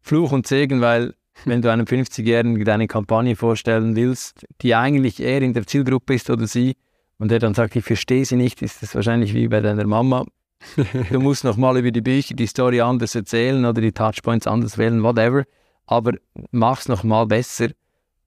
Fluch 0.01 0.33
und 0.33 0.47
Segen, 0.47 0.81
weil 0.81 1.15
wenn 1.45 1.63
du 1.63 1.71
einem 1.71 1.87
50-Jährigen 1.87 2.65
deine 2.65 2.87
Kampagne 2.87 3.37
vorstellen 3.37 3.97
willst, 3.97 4.47
die 4.63 4.75
eigentlich 4.75 5.21
eher 5.21 5.43
in 5.43 5.53
der 5.53 5.67
Zielgruppe 5.67 6.15
ist 6.15 6.31
oder 6.31 6.47
sie, 6.47 6.77
und 7.19 7.31
der 7.31 7.39
dann 7.39 7.55
sagt, 7.55 7.77
ich 7.77 7.85
verstehe 7.85 8.25
sie 8.25 8.37
nicht, 8.37 8.61
ist 8.63 8.83
das 8.83 8.95
wahrscheinlich 8.95 9.33
wie 9.33 9.49
bei 9.49 9.61
deiner 9.61 9.87
Mama. 9.87 10.27
Du 11.11 11.21
musst 11.21 11.45
nochmal 11.45 11.79
über 11.79 11.91
die 11.91 12.01
Bücher 12.01 12.35
die 12.35 12.47
Story 12.47 12.81
anders 12.81 13.15
erzählen 13.15 13.65
oder 13.65 13.81
die 13.81 13.93
Touchpoints 13.93 14.47
anders 14.47 14.79
wählen, 14.79 15.03
whatever. 15.03 15.45
Aber 15.87 16.13
mach's 16.51 16.89
nochmal 16.89 17.27
besser. 17.27 17.69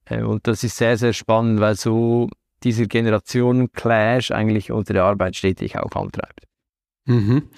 Äh, 0.06 0.22
und 0.22 0.46
das 0.46 0.64
ist 0.64 0.76
sehr, 0.76 0.96
sehr 0.96 1.12
spannend, 1.12 1.60
weil 1.60 1.76
so 1.76 2.28
dieser 2.62 2.86
Generationen-Clash 2.86 4.30
eigentlich 4.32 4.70
unsere 4.70 5.02
Arbeit 5.02 5.36
stetig 5.36 5.78
auch 5.78 5.92
antreibt. 5.92 6.44
Mhm. 7.06 7.48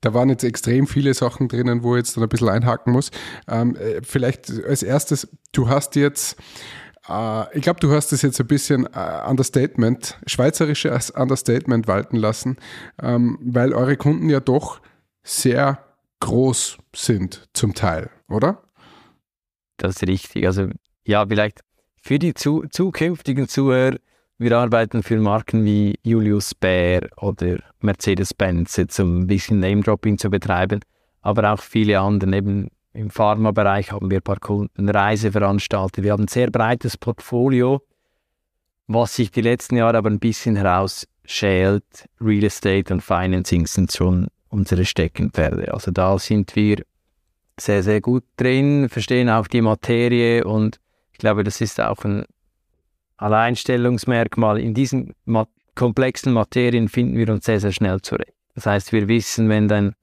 Da 0.00 0.14
waren 0.14 0.28
jetzt 0.28 0.44
extrem 0.44 0.86
viele 0.86 1.12
Sachen 1.14 1.48
drinnen, 1.48 1.82
wo 1.82 1.96
ich 1.96 2.00
jetzt 2.00 2.16
dann 2.16 2.22
ein 2.22 2.28
bisschen 2.28 2.48
einhaken 2.48 2.92
muss. 2.92 3.10
Ähm, 3.48 3.76
äh, 3.76 4.00
vielleicht 4.02 4.50
als 4.64 4.82
erstes, 4.82 5.28
du 5.52 5.68
hast 5.68 5.96
jetzt, 5.96 6.36
ich 7.04 7.62
glaube, 7.62 7.80
du 7.80 7.90
hast 7.90 8.12
das 8.12 8.22
jetzt 8.22 8.40
ein 8.40 8.46
bisschen 8.46 8.86
äh, 8.86 9.28
Understatement, 9.28 10.18
schweizerisches 10.26 11.10
Understatement 11.10 11.88
walten 11.88 12.16
lassen, 12.16 12.56
ähm, 13.00 13.38
weil 13.42 13.72
eure 13.72 13.96
Kunden 13.96 14.30
ja 14.30 14.38
doch 14.38 14.80
sehr 15.24 15.84
groß 16.20 16.78
sind 16.94 17.48
zum 17.52 17.74
Teil, 17.74 18.10
oder? 18.28 18.62
Das 19.78 19.96
ist 19.96 20.06
richtig. 20.06 20.46
Also 20.46 20.68
ja, 21.04 21.26
vielleicht 21.26 21.60
für 22.00 22.20
die 22.20 22.34
zu, 22.34 22.64
zukünftigen 22.70 23.48
Zuhörer, 23.48 23.96
wir 24.38 24.56
arbeiten 24.56 25.02
für 25.02 25.18
Marken 25.18 25.64
wie 25.64 25.98
Julius 26.02 26.54
Baer 26.54 27.08
oder 27.16 27.58
Mercedes-Benz, 27.80 28.78
um 28.98 29.20
ein 29.20 29.26
bisschen 29.26 29.58
Name-Dropping 29.58 30.18
zu 30.18 30.30
betreiben, 30.30 30.80
aber 31.20 31.52
auch 31.52 31.60
viele 31.60 31.98
andere. 32.00 32.36
Eben 32.36 32.68
im 32.92 33.10
Pharmabereich 33.10 33.92
haben 33.92 34.10
wir 34.10 34.18
ein 34.18 34.22
paar 34.22 34.38
Kunden, 34.38 34.88
Reiseveranstalter. 34.88 36.02
Wir 36.02 36.12
haben 36.12 36.24
ein 36.24 36.28
sehr 36.28 36.50
breites 36.50 36.96
Portfolio, 36.96 37.82
was 38.86 39.16
sich 39.16 39.30
die 39.30 39.40
letzten 39.40 39.76
Jahre 39.76 39.98
aber 39.98 40.10
ein 40.10 40.18
bisschen 40.18 40.56
herausschält. 40.56 42.08
Real 42.20 42.44
Estate 42.44 42.92
und 42.92 43.00
Financing 43.00 43.66
sind 43.66 43.92
schon 43.92 44.28
unsere 44.48 44.84
Steckenpferde. 44.84 45.72
Also 45.72 45.90
da 45.90 46.18
sind 46.18 46.54
wir 46.54 46.82
sehr, 47.58 47.82
sehr 47.82 48.00
gut 48.00 48.24
drin, 48.36 48.88
verstehen 48.88 49.30
auch 49.30 49.46
die 49.46 49.62
Materie 49.62 50.44
und 50.44 50.78
ich 51.12 51.18
glaube, 51.18 51.44
das 51.44 51.60
ist 51.60 51.80
auch 51.80 52.04
ein 52.04 52.24
Alleinstellungsmerkmal. 53.16 54.58
In 54.58 54.74
diesen 54.74 55.14
komplexen 55.74 56.32
Materien 56.32 56.88
finden 56.88 57.16
wir 57.16 57.28
uns 57.30 57.44
sehr, 57.44 57.60
sehr 57.60 57.72
schnell 57.72 58.00
zurecht. 58.02 58.34
Das 58.54 58.66
heißt, 58.66 58.92
wir 58.92 59.08
wissen, 59.08 59.48
wenn 59.48 59.68
dein 59.68 59.94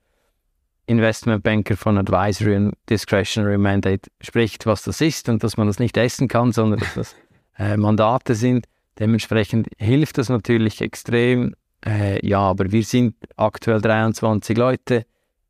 Investmentbanker 0.90 1.78
von 1.78 2.00
Advisory 2.00 2.56
und 2.56 2.74
Discretionary 2.90 3.60
Mandate 3.60 4.10
spricht, 4.22 4.66
was 4.66 4.84
das 4.84 5.02
ist 5.02 5.30
und 5.30 5.44
dass 5.44 5.56
man 5.56 5.68
das 5.68 5.78
nicht 5.78 5.96
essen 5.98 6.28
kann, 6.28 6.52
sondern 6.52 6.80
dass 6.80 6.94
das 6.96 7.16
äh, 7.60 7.78
Mandate 7.78 8.34
sind. 8.34 8.66
Dementsprechend 8.98 9.68
hilft 9.78 10.18
das 10.18 10.30
natürlich 10.30 10.82
extrem. 10.82 11.56
Äh, 11.86 12.26
ja, 12.28 12.40
aber 12.40 12.72
wir 12.72 12.84
sind 12.84 13.16
aktuell 13.38 13.82
23 13.82 14.58
Leute. 14.58 15.06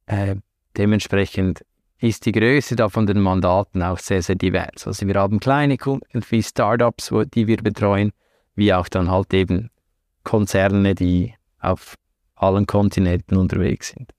Äh, 0.08 0.36
dementsprechend 0.76 1.64
ist 2.00 2.26
die 2.26 2.34
Größe 2.34 2.76
da 2.76 2.90
von 2.90 3.08
den 3.08 3.22
Mandaten 3.22 3.82
auch 3.82 4.00
sehr, 4.00 4.22
sehr 4.22 4.36
divers. 4.36 4.88
Also 4.88 5.08
wir 5.08 5.16
haben 5.16 5.40
kleine 5.40 5.78
Kunden 5.78 6.22
wie 6.30 6.44
Startups, 6.44 7.14
wo, 7.14 7.24
die 7.24 7.48
wir 7.48 7.58
betreuen, 7.58 8.12
wie 8.56 8.74
auch 8.74 8.90
dann 8.90 9.10
halt 9.10 9.34
eben 9.34 9.70
Konzerne, 10.24 10.96
die 10.96 11.34
auf 11.62 11.96
allen 12.36 12.68
Kontinenten 12.68 13.38
unterwegs 13.38 13.90
sind. 13.90 14.12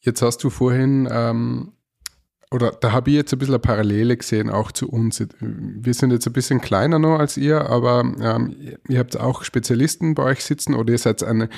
Jetzt 0.00 0.22
hast 0.22 0.42
du 0.44 0.50
vorhin 0.50 1.08
ähm, 1.10 1.72
oder 2.52 2.72
da 2.72 2.90
habe 2.90 3.10
ich 3.10 3.16
jetzt 3.16 3.32
ein 3.32 3.38
bisschen 3.38 3.54
eine 3.54 3.60
Parallele 3.60 4.16
gesehen, 4.16 4.50
auch 4.50 4.72
zu 4.72 4.88
uns. 4.88 5.24
Wir 5.38 5.94
sind 5.94 6.10
jetzt 6.10 6.26
ein 6.26 6.32
bisschen 6.32 6.60
kleiner 6.60 6.98
noch 6.98 7.20
als 7.20 7.36
ihr, 7.36 7.70
aber 7.70 8.00
ähm, 8.20 8.56
ihr 8.88 8.98
habt 8.98 9.16
auch 9.18 9.44
Spezialisten 9.44 10.16
bei 10.16 10.24
euch 10.24 10.42
sitzen 10.42 10.74
oder 10.74 10.90
ihr 10.90 10.98
seid 10.98 11.22
eine, 11.22 11.48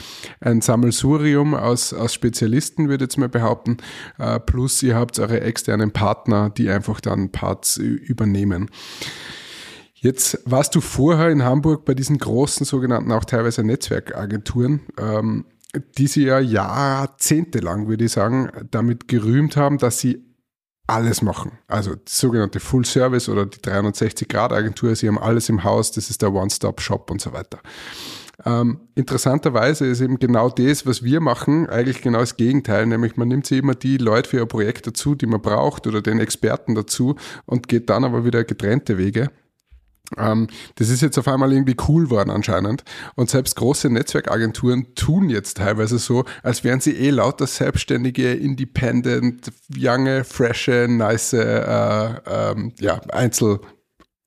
ein 0.41 0.61
Sammelsurium 0.61 1.55
aus, 1.55 1.95
aus 1.95 2.13
Spezialisten, 2.13 2.91
würde 2.91 3.05
ich 3.05 3.09
jetzt 3.09 3.17
mal 3.17 3.31
behaupten, 3.31 3.79
äh, 4.19 4.39
plus 4.39 4.83
ihr 4.83 4.95
habt 4.95 5.19
eure 5.19 5.41
externen 5.41 5.93
Partner, 5.93 6.51
die 6.51 6.69
einfach 6.69 7.01
dann 7.01 7.33
Parts 7.33 7.79
übernehmen. 7.79 8.71
Jetzt 9.95 10.43
warst 10.45 10.75
du 10.75 10.83
vorher 10.83 11.31
in 11.31 11.43
Hamburg 11.43 11.87
bei 11.87 11.95
diesen 11.95 12.19
großen 12.19 12.67
sogenannten 12.67 13.13
auch 13.13 13.25
teilweise 13.25 13.65
Netzwerkagenturen. 13.65 14.81
Ähm, 14.99 15.47
die 15.99 16.07
sie 16.07 16.25
ja 16.25 16.39
jahrzehntelang, 16.39 17.89
würde 17.89 18.05
ich 18.05 18.13
sagen, 18.13 18.51
damit 18.71 19.09
gerühmt 19.09 19.57
haben, 19.57 19.79
dass 19.79 19.99
sie 19.99 20.25
alles 20.87 21.23
machen. 21.23 21.53
Also 21.69 21.95
die 21.95 22.03
sogenannte 22.07 22.61
Full 22.61 22.85
Service 22.85 23.29
oder 23.29 23.47
die 23.47 23.59
360-Grad-Agentur, 23.59 24.95
sie 24.95 25.09
haben 25.09 25.19
alles 25.19 25.49
im 25.49 25.65
Haus, 25.65 25.93
das 25.93 26.11
ist 26.11 26.23
der 26.23 26.33
One-Stop-Shop 26.33 27.11
und 27.11 27.21
so 27.21 27.33
weiter. 27.33 27.61
Ähm, 28.45 28.81
interessanterweise 28.95 29.87
ist 29.87 30.01
eben 30.01 30.19
genau 30.19 30.49
das, 30.49 30.85
was 30.85 31.03
wir 31.03 31.21
machen, 31.21 31.69
eigentlich 31.69 32.03
genau 32.03 32.19
das 32.21 32.37
Gegenteil, 32.37 32.87
nämlich 32.87 33.17
man 33.17 33.29
nimmt 33.29 33.47
sich 33.47 33.59
immer 33.59 33.75
die 33.75 33.99
Leute 33.99 34.29
für 34.29 34.39
ihr 34.39 34.47
Projekt 34.47 34.87
dazu, 34.87 35.15
die 35.15 35.27
man 35.27 35.41
braucht 35.41 35.87
oder 35.87 36.03
den 36.03 36.19
Experten 36.19 36.75
dazu 36.75 37.17
und 37.47 37.69
geht 37.69 37.89
dann 37.89 38.05
aber 38.05 38.25
wieder 38.25 38.43
getrennte 38.45 38.99
Wege. 38.99 39.31
Ähm, 40.19 40.49
das 40.77 40.89
ist 40.89 41.03
jetzt 41.03 41.19
auf 41.19 41.29
einmal 41.29 41.53
irgendwie 41.53 41.77
cool 41.89 42.11
worden 42.11 42.31
anscheinend. 42.31 42.85
Und 43.15 43.31
selbst 43.31 43.57
große 43.57 43.91
Netzwerkagenturen 43.91 44.95
tun 44.95 45.31
jetzt 45.31 45.59
teilweise 45.59 45.99
so, 45.99 46.25
als 46.43 46.65
wären 46.65 46.81
sie 46.81 46.97
eh 46.97 47.11
lauter 47.11 47.47
selbstständige, 47.47 48.33
independent, 48.33 49.53
junge, 49.75 50.25
frische, 50.25 50.87
nice 50.89 51.33
äh, 51.33 52.15
ähm, 52.27 52.73
ja, 52.79 53.01
Einzel- 53.09 53.61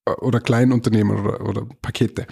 oder 0.05 0.39
Kleinunternehmen 0.39 1.17
oder, 1.19 1.41
oder 1.41 1.67
Pakete. 1.81 2.27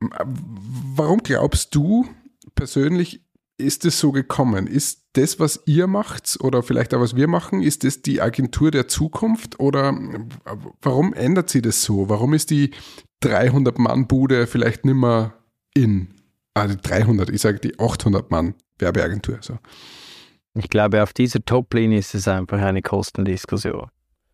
Warum 0.00 1.22
glaubst 1.22 1.74
du 1.74 2.06
persönlich, 2.54 3.23
ist 3.56 3.84
es 3.84 4.00
so 4.00 4.12
gekommen? 4.12 4.66
Ist 4.66 5.04
das, 5.12 5.38
was 5.38 5.62
ihr 5.66 5.86
macht 5.86 6.38
oder 6.40 6.62
vielleicht 6.62 6.92
auch 6.94 7.00
was 7.00 7.14
wir 7.14 7.28
machen, 7.28 7.62
ist 7.62 7.84
das 7.84 8.02
die 8.02 8.20
Agentur 8.20 8.70
der 8.70 8.88
Zukunft 8.88 9.60
oder 9.60 9.96
warum 10.82 11.14
ändert 11.14 11.50
sie 11.50 11.62
das 11.62 11.82
so? 11.82 12.08
Warum 12.08 12.34
ist 12.34 12.50
die 12.50 12.72
300-Mann-Bude 13.22 14.46
vielleicht 14.46 14.84
nimmer 14.84 15.34
in? 15.74 16.08
Also 16.54 16.76
300, 16.80 17.30
ich 17.30 17.40
sage 17.40 17.58
die 17.58 17.76
800-Mann-Werbeagentur. 17.76 19.38
So. 19.40 19.58
Ich 20.54 20.68
glaube, 20.68 21.02
auf 21.02 21.12
dieser 21.12 21.44
Top-Linie 21.44 21.98
ist 21.98 22.14
es 22.14 22.28
einfach 22.28 22.60
eine 22.60 22.82
Kostendiskussion. 22.82 23.88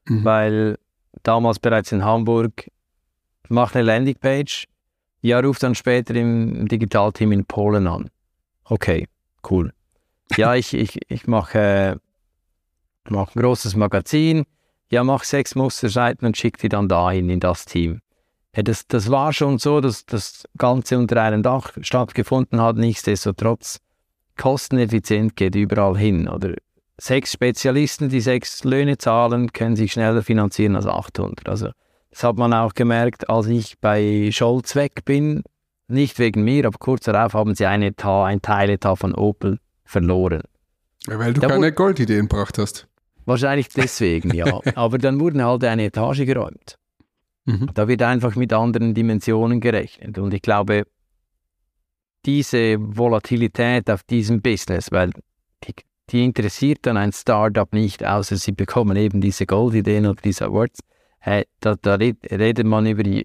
Mhm. 0.06 0.24
Weil 0.24 0.78
damals 1.22 1.58
bereits 1.58 1.92
in 1.92 2.04
Hamburg, 2.04 2.70
mach 3.48 3.74
eine 3.74 3.84
Landingpage, 3.84 4.66
ja, 5.22 5.40
ruft 5.40 5.62
dann 5.62 5.74
später 5.74 6.14
im 6.14 6.66
Digitalteam 6.68 7.32
in 7.32 7.44
Polen 7.44 7.86
an 7.86 8.10
Okay, 8.70 9.08
cool. 9.50 9.72
Ja, 10.36 10.54
ich, 10.54 10.74
ich, 10.74 11.00
ich 11.08 11.26
mache, 11.26 12.00
mach 13.08 13.34
ein 13.34 13.42
großes 13.42 13.74
Magazin. 13.74 14.44
Ja, 14.92 15.02
mach 15.02 15.24
sechs 15.24 15.56
Musterseiten 15.56 16.24
und 16.24 16.36
schick 16.36 16.56
die 16.58 16.68
dann 16.68 16.88
dahin 16.88 17.28
in 17.30 17.40
das 17.40 17.64
Team. 17.64 18.00
Ja, 18.54 18.62
das, 18.62 18.86
das 18.86 19.10
war 19.10 19.32
schon 19.32 19.58
so, 19.58 19.80
dass 19.80 20.06
das 20.06 20.44
Ganze 20.56 20.98
unter 20.98 21.20
einem 21.20 21.42
Dach 21.42 21.72
stattgefunden 21.80 22.60
hat. 22.60 22.76
Nichtsdestotrotz, 22.76 23.80
kosteneffizient 24.36 25.34
geht 25.34 25.56
überall 25.56 25.98
hin. 25.98 26.28
Oder 26.28 26.54
sechs 26.96 27.32
Spezialisten, 27.32 28.08
die 28.08 28.20
sechs 28.20 28.62
Löhne 28.62 28.98
zahlen, 28.98 29.52
können 29.52 29.74
sich 29.74 29.92
schneller 29.92 30.22
finanzieren 30.22 30.76
als 30.76 30.86
800. 30.86 31.48
Also 31.48 31.70
das 32.10 32.22
hat 32.22 32.36
man 32.36 32.52
auch 32.52 32.74
gemerkt, 32.74 33.28
als 33.28 33.48
ich 33.48 33.80
bei 33.80 34.30
Scholz 34.32 34.76
weg 34.76 35.04
bin, 35.04 35.42
nicht 35.90 36.18
wegen 36.18 36.42
mir, 36.42 36.66
aber 36.66 36.78
kurz 36.78 37.04
darauf 37.04 37.34
haben 37.34 37.54
sie 37.54 37.66
einen 37.66 37.82
Etat, 37.82 38.24
ein 38.26 38.42
Teiletat 38.42 38.98
von 38.98 39.14
Opel 39.14 39.58
verloren. 39.84 40.42
Weil 41.06 41.32
du 41.32 41.40
da 41.40 41.48
keine 41.48 41.72
Goldideen 41.72 42.28
gebracht 42.28 42.58
hast. 42.58 42.86
Wahrscheinlich 43.24 43.68
deswegen, 43.68 44.34
ja. 44.34 44.60
aber 44.74 44.98
dann 44.98 45.20
wurden 45.20 45.42
halt 45.44 45.64
eine 45.64 45.84
Etage 45.84 46.24
geräumt. 46.24 46.76
Mhm. 47.44 47.70
Da 47.74 47.88
wird 47.88 48.02
einfach 48.02 48.36
mit 48.36 48.52
anderen 48.52 48.94
Dimensionen 48.94 49.60
gerechnet. 49.60 50.18
Und 50.18 50.34
ich 50.34 50.42
glaube, 50.42 50.84
diese 52.26 52.76
Volatilität 52.78 53.90
auf 53.90 54.02
diesem 54.02 54.42
Business, 54.42 54.92
weil 54.92 55.10
die, 55.64 55.74
die 56.10 56.24
interessiert 56.24 56.80
dann 56.82 56.96
ein 56.96 57.12
Startup 57.12 57.72
nicht, 57.72 58.04
außer 58.04 58.36
sie 58.36 58.52
bekommen 58.52 58.96
eben 58.96 59.20
diese 59.20 59.46
Goldideen 59.46 60.06
oder 60.06 60.20
diese 60.22 60.46
Awards. 60.46 60.80
Äh, 61.20 61.44
da, 61.60 61.76
da 61.80 61.94
redet 61.94 62.66
man 62.66 62.86
über 62.86 63.02
die 63.02 63.24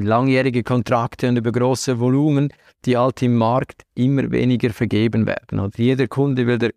langjährige 0.00 0.62
Kontrakte 0.62 1.28
und 1.28 1.36
über 1.36 1.52
große 1.52 2.00
Volumen, 2.00 2.50
die 2.84 2.96
halt 2.96 3.20
im 3.22 3.36
Markt 3.36 3.82
immer 3.94 4.30
weniger 4.30 4.70
vergeben 4.70 5.26
werden. 5.26 5.60
Und 5.60 5.76
jeder 5.78 6.08
Kunde 6.08 6.46
will 6.46 6.58
der, 6.58 6.72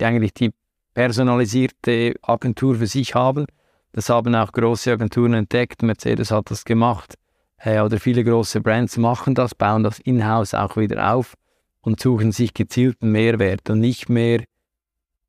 eigentlich 0.00 0.34
die 0.34 0.50
personalisierte 0.94 2.14
Agentur 2.22 2.76
für 2.76 2.86
sich 2.86 3.14
haben. 3.14 3.46
Das 3.92 4.10
haben 4.10 4.34
auch 4.34 4.52
große 4.52 4.92
Agenturen 4.92 5.34
entdeckt. 5.34 5.82
Mercedes 5.82 6.30
hat 6.30 6.50
das 6.50 6.64
gemacht. 6.64 7.18
Äh, 7.58 7.80
oder 7.80 7.98
viele 7.98 8.24
große 8.24 8.60
Brands 8.60 8.96
machen 8.96 9.34
das, 9.34 9.54
bauen 9.54 9.82
das 9.82 9.98
in-house 10.00 10.54
auch 10.54 10.76
wieder 10.76 11.14
auf 11.14 11.34
und 11.80 12.00
suchen 12.00 12.32
sich 12.32 12.54
gezielten 12.54 13.12
Mehrwert 13.12 13.68
und 13.70 13.80
nicht 13.80 14.08
mehr 14.08 14.44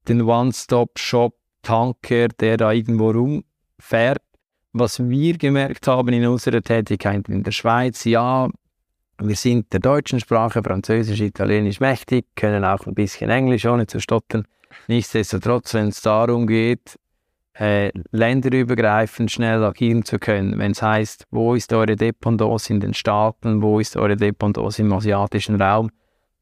den 0.08 0.22
One-Stop-Shop-Tanker, 0.22 2.28
der 2.28 2.58
da 2.58 2.72
irgendwo 2.72 3.10
rumfährt 3.12 4.22
was 4.74 5.08
wir 5.08 5.38
gemerkt 5.38 5.88
haben 5.88 6.14
in 6.14 6.26
unserer 6.28 6.62
Tätigkeit 6.62 7.30
in 7.30 7.44
der 7.44 7.52
Schweiz, 7.52 8.04
ja, 8.06 8.50
wir 9.20 9.36
sind 9.36 9.72
der 9.72 9.80
deutschen 9.80 10.20
Sprache, 10.20 10.64
Französisch, 10.64 11.22
Italienisch 11.22 11.80
mächtig, 11.80 12.26
können 12.36 12.66
auch 12.66 12.86
ein 12.88 12.96
bisschen 12.96 13.30
Englisch, 13.30 13.66
ohne 13.66 13.86
zu 13.88 14.00
stottern. 14.00 14.46
Nichtsdestotrotz, 14.88 15.76
wenn 15.76 15.90
es 15.90 16.02
darum 16.02 16.48
geht, 16.48 16.98
äh, 17.54 17.92
länderübergreifend 18.12 19.32
schnell 19.32 19.64
agieren 19.64 20.04
zu 20.04 20.18
können, 20.18 20.58
wenn 20.58 20.72
es 20.72 20.82
heißt, 20.82 21.26
wo 21.30 21.54
ist 21.54 21.72
eure 21.72 21.96
Dependance 21.96 22.74
in 22.74 22.80
den 22.80 22.96
Staaten, 22.96 23.62
wo 23.62 23.80
ist 23.80 23.96
eure 23.96 24.18
Dependance 24.18 24.82
im 24.82 24.92
asiatischen 24.92 25.62
Raum, 25.62 25.92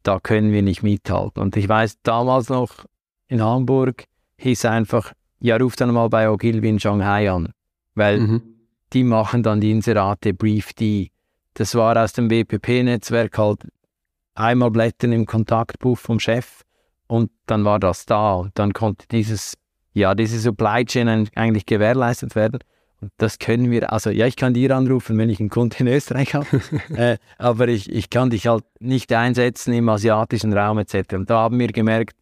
da 0.03 0.19
können 0.19 0.53
wir 0.53 0.61
nicht 0.61 0.83
mithalten. 0.83 1.43
Und 1.43 1.57
ich 1.57 1.67
weiß, 1.67 2.01
damals 2.03 2.47
noch 2.47 2.85
in 3.27 3.43
Hamburg 3.43 4.05
hieß 4.37 4.65
einfach, 4.65 5.11
ja, 5.41 5.57
ruft 5.57 5.81
dann 5.81 5.91
mal 5.91 6.07
bei 6.07 6.29
Ogilvy 6.29 6.69
in 6.69 6.79
Shanghai 6.79 7.29
an, 7.29 7.51
weil 7.95 8.19
Mhm. 8.19 8.41
die 8.93 9.04
machen 9.04 9.43
dann 9.43 9.62
die 9.62 9.71
Inserate 9.71 10.34
Brief 10.34 10.73
die. 10.73 11.12
Das 11.54 11.75
war 11.75 11.97
aus 12.01 12.13
dem 12.13 12.30
WPP-Netzwerk 12.30 13.38
halt 13.38 13.67
einmal 14.36 14.71
blättern 14.71 15.12
im 15.12 15.25
Kontaktbuch 15.25 15.97
vom 15.97 16.19
Chef 16.19 16.62
und 17.08 17.30
dann 17.45 17.65
war 17.65 17.80
das 17.80 18.06
da 18.06 18.36
und 18.36 18.58
dann 18.58 18.73
konnte 18.73 19.06
dieses, 19.12 19.56
ja, 19.93 20.15
diese 20.15 20.39
Supply 20.39 20.86
Chain 20.86 21.30
eigentlich 21.36 21.65
gewährleistet 21.65 22.36
werden. 22.36 22.60
Und 23.01 23.12
das 23.17 23.39
können 23.39 23.71
wir, 23.71 23.91
also 23.91 24.12
ja, 24.12 24.27
ich 24.27 24.36
kann 24.36 24.54
dir 24.54 24.75
anrufen, 24.75 25.17
wenn 25.17 25.30
ich 25.30 25.39
einen 25.39 25.49
Kunden 25.49 25.88
in 25.88 25.93
Österreich 25.93 26.36
habe, 26.36 26.45
äh, 26.95 27.17
aber 27.38 27.67
ich, 27.67 27.91
ich 27.91 28.10
kann 28.10 28.30
dich 28.30 28.47
halt 28.47 28.63
nicht 28.80 29.12
einsetzen 29.12 29.73
im 29.73 29.89
asiatischen 29.89 30.54
Raum 30.54 30.77
etc. 30.77 31.15
Und 31.15 31.30
da 31.30 31.39
haben 31.39 31.60
wir 31.60 31.67
gemerkt, 31.67 32.15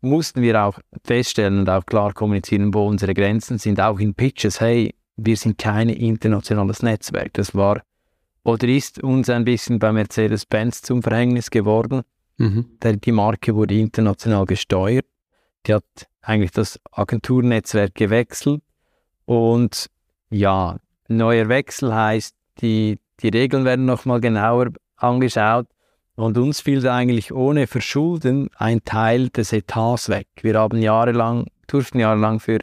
mussten 0.00 0.42
wir 0.42 0.62
auch 0.62 0.78
feststellen 1.04 1.60
und 1.60 1.70
auch 1.70 1.84
klar 1.86 2.12
kommunizieren, 2.12 2.72
wo 2.72 2.86
unsere 2.86 3.14
Grenzen 3.14 3.58
sind, 3.58 3.80
auch 3.80 3.98
in 3.98 4.14
Pitches, 4.14 4.60
hey, 4.60 4.94
wir 5.16 5.36
sind 5.36 5.58
kein 5.58 5.88
internationales 5.88 6.82
Netzwerk. 6.82 7.32
Das 7.34 7.54
war 7.54 7.82
oder 8.44 8.68
ist 8.68 9.02
uns 9.02 9.28
ein 9.28 9.44
bisschen 9.44 9.78
bei 9.78 9.92
Mercedes-Benz 9.92 10.82
zum 10.82 11.02
Verhängnis 11.02 11.50
geworden. 11.50 12.02
Mhm. 12.38 12.66
Der, 12.82 12.96
die 12.96 13.12
Marke 13.12 13.54
wurde 13.54 13.74
international 13.74 14.46
gesteuert. 14.46 15.06
Die 15.66 15.74
hat 15.74 15.84
eigentlich 16.22 16.52
das 16.52 16.78
Agenturnetzwerk 16.92 17.94
gewechselt 17.94 18.62
und 19.24 19.90
ja, 20.30 20.78
neuer 21.08 21.48
Wechsel 21.48 21.94
heißt, 21.94 22.34
die, 22.60 22.98
die 23.20 23.28
Regeln 23.28 23.64
werden 23.64 23.84
nochmal 23.84 24.20
genauer 24.20 24.68
angeschaut 24.96 25.66
und 26.18 26.36
uns 26.36 26.60
fiel 26.60 26.86
eigentlich 26.88 27.32
ohne 27.32 27.68
Verschulden 27.68 28.50
ein 28.56 28.82
Teil 28.84 29.28
des 29.28 29.52
Etats 29.52 30.08
weg. 30.08 30.26
Wir 30.42 30.58
haben 30.58 30.82
jahrelang, 30.82 31.46
durften 31.68 32.00
jahrelang 32.00 32.40
für 32.40 32.58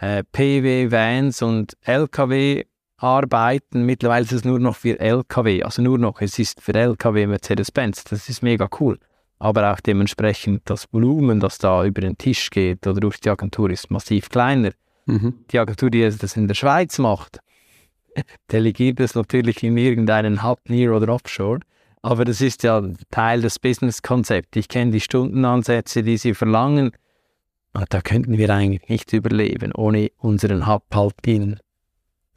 äh, 0.00 0.24
PW, 0.32 0.90
Vans 0.90 1.40
und 1.40 1.76
LKW 1.82 2.64
arbeiten. 2.96 3.86
Mittlerweile 3.86 4.24
ist 4.24 4.32
es 4.32 4.44
nur 4.44 4.58
noch 4.58 4.74
für 4.74 4.98
LKW, 4.98 5.62
also 5.62 5.82
nur 5.82 5.98
noch, 5.98 6.20
es 6.20 6.36
ist 6.40 6.60
für 6.60 6.74
LKW 6.74 7.28
Mercedes-Benz. 7.28 8.02
Das 8.04 8.28
ist 8.28 8.42
mega 8.42 8.68
cool. 8.80 8.98
Aber 9.38 9.72
auch 9.72 9.78
dementsprechend 9.78 10.62
das 10.64 10.92
Volumen, 10.92 11.38
das 11.38 11.58
da 11.58 11.84
über 11.84 12.00
den 12.00 12.18
Tisch 12.18 12.50
geht 12.50 12.84
oder 12.88 12.98
durch 12.98 13.20
die 13.20 13.30
Agentur, 13.30 13.70
ist 13.70 13.88
massiv 13.92 14.30
kleiner. 14.30 14.72
Mhm. 15.06 15.44
Die 15.52 15.60
Agentur, 15.60 15.90
die 15.90 16.00
das 16.02 16.36
in 16.36 16.48
der 16.48 16.54
Schweiz 16.54 16.98
macht, 16.98 17.38
delegiert 18.50 18.98
es 18.98 19.14
natürlich 19.14 19.62
in 19.62 19.76
irgendeinen 19.76 20.42
Hub 20.42 20.58
near 20.68 20.96
oder 20.96 21.14
offshore. 21.14 21.60
Aber 22.04 22.26
das 22.26 22.42
ist 22.42 22.62
ja 22.64 22.82
Teil 23.10 23.40
des 23.40 23.58
Business-Konzepts. 23.58 24.58
Ich 24.58 24.68
kenne 24.68 24.90
die 24.90 25.00
Stundenansätze, 25.00 26.02
die 26.02 26.18
sie 26.18 26.34
verlangen. 26.34 26.92
Und 27.72 27.86
da 27.88 28.02
könnten 28.02 28.36
wir 28.36 28.50
eigentlich 28.50 28.86
nicht 28.90 29.10
überleben 29.14 29.72
ohne 29.72 30.10
unseren 30.18 30.66
Hub 30.66 30.84
halt 30.94 31.14
in 31.24 31.58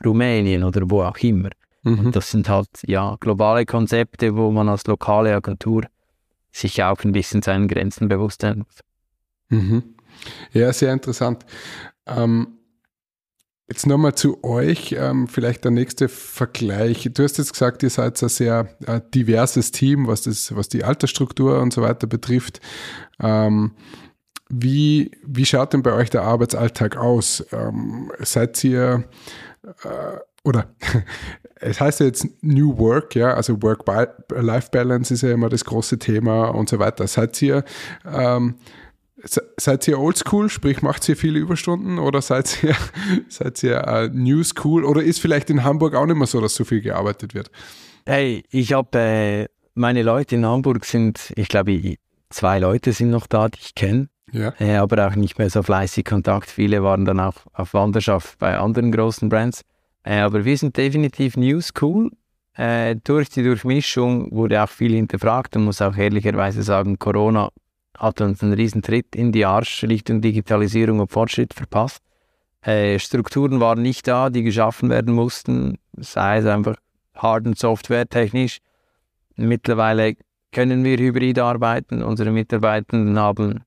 Rumänien 0.06 0.64
oder 0.64 0.90
wo 0.90 1.04
auch 1.04 1.18
immer. 1.18 1.50
Mhm. 1.84 2.00
Und 2.00 2.16
das 2.16 2.32
sind 2.32 2.48
halt 2.48 2.70
ja 2.86 3.18
globale 3.20 3.66
Konzepte, 3.66 4.38
wo 4.38 4.52
man 4.52 4.70
als 4.70 4.88
lokale 4.88 5.36
Agentur 5.36 5.84
sich 6.50 6.82
auch 6.82 7.04
ein 7.04 7.12
bisschen 7.12 7.42
seinen 7.42 7.68
Grenzen 7.68 8.08
bewusst 8.08 8.44
sein 8.44 8.60
muss. 8.60 8.80
Mhm. 9.50 9.84
Ja, 10.54 10.72
sehr 10.72 10.94
interessant. 10.94 11.46
Ähm, 12.06 12.57
jetzt 13.70 13.86
nochmal 13.86 14.16
zu 14.16 14.44
euch, 14.44 14.96
ähm, 14.98 15.28
vielleicht 15.28 15.64
der 15.64 15.72
nächste 15.72 16.08
Vergleich. 16.08 17.10
Du 17.14 17.24
hast 17.24 17.38
jetzt 17.38 17.52
gesagt, 17.52 17.84
ihr 17.84 17.90
seid 17.90 18.22
ein 18.22 18.30
sehr 18.30 18.70
äh, 18.86 19.02
diverses 19.14 19.72
Team, 19.72 20.08
was, 20.08 20.22
das, 20.22 20.56
was 20.56 20.70
die 20.70 20.84
Altersstruktur 20.84 21.60
und 21.60 21.74
so 21.74 21.82
weiter 21.82 22.08
betrifft. 22.08 22.62
Ähm, 23.22 23.72
wie, 24.50 25.12
wie 25.26 25.46
schaut 25.46 25.74
denn 25.74 25.84
bei 25.84 25.94
euch 25.94 26.10
der 26.10 26.22
Arbeitsalltag 26.22 26.96
aus? 26.96 27.46
Ähm, 27.52 28.12
seid 28.20 28.64
ihr 28.64 29.04
äh, 29.84 30.18
oder 30.48 30.68
es 31.56 31.82
heißt 31.82 32.00
ja 32.00 32.06
jetzt 32.06 32.26
New 32.42 32.78
Work, 32.78 33.16
ja, 33.16 33.34
also 33.34 33.62
Work-Life-Balance 33.62 35.14
ist 35.14 35.24
ja 35.24 35.34
immer 35.34 35.50
das 35.50 35.66
große 35.66 36.00
Thema 36.00 36.48
und 36.48 36.70
so 36.70 36.80
weiter. 36.80 37.06
Seid 37.08 37.42
ihr, 37.42 37.66
seid 39.24 39.88
ihr 39.88 40.00
oldschool, 40.00 40.50
sprich 40.50 40.82
macht 40.82 41.08
ihr 41.10 41.18
viele 41.18 41.40
Überstunden 41.40 41.98
oder 42.00 42.22
seid 42.22 42.64
ihr, 42.64 42.76
seid 43.30 43.62
ihr 43.64 43.78
äh, 43.88 44.10
New 44.10 44.44
School 44.44 44.86
oder 44.86 45.02
ist 45.04 45.20
vielleicht 45.20 45.50
in 45.50 45.64
Hamburg 45.64 45.96
auch 45.96 46.06
nicht 46.06 46.18
mehr 46.18 46.28
so, 46.28 46.40
dass 46.42 46.56
so 46.56 46.64
viel 46.66 46.82
gearbeitet 46.82 47.34
wird? 47.34 47.50
Hey, 48.06 48.44
ich 48.52 48.74
habe 48.74 48.98
äh, 49.00 49.46
meine 49.74 50.04
Leute 50.04 50.36
in 50.36 50.46
Hamburg 50.46 50.86
sind, 50.86 51.32
ich 51.36 51.48
glaube, 51.50 51.96
zwei 52.30 52.60
Leute 52.60 52.94
sind 52.94 53.10
noch 53.10 53.28
da, 53.28 53.50
die 53.50 53.60
ich 53.60 53.76
kenne, 53.76 54.10
Ja. 54.32 54.54
äh, 54.60 54.76
aber 54.76 55.08
auch 55.08 55.16
nicht 55.16 55.38
mehr 55.38 55.50
so 55.50 55.64
fleißig 55.64 56.06
Kontakt. 56.06 56.50
Viele 56.50 56.84
waren 56.84 57.06
dann 57.06 57.20
auch 57.20 57.36
auf 57.54 57.74
Wanderschaft 57.74 58.38
bei 58.40 58.58
anderen 58.58 58.92
großen 58.92 59.30
Brands. 59.30 59.64
Äh, 60.04 60.20
aber 60.20 60.46
wir 60.46 60.58
sind 60.58 60.78
definitiv 60.78 61.36
New 61.38 61.60
School. 61.62 62.12
Äh, 62.56 62.96
durch 63.04 63.30
die 63.30 63.44
Durchmischung 63.44 64.32
wurde 64.32 64.64
auch 64.64 64.70
viel 64.70 64.94
hinterfragt 64.94 65.56
und 65.56 65.66
muss 65.66 65.82
auch 65.82 65.96
ehrlicherweise 65.98 66.64
sagen, 66.64 66.98
Corona 66.98 67.50
hat 67.98 68.22
uns 68.22 68.42
einen 68.42 68.54
riesen 68.54 68.82
Tritt 68.82 69.16
in 69.16 69.32
die 69.32 69.46
Arsch 69.46 69.84
Richtung 69.84 70.22
Digitalisierung 70.22 71.00
und 71.00 71.12
Fortschritt 71.12 71.54
verpasst. 71.54 72.02
Äh, 72.62 73.00
Strukturen 73.00 73.60
waren 73.60 73.82
nicht 73.82 74.08
da, 74.08 74.30
die 74.30 74.44
geschaffen 74.44 74.90
werden 74.90 75.14
mussten, 75.14 75.78
sei 75.98 76.38
es 76.40 76.46
einfach 76.46 76.76
Hard- 77.16 77.48
und 77.48 77.58
Software 77.58 78.08
technisch. 78.08 78.60
Mittlerweile 79.36 80.16
können 80.52 80.84
wir 80.84 80.98
hybrid 80.98 81.40
arbeiten. 81.40 82.04
Unsere 82.04 82.32
Mitarbeitenden 82.32 83.20
haben 83.20 83.64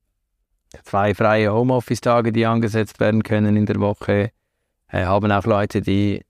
zwei 0.85 1.15
freie 1.15 1.53
Homeoffice-Tage, 1.53 2.33
die 2.33 2.47
angesetzt 2.47 3.01
werden 3.01 3.23
können 3.23 3.57
in 3.57 3.67
der 3.67 3.81
Woche. 3.81 4.31
Äh, 4.89 5.05
haben 5.05 5.31
auch 5.31 5.45
Leute, 5.45 5.81
die 5.81 6.23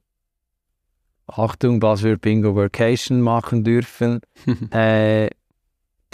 Achtung, 1.27 1.81
Buzzword 1.81 2.21
Bingo 2.21 2.57
Vacation 2.57 3.21
machen 3.21 3.65
dürfen. 3.65 4.21
äh, 4.73 5.31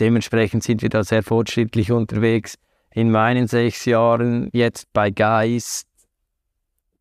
dementsprechend 0.00 0.62
sind 0.62 0.82
wir 0.82 0.88
da 0.88 1.04
sehr 1.04 1.22
fortschrittlich 1.22 1.92
unterwegs. 1.92 2.56
In 2.92 3.11
meinen 3.11 3.46
sechs 3.46 3.85
Jahren 3.85 4.48
jetzt 4.52 4.92
bei 4.92 5.11
Geist 5.11 5.87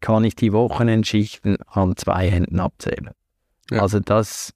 kann 0.02 0.24
ich 0.24 0.36
die 0.36 0.54
Wochenendschichten 0.54 1.58
an 1.68 1.96
zwei 1.96 2.30
Händen 2.30 2.60
abzählen. 2.60 3.12
Ja. 3.72 3.82
Also 3.82 4.00
das 4.00 4.54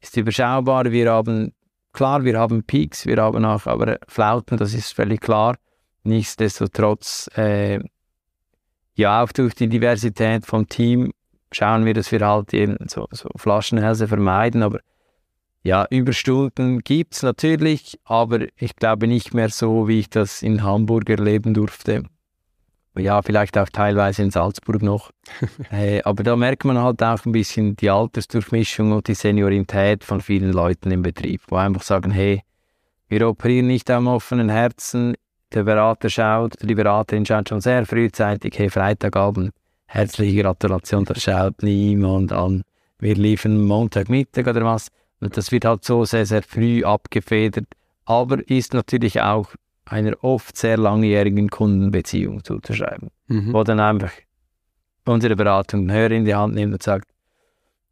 ist 0.00 0.16
überschaubar. 0.16 0.90
Wir 0.90 1.10
haben, 1.10 1.52
klar, 1.92 2.24
wir 2.24 2.38
haben 2.38 2.62
Peaks, 2.64 3.06
wir 3.06 3.16
haben 3.16 3.44
auch 3.44 3.66
aber 3.66 3.98
Flauten, 4.06 4.58
das 4.58 4.74
ist 4.74 4.94
völlig 4.94 5.20
klar. 5.20 5.56
Nichtsdestotrotz, 6.04 7.28
äh, 7.36 7.80
ja, 8.94 9.22
auch 9.22 9.32
durch 9.32 9.54
die 9.54 9.68
Diversität 9.68 10.44
vom 10.46 10.68
Team 10.68 11.12
schauen 11.52 11.84
wir, 11.84 11.94
dass 11.94 12.12
wir 12.12 12.26
halt 12.26 12.52
eben 12.54 12.76
so, 12.88 13.06
so 13.10 13.28
Flaschenhälse 13.36 14.08
vermeiden. 14.08 14.62
Aber 14.62 14.80
ja, 15.62 15.86
Überstunden 15.90 16.80
gibt 16.80 17.14
es 17.14 17.22
natürlich, 17.22 18.00
aber 18.04 18.40
ich 18.56 18.74
glaube 18.74 19.06
nicht 19.06 19.32
mehr 19.32 19.48
so, 19.48 19.86
wie 19.86 20.00
ich 20.00 20.10
das 20.10 20.42
in 20.42 20.64
Hamburg 20.64 21.08
erleben 21.08 21.54
durfte. 21.54 22.02
Ja, 22.98 23.22
vielleicht 23.22 23.56
auch 23.56 23.68
teilweise 23.70 24.22
in 24.22 24.30
Salzburg 24.30 24.82
noch. 24.82 25.12
äh, 25.70 26.02
aber 26.02 26.24
da 26.24 26.36
merkt 26.36 26.64
man 26.64 26.78
halt 26.78 27.02
auch 27.02 27.24
ein 27.24 27.32
bisschen 27.32 27.74
die 27.76 27.88
Altersdurchmischung 27.88 28.92
und 28.92 29.08
die 29.08 29.14
Seniorität 29.14 30.04
von 30.04 30.20
vielen 30.20 30.52
Leuten 30.52 30.90
im 30.90 31.02
Betrieb, 31.02 31.40
wo 31.48 31.56
einfach 31.56 31.82
sagen, 31.82 32.10
hey, 32.10 32.42
wir 33.08 33.28
operieren 33.28 33.68
nicht 33.68 33.90
am 33.90 34.08
offenen 34.08 34.50
Herzen. 34.50 35.14
Der 35.54 35.62
Berater 35.62 36.10
schaut, 36.10 36.54
die 36.60 36.74
Beraterin 36.74 37.24
schaut 37.24 37.48
schon 37.48 37.60
sehr 37.60 37.86
frühzeitig, 37.86 38.58
hey, 38.58 38.68
Freitagabend, 38.68 39.52
herzliche 39.86 40.42
Gratulation, 40.42 41.04
das 41.04 41.22
schaut 41.22 41.62
niemand 41.62 42.32
an. 42.32 42.62
Wir 42.98 43.14
liefern 43.14 43.62
Montagmittag 43.62 44.46
oder 44.46 44.64
was. 44.64 44.88
Und 45.22 45.36
das 45.36 45.52
wird 45.52 45.64
halt 45.64 45.84
so 45.84 46.04
sehr, 46.04 46.26
sehr 46.26 46.42
früh 46.42 46.84
abgefedert, 46.84 47.66
aber 48.04 48.48
ist 48.50 48.74
natürlich 48.74 49.20
auch 49.20 49.48
einer 49.84 50.12
oft 50.22 50.56
sehr 50.56 50.76
langjährigen 50.76 51.48
Kundenbeziehung 51.48 52.42
zuzuschreiben, 52.44 53.08
Mhm. 53.28 53.52
wo 53.52 53.62
dann 53.62 53.78
einfach 53.80 54.12
unsere 55.04 55.36
Beratung 55.36 55.82
den 55.86 55.92
Hörer 55.96 56.10
in 56.12 56.24
die 56.24 56.34
Hand 56.34 56.54
nimmt 56.54 56.72
und 56.74 56.82
sagt, 56.82 57.08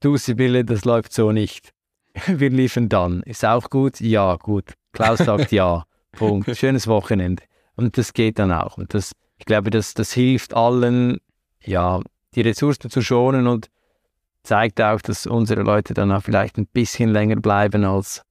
du 0.01 0.17
Sibylle, 0.17 0.65
das 0.65 0.85
läuft 0.85 1.13
so 1.13 1.31
nicht. 1.33 1.71
Wir 2.27 2.51
liefern 2.51 2.89
dann. 2.89 3.23
Ist 3.23 3.45
auch 3.45 3.71
gut? 3.71 4.01
Ja, 4.01 4.37
gut. 4.37 4.75
Klaus 4.93 5.19
sagt 5.19 5.53
ja. 5.53 5.85
Punkt. 6.13 6.57
Schönes 6.57 6.89
Wochenende. 6.89 7.43
Und 7.77 7.97
das 7.97 8.13
geht 8.13 8.39
dann 8.41 8.51
auch. 8.53 8.77
Und 8.77 8.95
das, 8.95 9.13
ich 9.39 9.45
glaube, 9.45 9.71
das, 9.71 9.95
das 9.95 10.13
hilft 10.13 10.55
allen, 10.55 11.19
ja, 11.65 12.01
die 12.35 12.41
Ressourcen 12.41 12.91
zu 12.91 13.01
schonen 13.03 13.47
und 13.47 13.69
zeigt 14.43 14.81
auch, 14.81 15.01
dass 15.01 15.27
unsere 15.27 15.63
Leute 15.63 15.95
dann 15.95 16.13
auch 16.13 16.23
vielleicht 16.23 16.59
ein 16.59 16.67
bisschen 16.67 17.11
länger 17.11 17.37
bleiben 17.37 17.85
als, 17.85 18.23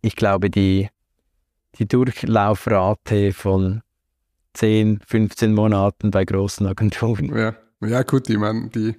ich 0.00 0.16
glaube, 0.16 0.50
die, 0.50 0.88
die 1.78 1.86
Durchlaufrate 1.86 3.32
von 3.32 3.82
10, 4.54 5.00
15 5.06 5.54
Monaten 5.54 6.10
bei 6.10 6.24
großen 6.24 6.66
Agenturen. 6.66 7.34
Ja. 7.36 7.54
Ja, 7.80 8.02
gut, 8.02 8.28
ich 8.28 8.38
meine, 8.38 8.70
die, 8.70 8.96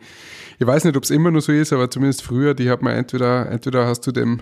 ich 0.57 0.65
weiß 0.65 0.85
nicht, 0.85 0.95
ob 0.95 1.03
es 1.03 1.09
immer 1.09 1.31
nur 1.31 1.41
so 1.41 1.51
ist, 1.51 1.73
aber 1.73 1.91
zumindest 1.91 2.23
früher, 2.23 2.53
die 2.53 2.69
hat 2.69 2.81
man 2.81 2.95
entweder, 2.95 3.51
entweder 3.51 3.85
hast 3.85 4.07
du 4.07 4.13
dem, 4.13 4.41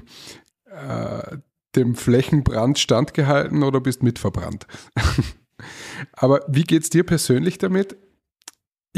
äh, 0.66 1.38
dem 1.76 1.96
Flächenbrand 1.96 2.78
standgehalten 2.78 3.64
oder 3.64 3.82
bist 3.82 4.04
mitverbrannt. 4.04 4.68
aber 6.12 6.42
wie 6.48 6.64
geht 6.64 6.84
es 6.84 6.90
dir 6.90 7.04
persönlich 7.04 7.58
damit? 7.58 7.98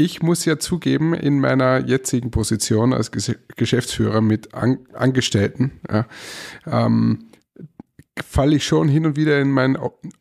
Ich 0.00 0.22
muss 0.22 0.46
ja 0.46 0.58
zugeben, 0.58 1.12
in 1.12 1.40
meiner 1.40 1.86
jetzigen 1.86 2.30
Position 2.30 2.94
als 2.94 3.12
Ges 3.12 3.34
Geschäftsführer 3.56 4.22
mit 4.22 4.54
An 4.54 4.78
Angestellten, 4.94 5.78
ja, 5.90 6.06
ähm, 6.66 7.26
falle 8.26 8.56
ich 8.56 8.64
schon 8.64 8.88
hin 8.88 9.04
und 9.04 9.16
wieder 9.16 9.38
in 9.38 9.50
mein 9.50 9.76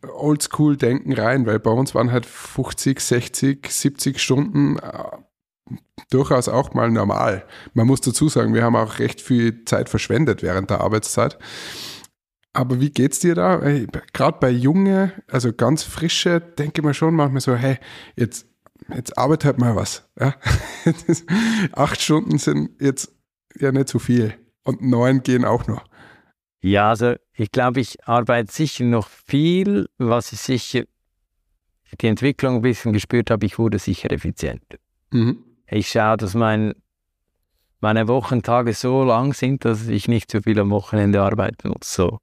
Oldschool-Denken 0.06 1.14
rein, 1.14 1.46
weil 1.46 1.60
bei 1.60 1.72
uns 1.72 1.96
waren 1.96 2.12
halt 2.12 2.26
50, 2.26 3.00
60, 3.00 3.72
70 3.72 4.20
Stunden 4.20 4.80
äh, 4.80 5.76
durchaus 6.10 6.50
auch 6.50 6.74
mal 6.74 6.92
normal. 6.92 7.46
Man 7.74 7.88
muss 7.88 8.02
dazu 8.02 8.28
sagen, 8.28 8.54
wir 8.54 8.64
haben 8.64 8.76
auch 8.76 9.00
recht 9.00 9.22
viel 9.22 9.64
Zeit 9.64 9.88
verschwendet 9.88 10.44
während 10.44 10.72
der 10.72 10.82
Arbeitszeit. 10.82 11.40
Aber 12.52 12.82
wie 12.82 12.90
geht's 12.90 13.20
dir 13.20 13.36
da? 13.36 13.62
Gerade 14.12 14.40
bei 14.42 14.50
Junge, 14.50 15.14
also 15.32 15.54
ganz 15.54 15.84
frische, 15.84 16.42
denke 16.42 16.82
ich 16.82 16.86
mir 16.86 16.94
schon 16.94 17.16
manchmal 17.16 17.40
so, 17.40 17.56
hey, 17.56 17.78
jetzt, 18.18 18.49
jetzt 18.94 19.18
arbeit 19.18 19.46
halt 19.46 19.60
mal 19.60 19.76
was. 19.76 20.10
Ja? 20.20 20.36
Acht 21.74 22.02
Stunden 22.02 22.38
sind 22.38 22.82
jetzt 22.82 23.14
ja 23.60 23.72
nicht 23.72 23.90
so 23.90 24.00
viel. 24.00 24.34
Und 24.64 24.82
neun 24.82 25.24
gehen 25.24 25.46
auch 25.46 25.68
noch. 25.68 25.86
Ja, 26.62 26.90
also 26.90 27.16
ich 27.34 27.52
glaube, 27.52 27.80
ich 27.80 28.06
arbeite 28.06 28.52
sicher 28.52 28.84
noch 28.84 29.08
viel, 29.08 29.88
was 29.98 30.34
ich 30.34 30.40
sicher 30.40 30.84
die 32.02 32.08
Entwicklung 32.08 32.58
ein 32.58 32.62
bisschen 32.62 32.94
gespürt 32.94 33.32
habe, 33.32 33.46
ich 33.46 33.58
wurde 33.58 33.80
sicher 33.80 34.12
effizienter. 34.12 34.78
Mhm. 35.12 35.44
Ich 35.68 35.90
schaue, 35.90 36.18
dass 36.18 36.34
mein, 36.34 36.74
meine 37.80 38.08
Wochentage 38.08 38.74
so 38.74 39.04
lang 39.04 39.34
sind, 39.34 39.66
dass 39.66 39.88
ich 39.88 40.08
nicht 40.08 40.32
so 40.32 40.42
viel 40.42 40.60
am 40.60 40.70
Wochenende 40.72 41.22
arbeiten 41.22 41.70
muss. 41.70 41.94
So. 41.94 42.20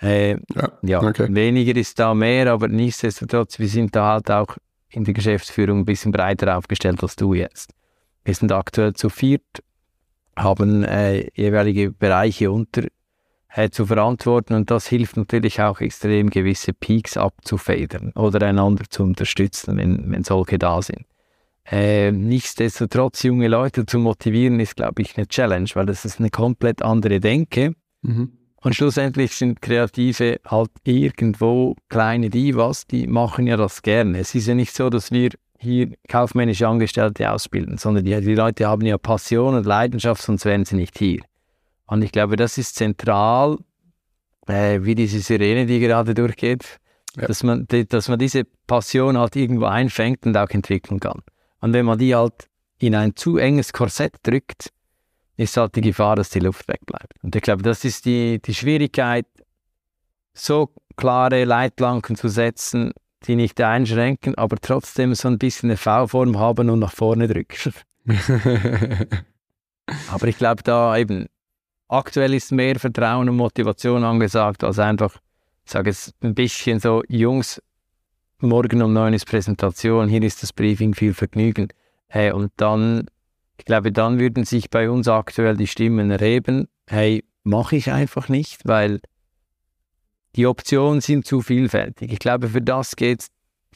Äh, 0.00 0.36
ja, 0.54 0.72
ja 0.82 1.02
okay. 1.02 1.28
weniger 1.30 1.76
ist 1.76 1.98
da 1.98 2.14
mehr, 2.14 2.52
aber 2.52 2.68
nichtsdestotrotz, 2.68 3.58
wir 3.58 3.68
sind 3.68 3.96
da 3.96 4.12
halt 4.12 4.30
auch 4.30 4.56
in 4.90 5.04
der 5.04 5.14
Geschäftsführung 5.14 5.80
ein 5.80 5.84
bisschen 5.84 6.12
breiter 6.12 6.56
aufgestellt 6.56 7.02
als 7.02 7.16
du 7.16 7.34
jetzt. 7.34 7.72
Wir 8.24 8.34
sind 8.34 8.52
aktuell 8.52 8.94
zu 8.94 9.08
viert, 9.08 9.62
haben 10.36 10.84
äh, 10.84 11.28
jeweilige 11.34 11.90
Bereiche 11.90 12.50
unter 12.50 12.84
äh, 13.50 13.70
zu 13.70 13.86
verantworten 13.86 14.54
und 14.54 14.70
das 14.70 14.86
hilft 14.86 15.16
natürlich 15.16 15.60
auch 15.60 15.80
extrem, 15.80 16.30
gewisse 16.30 16.72
Peaks 16.72 17.16
abzufedern 17.16 18.12
oder 18.14 18.46
einander 18.46 18.84
zu 18.88 19.02
unterstützen, 19.02 19.78
wenn, 19.78 20.10
wenn 20.10 20.24
solche 20.24 20.58
da 20.58 20.80
sind. 20.82 21.06
Äh, 21.70 22.12
nichtsdestotrotz, 22.12 23.22
junge 23.24 23.48
Leute 23.48 23.84
zu 23.84 23.98
motivieren, 23.98 24.58
ist, 24.60 24.76
glaube 24.76 25.02
ich, 25.02 25.16
eine 25.16 25.26
Challenge, 25.26 25.68
weil 25.74 25.86
das 25.86 26.04
ist 26.04 26.18
eine 26.18 26.30
komplett 26.30 26.82
andere 26.82 27.20
Denke. 27.20 27.74
Mhm. 28.02 28.37
Und 28.60 28.74
schlussendlich 28.74 29.34
sind 29.36 29.62
Kreative 29.62 30.40
halt 30.44 30.70
irgendwo 30.84 31.76
kleine 31.88 32.28
Divas, 32.28 32.86
die 32.86 33.06
machen 33.06 33.46
ja 33.46 33.56
das 33.56 33.82
gerne. 33.82 34.18
Es 34.18 34.34
ist 34.34 34.48
ja 34.48 34.54
nicht 34.54 34.74
so, 34.74 34.90
dass 34.90 35.12
wir 35.12 35.30
hier 35.58 35.92
kaufmännische 36.08 36.66
Angestellte 36.66 37.30
ausbilden, 37.30 37.78
sondern 37.78 38.04
die, 38.04 38.20
die 38.20 38.34
Leute 38.34 38.66
haben 38.66 38.84
ja 38.84 38.98
Passion 38.98 39.54
und 39.54 39.66
Leidenschaft, 39.66 40.22
sonst 40.22 40.44
wären 40.44 40.64
sie 40.64 40.76
nicht 40.76 40.98
hier. 40.98 41.20
Und 41.86 42.02
ich 42.02 42.12
glaube, 42.12 42.36
das 42.36 42.58
ist 42.58 42.74
zentral, 42.76 43.58
äh, 44.46 44.80
wie 44.82 44.94
diese 44.94 45.20
Sirene, 45.20 45.66
die 45.66 45.80
gerade 45.80 46.14
durchgeht, 46.14 46.78
ja. 47.16 47.26
dass, 47.26 47.42
man, 47.42 47.66
dass 47.66 48.08
man 48.08 48.18
diese 48.18 48.44
Passion 48.66 49.18
halt 49.18 49.36
irgendwo 49.36 49.66
einfängt 49.66 50.26
und 50.26 50.36
auch 50.36 50.50
entwickeln 50.50 51.00
kann. 51.00 51.22
Und 51.60 51.72
wenn 51.72 51.86
man 51.86 51.98
die 51.98 52.14
halt 52.14 52.48
in 52.78 52.94
ein 52.94 53.16
zu 53.16 53.36
enges 53.36 53.72
Korsett 53.72 54.14
drückt, 54.22 54.70
ist 55.38 55.56
halt 55.56 55.74
die 55.76 55.80
Gefahr, 55.80 56.16
dass 56.16 56.28
die 56.28 56.40
Luft 56.40 56.68
wegbleibt. 56.68 57.14
Und 57.22 57.34
ich 57.34 57.40
glaube, 57.40 57.62
das 57.62 57.86
ist 57.86 58.04
die, 58.04 58.38
die 58.42 58.54
Schwierigkeit, 58.54 59.24
so 60.34 60.70
klare 60.96 61.44
Leitplanken 61.44 62.16
zu 62.16 62.28
setzen, 62.28 62.92
die 63.24 63.36
nicht 63.36 63.58
einschränken, 63.60 64.34
aber 64.36 64.56
trotzdem 64.60 65.14
so 65.14 65.28
ein 65.28 65.38
bisschen 65.38 65.70
eine 65.70 65.78
V-Form 65.78 66.38
haben 66.38 66.68
und 66.68 66.80
nach 66.80 66.92
vorne 66.92 67.26
drücken. 67.26 67.72
aber 70.10 70.28
ich 70.28 70.36
glaube, 70.36 70.62
da 70.62 70.94
eben 70.96 71.28
Aktuell 71.90 72.34
ist 72.34 72.52
mehr 72.52 72.78
Vertrauen 72.78 73.30
und 73.30 73.36
Motivation 73.36 74.04
angesagt, 74.04 74.62
als 74.62 74.78
einfach, 74.78 75.16
ich 75.64 75.72
sage 75.72 75.88
es 75.88 76.12
ein 76.20 76.34
bisschen 76.34 76.80
so, 76.80 77.02
Jungs, 77.08 77.62
morgen 78.40 78.82
um 78.82 78.92
neun 78.92 79.14
ist 79.14 79.26
Präsentation, 79.26 80.06
hier 80.06 80.22
ist 80.22 80.42
das 80.42 80.52
Briefing, 80.52 80.92
viel 80.94 81.14
Vergnügen. 81.14 81.68
Hey, 82.08 82.32
und 82.32 82.52
dann, 82.58 83.06
ich 83.58 83.64
glaube, 83.64 83.92
dann 83.92 84.18
würden 84.18 84.44
sich 84.44 84.70
bei 84.70 84.88
uns 84.88 85.08
aktuell 85.08 85.56
die 85.56 85.66
Stimmen 85.66 86.10
erheben, 86.10 86.68
hey, 86.88 87.24
mache 87.42 87.76
ich 87.76 87.90
einfach 87.90 88.28
nicht, 88.28 88.66
weil 88.66 89.00
die 90.36 90.46
Optionen 90.46 91.00
sind 91.00 91.26
zu 91.26 91.42
vielfältig. 91.42 92.12
Ich 92.12 92.18
glaube, 92.18 92.48
für 92.48 92.62
das 92.62 92.96
geht 92.96 93.20
es 93.20 93.28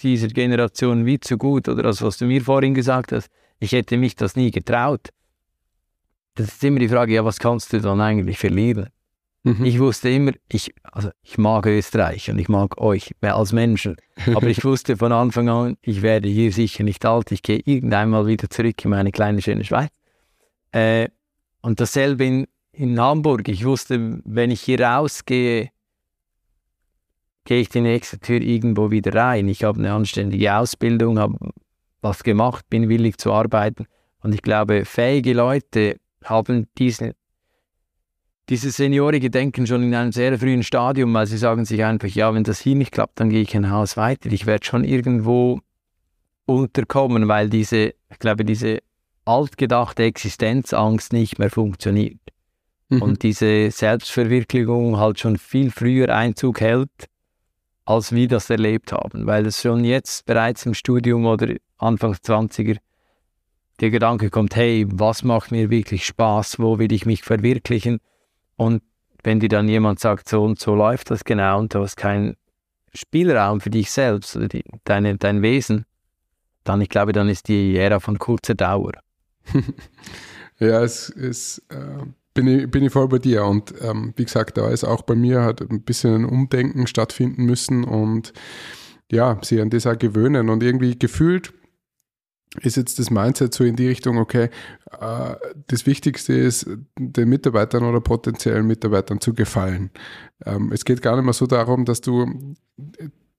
dieser 0.02 0.28
Generation 0.28 1.04
wie 1.04 1.20
zu 1.20 1.36
gut. 1.36 1.68
Oder 1.68 1.82
das, 1.82 2.00
was 2.02 2.18
du 2.18 2.26
mir 2.26 2.42
vorhin 2.42 2.74
gesagt 2.74 3.12
hast, 3.12 3.28
ich 3.58 3.72
hätte 3.72 3.96
mich 3.96 4.16
das 4.16 4.36
nie 4.36 4.50
getraut 4.50 5.10
das 6.34 6.48
ist 6.48 6.64
immer 6.64 6.78
die 6.78 6.88
Frage, 6.88 7.14
ja, 7.14 7.24
was 7.24 7.38
kannst 7.38 7.72
du 7.72 7.80
dann 7.80 8.00
eigentlich 8.00 8.38
verlieren? 8.38 8.88
Mhm. 9.44 9.64
Ich 9.64 9.80
wusste 9.80 10.08
immer, 10.08 10.32
ich, 10.48 10.72
also 10.82 11.10
ich 11.22 11.36
mag 11.36 11.66
Österreich 11.66 12.30
und 12.30 12.38
ich 12.38 12.48
mag 12.48 12.78
euch 12.78 13.12
als 13.20 13.52
Menschen, 13.52 13.96
aber 14.34 14.46
ich 14.46 14.64
wusste 14.64 14.96
von 14.96 15.10
Anfang 15.12 15.48
an, 15.48 15.76
ich 15.82 16.02
werde 16.02 16.28
hier 16.28 16.52
sicher 16.52 16.84
nicht 16.84 17.04
alt, 17.04 17.32
ich 17.32 17.42
gehe 17.42 17.60
irgendwann 17.64 18.10
mal 18.10 18.26
wieder 18.26 18.48
zurück 18.48 18.84
in 18.84 18.90
meine 18.90 19.10
kleine 19.10 19.42
schöne 19.42 19.64
Schweiz. 19.64 19.90
Äh, 20.70 21.08
und 21.60 21.80
dasselbe 21.80 22.24
in, 22.24 22.46
in 22.72 23.00
Hamburg. 23.00 23.48
Ich 23.48 23.64
wusste, 23.64 24.20
wenn 24.24 24.50
ich 24.50 24.60
hier 24.60 24.80
rausgehe, 24.80 25.70
gehe 27.44 27.60
ich 27.60 27.68
die 27.68 27.80
nächste 27.80 28.18
Tür 28.18 28.40
irgendwo 28.40 28.90
wieder 28.90 29.14
rein. 29.14 29.48
Ich 29.48 29.64
habe 29.64 29.78
eine 29.78 29.92
anständige 29.92 30.54
Ausbildung, 30.54 31.18
habe 31.18 31.36
was 32.00 32.22
gemacht, 32.22 32.64
bin 32.70 32.88
willig 32.88 33.18
zu 33.18 33.32
arbeiten. 33.32 33.86
Und 34.20 34.34
ich 34.34 34.42
glaube, 34.42 34.84
fähige 34.84 35.32
Leute 35.32 35.96
haben 36.24 36.68
diesen, 36.78 37.12
dieses 38.48 38.76
seniorige 38.76 39.30
Denken 39.30 39.66
schon 39.66 39.82
in 39.82 39.94
einem 39.94 40.12
sehr 40.12 40.38
frühen 40.38 40.62
Stadium, 40.62 41.14
weil 41.14 41.26
sie 41.26 41.38
sagen 41.38 41.64
sich 41.64 41.84
einfach, 41.84 42.08
ja, 42.08 42.34
wenn 42.34 42.44
das 42.44 42.60
hier 42.60 42.74
nicht 42.74 42.92
klappt, 42.92 43.20
dann 43.20 43.30
gehe 43.30 43.42
ich 43.42 43.56
ein 43.56 43.70
Haus 43.70 43.96
weiter. 43.96 44.30
Ich 44.32 44.46
werde 44.46 44.64
schon 44.64 44.84
irgendwo 44.84 45.60
unterkommen, 46.46 47.28
weil 47.28 47.48
diese, 47.48 47.94
ich 48.10 48.18
glaube, 48.18 48.44
diese 48.44 48.80
altgedachte 49.24 50.02
Existenzangst 50.02 51.12
nicht 51.12 51.38
mehr 51.38 51.50
funktioniert. 51.50 52.18
Mhm. 52.88 53.02
Und 53.02 53.22
diese 53.22 53.70
Selbstverwirklichung 53.70 54.98
halt 54.98 55.20
schon 55.20 55.38
viel 55.38 55.70
früher 55.70 56.14
Einzug 56.14 56.60
hält, 56.60 56.90
als 57.84 58.12
wir 58.12 58.28
das 58.28 58.50
erlebt 58.50 58.92
haben, 58.92 59.26
weil 59.26 59.46
es 59.46 59.62
schon 59.62 59.84
jetzt 59.84 60.26
bereits 60.26 60.66
im 60.66 60.74
Studium 60.74 61.26
oder 61.26 61.54
Anfang 61.78 62.14
20er 62.14 62.78
der 63.80 63.90
Gedanke 63.90 64.30
kommt, 64.30 64.54
hey, 64.54 64.86
was 64.88 65.24
macht 65.24 65.50
mir 65.50 65.70
wirklich 65.70 66.04
Spaß, 66.06 66.58
wo 66.58 66.78
will 66.78 66.92
ich 66.92 67.06
mich 67.06 67.22
verwirklichen? 67.22 67.98
Und 68.56 68.82
wenn 69.22 69.40
dir 69.40 69.48
dann 69.48 69.68
jemand 69.68 70.00
sagt, 70.00 70.28
so 70.28 70.44
und 70.44 70.58
so 70.58 70.74
läuft 70.74 71.10
das 71.10 71.24
genau 71.24 71.58
und 71.58 71.74
du 71.74 71.80
hast 71.80 71.96
keinen 71.96 72.36
Spielraum 72.94 73.60
für 73.60 73.70
dich 73.70 73.90
selbst 73.90 74.36
oder 74.36 74.48
die, 74.48 74.64
deine, 74.84 75.16
dein 75.16 75.42
Wesen, 75.42 75.86
dann, 76.64 76.80
ich 76.80 76.88
glaube, 76.88 77.12
dann 77.12 77.28
ist 77.28 77.48
die 77.48 77.76
Ära 77.76 78.00
von 78.00 78.18
kurzer 78.18 78.54
Dauer. 78.54 78.92
ja, 80.58 80.82
es 80.82 81.08
ist, 81.08 81.62
äh, 81.70 82.04
bin, 82.34 82.46
ich, 82.46 82.70
bin 82.70 82.84
ich 82.84 82.92
voll 82.92 83.08
bei 83.08 83.18
dir. 83.18 83.44
Und 83.44 83.74
ähm, 83.80 84.12
wie 84.16 84.24
gesagt, 84.24 84.56
da 84.56 84.68
ist 84.70 84.84
auch 84.84 85.02
bei 85.02 85.14
mir 85.14 85.42
hat 85.42 85.60
ein 85.60 85.82
bisschen 85.82 86.14
ein 86.14 86.24
Umdenken 86.24 86.86
stattfinden 86.86 87.44
müssen 87.44 87.84
und 87.84 88.32
ja, 89.10 89.38
sie 89.42 89.60
an 89.60 89.70
das 89.70 89.86
auch 89.86 89.98
gewöhnen. 89.98 90.48
Und 90.48 90.62
irgendwie 90.62 90.98
gefühlt 90.98 91.52
ist 92.60 92.76
jetzt 92.76 92.98
das 92.98 93.10
Mindset 93.10 93.54
so 93.54 93.64
in 93.64 93.76
die 93.76 93.88
Richtung, 93.88 94.18
okay, 94.18 94.50
äh, 95.00 95.34
das 95.68 95.86
Wichtigste 95.86 96.34
ist, 96.34 96.68
den 96.98 97.28
Mitarbeitern 97.28 97.84
oder 97.84 98.00
potenziellen 98.00 98.66
Mitarbeitern 98.66 99.20
zu 99.20 99.34
gefallen. 99.34 99.90
Ähm, 100.44 100.70
es 100.72 100.84
geht 100.84 101.02
gar 101.02 101.16
nicht 101.16 101.24
mehr 101.24 101.32
so 101.32 101.46
darum, 101.46 101.84
dass 101.84 102.00
du 102.00 102.54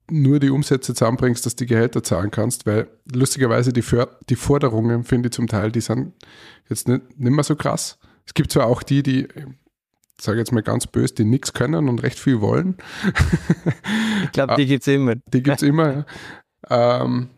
nur 0.10 0.40
die 0.40 0.50
Umsätze 0.50 0.94
zusammenbringst, 0.94 1.46
dass 1.46 1.56
du 1.56 1.66
die 1.66 1.74
Gehälter 1.74 2.04
zahlen 2.04 2.32
kannst, 2.32 2.66
weil 2.66 2.88
lustigerweise 3.12 3.72
die, 3.72 3.82
För 3.82 4.20
die 4.30 4.36
Forderungen, 4.36 5.04
finde 5.04 5.28
ich 5.28 5.34
zum 5.34 5.48
Teil, 5.48 5.72
die 5.72 5.82
sind 5.82 6.14
jetzt 6.70 6.88
nicht, 6.88 7.20
nicht 7.20 7.32
mehr 7.32 7.44
so 7.44 7.56
krass. 7.56 8.00
Es 8.26 8.34
gibt 8.34 8.52
zwar 8.52 8.66
auch 8.66 8.84
die, 8.84 9.04
die, 9.04 9.28
sage 10.20 10.40
jetzt 10.40 10.52
mal 10.52 10.64
ganz 10.64 10.88
böse, 10.88 11.16
die 11.16 11.26
nichts 11.26 11.54
können 11.54 11.90
und 11.90 12.04
recht 12.04 12.20
viel 12.20 12.42
wollen. 12.42 12.78
Ich 14.24 14.32
glaube, 14.32 14.56
die 14.56 14.66
gibt 14.68 14.82
es 14.82 14.88
immer. 14.88 15.16
Die 15.16 15.44
gibt 15.44 15.58
es 15.58 15.64
immer, 15.64 16.06
ja. 16.70 17.02
Ähm, 17.04 17.30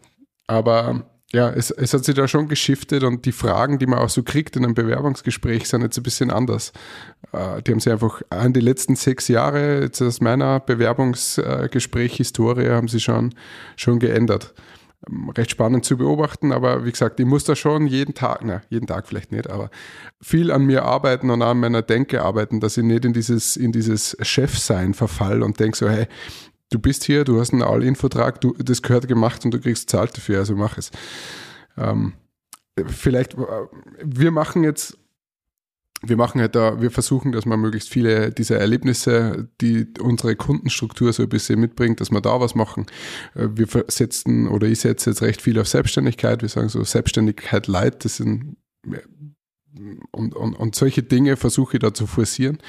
aber 0.48 1.06
ja, 1.34 1.50
es, 1.50 1.72
es 1.72 1.94
hat 1.94 2.06
sich 2.06 2.16
da 2.16 2.28
schon 2.28 2.48
geschiftet 2.48 3.04
und 3.04 3.26
die 3.26 3.32
Fragen, 3.32 3.80
die 3.80 3.88
man 3.88 4.00
auch 4.00 4.10
so 4.10 4.24
kriegt 4.24 4.56
in 4.56 4.64
einem 4.64 4.76
Bewerbungsgespräch, 4.76 5.68
sind 5.68 5.82
jetzt 5.82 5.98
ein 5.98 6.04
bisschen 6.04 6.32
anders. 6.32 6.72
Äh, 7.32 7.62
die 7.64 7.72
haben 7.72 7.80
sich 7.80 7.92
einfach 7.92 8.22
an 8.30 8.54
die 8.54 8.62
letzten 8.62 8.96
sechs 8.96 9.28
Jahre, 9.28 9.82
jetzt 9.82 10.02
aus 10.02 10.22
meiner 10.22 10.60
Bewerbungsgespräch-Historie, 10.60 12.70
haben 12.70 12.88
sie 12.88 13.00
schon, 13.00 13.34
schon 13.76 14.00
geändert. 14.00 14.54
Ähm, 15.10 15.30
recht 15.30 15.52
spannend 15.52 15.84
zu 15.84 15.98
beobachten, 15.98 16.52
aber 16.52 16.86
wie 16.86 16.92
gesagt, 16.92 17.20
ich 17.20 17.26
muss 17.26 17.44
da 17.44 17.56
schon 17.56 17.88
jeden 17.88 18.14
Tag, 18.14 18.42
na, 18.44 18.62
jeden 18.70 18.88
Tag 18.88 19.08
vielleicht 19.08 19.32
nicht, 19.32 19.50
aber 19.50 19.72
viel 20.22 20.52
an 20.52 20.66
mir 20.66 20.84
arbeiten 20.84 21.32
und 21.32 21.42
an 21.42 21.60
meiner 21.60 21.82
Denke 21.82 22.22
arbeiten, 22.22 22.60
dass 22.60 22.78
ich 22.78 22.84
nicht 22.84 23.04
in 23.04 23.14
dieses, 23.14 23.58
in 23.58 23.72
dieses 23.72 24.16
Chefsein 24.22 24.94
verfall 24.94 25.42
und 25.42 25.60
denke 25.60 25.78
so, 25.78 25.90
hey, 25.90 26.08
du 26.76 26.80
bist 26.80 27.06
hier, 27.06 27.24
du 27.24 27.40
hast 27.40 27.54
einen 27.54 27.62
All-In-Vertrag, 27.62 28.42
das 28.60 28.82
gehört 28.82 29.08
gemacht 29.08 29.46
und 29.46 29.54
du 29.54 29.60
kriegst 29.60 29.90
Zahlt 29.90 30.16
dafür, 30.16 30.40
also 30.40 30.56
mach 30.56 30.78
es. 30.78 30.92
Ähm, 31.78 32.14
vielleicht, 32.86 33.36
äh, 33.36 33.68
wir 34.04 34.32
machen 34.32 34.66
jetzt, 34.66 34.98
wir 36.02 36.18
machen 36.18 36.42
halt 36.42 36.56
da, 36.56 36.82
wir 36.82 36.92
versuchen, 36.92 37.32
dass 37.32 37.46
man 37.46 37.62
möglichst 37.62 37.90
viele 37.90 38.32
dieser 38.32 38.60
Erlebnisse, 38.60 39.48
die 39.62 39.88
unsere 40.02 40.36
Kundenstruktur 40.36 41.14
so 41.14 41.24
ein 41.24 41.30
bisschen 41.30 41.62
mitbringt, 41.62 42.02
dass 42.02 42.12
wir 42.12 42.20
da 42.20 42.42
was 42.42 42.56
machen. 42.56 42.88
Äh, 43.36 43.48
wir 43.54 43.68
setzen 43.88 44.50
oder 44.50 44.68
ich 44.68 44.82
setze 44.82 45.12
jetzt 45.12 45.22
recht 45.22 45.42
viel 45.42 45.58
auf 45.58 45.70
Selbstständigkeit. 45.70 46.42
Wir 46.42 46.50
sagen 46.50 46.68
so 46.68 46.84
Selbstständigkeit 46.84 47.68
light, 47.68 48.04
das 48.04 48.18
sind 48.18 48.58
und, 50.12 50.36
und, 50.36 50.54
und 50.54 50.76
solche 50.76 51.04
Dinge 51.04 51.36
versuche 51.38 51.78
ich 51.78 51.82
da 51.82 51.94
zu 51.94 52.08
forcieren. 52.08 52.60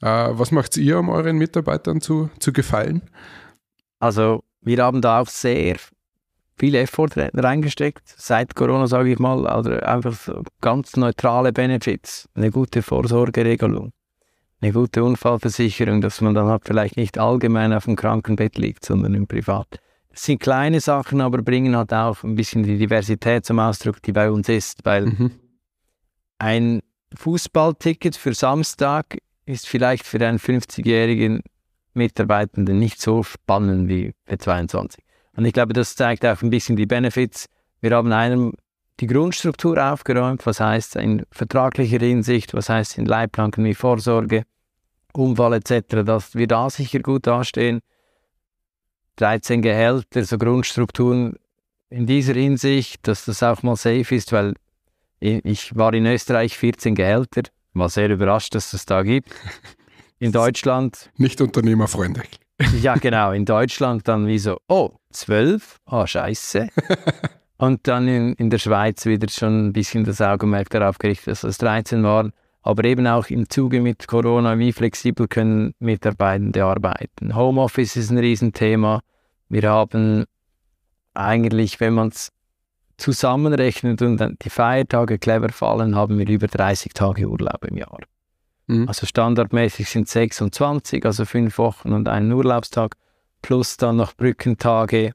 Äh, 0.00 0.28
was 0.32 0.50
macht 0.50 0.76
ihr, 0.76 0.98
um 0.98 1.08
euren 1.08 1.36
Mitarbeitern 1.36 2.00
zu, 2.00 2.30
zu 2.38 2.52
gefallen? 2.52 3.02
Also 3.98 4.42
wir 4.62 4.82
haben 4.82 5.02
da 5.02 5.20
auch 5.20 5.28
sehr 5.28 5.76
viel 6.58 6.74
Effort 6.74 7.10
reingesteckt, 7.16 8.02
seit 8.04 8.54
Corona 8.54 8.86
sage 8.86 9.12
ich 9.12 9.18
mal, 9.18 9.46
also 9.46 9.70
einfach 9.70 10.12
so 10.12 10.42
ganz 10.60 10.96
neutrale 10.96 11.52
Benefits, 11.52 12.28
eine 12.34 12.50
gute 12.50 12.82
Vorsorgeregelung, 12.82 13.92
eine 14.60 14.72
gute 14.72 15.02
Unfallversicherung, 15.02 16.02
dass 16.02 16.20
man 16.20 16.34
dann 16.34 16.48
halt 16.48 16.62
vielleicht 16.66 16.98
nicht 16.98 17.18
allgemein 17.18 17.72
auf 17.72 17.86
dem 17.86 17.96
Krankenbett 17.96 18.58
liegt, 18.58 18.84
sondern 18.84 19.14
im 19.14 19.26
Privat. 19.26 19.80
Das 20.10 20.24
sind 20.24 20.40
kleine 20.40 20.80
Sachen, 20.80 21.22
aber 21.22 21.40
bringen 21.40 21.76
halt 21.76 21.94
auch 21.94 22.22
ein 22.24 22.34
bisschen 22.34 22.62
die 22.62 22.76
Diversität 22.76 23.46
zum 23.46 23.58
Ausdruck, 23.58 24.02
die 24.02 24.12
bei 24.12 24.30
uns 24.30 24.48
ist, 24.48 24.84
weil 24.84 25.06
mhm. 25.06 25.30
ein 26.38 26.80
Fußballticket 27.14 28.16
für 28.16 28.34
Samstag 28.34 29.16
ist 29.50 29.68
vielleicht 29.68 30.06
für 30.06 30.24
einen 30.26 30.38
50-jährigen 30.38 31.42
Mitarbeitenden 31.94 32.78
nicht 32.78 33.00
so 33.00 33.22
spannend 33.22 33.88
wie 33.88 34.14
für 34.24 34.38
22. 34.38 35.02
Und 35.36 35.44
ich 35.44 35.52
glaube, 35.52 35.72
das 35.72 35.96
zeigt 35.96 36.24
auch 36.24 36.42
ein 36.42 36.50
bisschen 36.50 36.76
die 36.76 36.86
Benefits. 36.86 37.46
Wir 37.80 37.90
haben 37.92 38.12
einem 38.12 38.52
die 39.00 39.06
Grundstruktur 39.06 39.82
aufgeräumt, 39.82 40.44
was 40.46 40.60
heißt 40.60 40.96
in 40.96 41.24
vertraglicher 41.30 41.98
Hinsicht, 41.98 42.54
was 42.54 42.68
heißt 42.68 42.98
in 42.98 43.06
Leitplanken 43.06 43.64
wie 43.64 43.74
Vorsorge, 43.74 44.44
Unfall 45.12 45.54
etc., 45.54 46.04
dass 46.04 46.34
wir 46.34 46.46
da 46.46 46.70
sicher 46.70 47.00
gut 47.00 47.26
dastehen. 47.26 47.80
13 49.16 49.62
Gehälter, 49.62 50.24
so 50.24 50.38
Grundstrukturen 50.38 51.36
in 51.88 52.06
dieser 52.06 52.34
Hinsicht, 52.34 53.06
dass 53.08 53.24
das 53.24 53.42
auch 53.42 53.62
mal 53.62 53.76
safe 53.76 54.14
ist, 54.14 54.32
weil 54.32 54.54
ich 55.18 55.76
war 55.76 55.92
in 55.92 56.06
Österreich 56.06 56.56
14 56.56 56.94
Gehälter, 56.94 57.42
war 57.74 57.88
sehr 57.88 58.10
überrascht, 58.10 58.54
dass 58.54 58.72
es 58.72 58.86
da 58.86 59.02
gibt. 59.02 59.30
In 60.18 60.32
Deutschland. 60.32 61.10
Nicht 61.16 61.40
unternehmerfreundlich. 61.40 62.28
Ja, 62.82 62.94
genau. 62.96 63.32
In 63.32 63.46
Deutschland 63.46 64.06
dann 64.06 64.26
wie 64.26 64.38
so, 64.38 64.58
oh, 64.68 64.90
12? 65.12 65.78
Oh, 65.86 66.04
scheiße. 66.06 66.68
Und 67.56 67.88
dann 67.88 68.08
in, 68.08 68.34
in 68.34 68.50
der 68.50 68.58
Schweiz 68.58 69.04
wieder 69.06 69.28
schon 69.28 69.68
ein 69.68 69.72
bisschen 69.72 70.04
das 70.04 70.20
Augenmerk 70.20 70.70
darauf 70.70 70.98
gerichtet, 70.98 71.28
dass 71.28 71.44
es 71.44 71.58
13 71.58 72.02
waren. 72.02 72.32
Aber 72.62 72.84
eben 72.84 73.06
auch 73.06 73.28
im 73.28 73.48
Zuge 73.48 73.80
mit 73.80 74.06
Corona, 74.06 74.58
wie 74.58 74.72
flexibel 74.72 75.26
können 75.26 75.74
Mitarbeitende 75.78 76.64
arbeiten. 76.64 77.34
Homeoffice 77.34 77.96
ist 77.96 78.10
ein 78.10 78.18
Riesenthema. 78.18 79.00
Wir 79.48 79.70
haben 79.70 80.24
eigentlich, 81.14 81.80
wenn 81.80 81.94
man 81.94 82.08
es 82.08 82.30
zusammenrechnet 83.00 84.02
und 84.02 84.18
dann 84.18 84.36
die 84.42 84.50
Feiertage 84.50 85.18
clever 85.18 85.48
fallen, 85.48 85.96
haben 85.96 86.18
wir 86.18 86.28
über 86.28 86.46
30 86.46 86.92
Tage 86.92 87.26
Urlaub 87.28 87.64
im 87.64 87.76
Jahr. 87.76 87.98
Mhm. 88.66 88.86
Also 88.86 89.06
standardmäßig 89.06 89.88
sind 89.88 90.08
26, 90.08 91.04
also 91.04 91.24
fünf 91.24 91.58
Wochen 91.58 91.92
und 91.92 92.08
einen 92.08 92.32
Urlaubstag, 92.32 92.96
plus 93.42 93.76
dann 93.76 93.96
noch 93.96 94.14
Brückentage. 94.14 95.12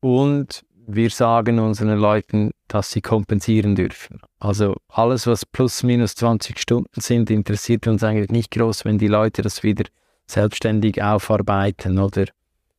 Und 0.00 0.64
wir 0.86 1.10
sagen 1.10 1.58
unseren 1.58 1.98
Leuten, 1.98 2.50
dass 2.68 2.90
sie 2.90 3.00
kompensieren 3.00 3.74
dürfen. 3.74 4.20
Also 4.38 4.76
alles, 4.88 5.26
was 5.26 5.46
plus 5.46 5.82
minus 5.82 6.14
20 6.14 6.58
Stunden 6.58 7.00
sind, 7.00 7.30
interessiert 7.30 7.86
uns 7.86 8.02
eigentlich 8.02 8.30
nicht 8.30 8.50
groß, 8.50 8.84
wenn 8.84 8.98
die 8.98 9.08
Leute 9.08 9.42
das 9.42 9.62
wieder 9.62 9.84
selbstständig 10.26 11.02
aufarbeiten 11.02 11.98
oder 11.98 12.26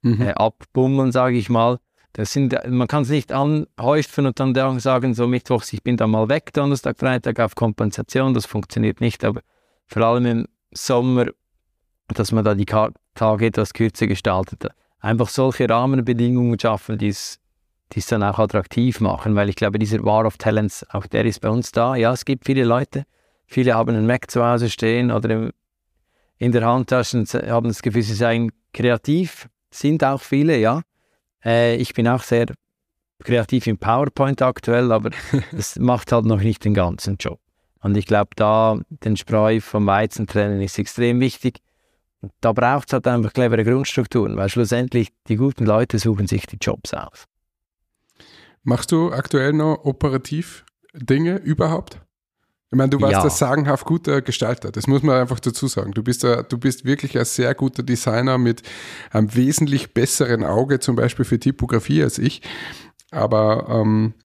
mhm. 0.01 0.21
äh, 0.21 0.31
abbummeln, 0.31 1.11
sage 1.11 1.37
ich 1.37 1.49
mal. 1.49 1.79
Das 2.13 2.31
sind, 2.31 2.55
man 2.67 2.87
kann 2.87 3.01
es 3.03 3.09
nicht 3.09 3.31
anhäufen 3.31 4.27
und 4.27 4.39
dann 4.39 4.79
sagen, 4.79 5.15
so 5.15 5.27
Mittwochs, 5.27 5.73
ich 5.73 5.81
bin 5.81 5.97
da 5.97 6.05
mal 6.05 6.29
weg, 6.29 6.53
Donnerstag, 6.53 6.99
Freitag 6.99 7.39
auf 7.39 7.55
Kompensation, 7.55 8.35
das 8.35 8.45
funktioniert 8.45 9.01
nicht, 9.01 9.25
aber 9.25 9.41
vor 9.87 10.03
allem 10.03 10.25
im 10.25 10.47
Sommer, 10.71 11.27
dass 12.09 12.31
man 12.31 12.43
da 12.43 12.53
die 12.53 12.65
Tage 12.65 13.45
etwas 13.45 13.73
kürzer 13.73 14.05
gestaltet. 14.05 14.67
Einfach 14.99 15.27
solche 15.27 15.67
Rahmenbedingungen 15.67 16.59
schaffen, 16.59 16.99
die 16.99 17.07
es 17.07 17.39
dann 18.07 18.23
auch 18.23 18.37
attraktiv 18.37 19.01
machen, 19.01 19.35
weil 19.35 19.49
ich 19.49 19.55
glaube, 19.55 19.79
dieser 19.79 20.03
War 20.03 20.25
of 20.25 20.37
Talents, 20.37 20.85
auch 20.91 21.07
der 21.07 21.25
ist 21.25 21.41
bei 21.41 21.49
uns 21.49 21.71
da. 21.71 21.95
Ja, 21.95 22.13
es 22.13 22.25
gibt 22.25 22.45
viele 22.45 22.63
Leute, 22.63 23.05
viele 23.47 23.73
haben 23.73 23.89
einen 23.89 24.05
Mac 24.05 24.29
zu 24.29 24.45
Hause 24.45 24.69
stehen 24.69 25.11
oder 25.11 25.51
in 26.37 26.51
der 26.51 26.65
Handtasche 26.65 27.17
und 27.17 27.33
haben 27.33 27.69
das 27.69 27.81
Gefühl, 27.81 28.03
sie 28.03 28.13
seien 28.13 28.51
kreativ, 28.71 29.49
sind 29.71 30.03
auch 30.03 30.21
viele, 30.21 30.59
ja. 30.59 30.81
Äh, 31.45 31.75
ich 31.77 31.93
bin 31.93 32.07
auch 32.07 32.23
sehr 32.23 32.47
kreativ 33.23 33.67
im 33.67 33.77
PowerPoint 33.77 34.41
aktuell, 34.41 34.91
aber 34.91 35.11
das 35.51 35.77
macht 35.77 36.11
halt 36.11 36.25
noch 36.25 36.41
nicht 36.41 36.65
den 36.65 36.73
ganzen 36.73 37.17
Job. 37.17 37.39
Und 37.81 37.97
ich 37.97 38.05
glaube, 38.05 38.31
da 38.35 38.79
den 38.89 39.17
Spreu 39.17 39.59
vom 39.59 39.85
Weizen 39.87 40.25
trennen 40.25 40.61
ist 40.61 40.79
extrem 40.79 41.19
wichtig. 41.19 41.59
Und 42.21 42.31
da 42.39 42.53
braucht 42.53 42.87
es 42.87 42.93
halt 42.93 43.07
einfach 43.07 43.33
clevere 43.33 43.65
Grundstrukturen, 43.65 44.37
weil 44.37 44.47
schlussendlich 44.47 45.09
die 45.27 45.35
guten 45.35 45.65
Leute 45.65 45.99
suchen 45.99 46.27
sich 46.27 46.45
die 46.45 46.57
Jobs 46.61 46.93
aus. 46.93 47.25
Machst 48.63 48.93
du 48.93 49.11
aktuell 49.11 49.51
noch 49.51 49.83
operativ 49.83 50.63
Dinge 50.93 51.35
überhaupt? 51.35 51.99
Ich 52.73 52.77
meine, 52.77 52.89
du 52.89 52.99
warst 53.01 53.13
ja. 53.13 53.21
ein 53.21 53.29
sagenhaft 53.29 53.85
guter 53.85 54.23
Gestalter, 54.23 54.71
das 54.71 54.87
muss 54.87 55.03
man 55.03 55.21
einfach 55.21 55.39
dazu 55.39 55.67
sagen. 55.67 55.91
Du 55.91 56.01
bist, 56.01 56.25
ein, 56.25 56.43
du 56.49 56.57
bist 56.57 56.85
wirklich 56.85 57.15
ein 57.19 57.25
sehr 57.25 57.53
guter 57.53 57.83
Designer 57.83 58.39
mit 58.39 58.63
einem 59.11 59.35
wesentlich 59.35 59.93
besseren 59.93 60.43
Auge, 60.43 60.79
zum 60.79 60.95
Beispiel 60.95 61.23
für 61.23 61.37
Typografie 61.37 62.01
als 62.01 62.17
ich. 62.17 62.41
Aber 63.11 63.67
ähm, 63.69 64.15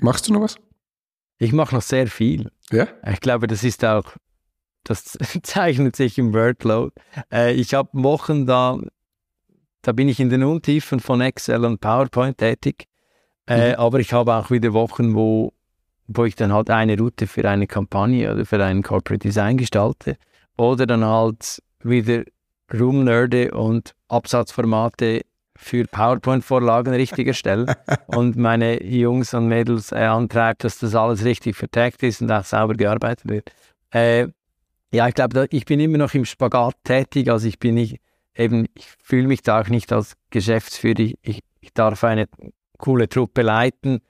machst 0.00 0.26
du 0.28 0.32
noch 0.32 0.40
was? 0.40 0.56
Ich 1.38 1.52
mache 1.52 1.72
noch 1.72 1.82
sehr 1.82 2.08
viel. 2.08 2.50
Ja? 2.72 2.88
Ich 3.12 3.20
glaube, 3.20 3.46
das 3.46 3.62
ist 3.62 3.84
auch, 3.84 4.06
das 4.82 5.16
zeichnet 5.44 5.94
sich 5.94 6.18
im 6.18 6.34
Workload. 6.34 6.92
Äh, 7.32 7.52
ich 7.52 7.74
habe 7.74 7.90
Wochen 7.92 8.44
da, 8.44 8.76
da 9.82 9.92
bin 9.92 10.08
ich 10.08 10.18
in 10.18 10.30
den 10.30 10.42
Untiefen 10.42 10.98
von 10.98 11.20
Excel 11.20 11.64
und 11.64 11.80
PowerPoint 11.80 12.38
tätig. 12.38 12.88
Äh, 13.46 13.68
mhm. 13.68 13.74
Aber 13.76 14.00
ich 14.00 14.12
habe 14.12 14.34
auch 14.34 14.50
wieder 14.50 14.72
Wochen, 14.72 15.14
wo 15.14 15.52
wo 16.08 16.24
ich 16.24 16.34
dann 16.34 16.52
halt 16.52 16.70
eine 16.70 16.98
Route 16.98 17.26
für 17.26 17.48
eine 17.48 17.66
Kampagne 17.66 18.32
oder 18.32 18.44
für 18.44 18.62
ein 18.64 18.82
Corporate 18.82 19.26
Design 19.26 19.58
gestalte 19.58 20.16
oder 20.56 20.86
dann 20.86 21.04
halt 21.04 21.62
wieder 21.82 22.24
rumnerde 22.72 23.52
und 23.52 23.94
Absatzformate 24.08 25.22
für 25.56 25.84
PowerPoint-Vorlagen 25.86 26.94
richtig 26.94 27.26
erstelle 27.26 27.76
und 28.06 28.36
meine 28.36 28.82
Jungs 28.82 29.34
und 29.34 29.48
Mädels 29.48 29.92
äh, 29.92 29.96
antreibt, 29.96 30.64
dass 30.64 30.78
das 30.78 30.94
alles 30.94 31.24
richtig 31.24 31.56
vertagt 31.56 32.02
ist 32.02 32.22
und 32.22 32.30
auch 32.30 32.44
sauber 32.44 32.74
gearbeitet 32.74 33.28
wird. 33.28 33.50
Äh, 33.92 34.28
ja, 34.92 35.08
ich 35.08 35.14
glaube, 35.14 35.46
ich 35.50 35.64
bin 35.66 35.80
immer 35.80 35.98
noch 35.98 36.14
im 36.14 36.24
Spagat 36.24 36.76
tätig, 36.84 37.30
also 37.30 37.46
ich 37.46 37.58
bin 37.58 37.74
nicht, 37.74 38.00
eben, 38.34 38.66
ich 38.74 38.86
fühle 39.02 39.26
mich 39.26 39.42
da 39.42 39.60
auch 39.60 39.68
nicht 39.68 39.92
als 39.92 40.16
Geschäftsführer, 40.30 41.12
ich, 41.22 41.40
ich 41.60 41.74
darf 41.74 42.04
eine 42.04 42.26
coole 42.78 43.08
Truppe 43.08 43.42
leiten, 43.42 44.00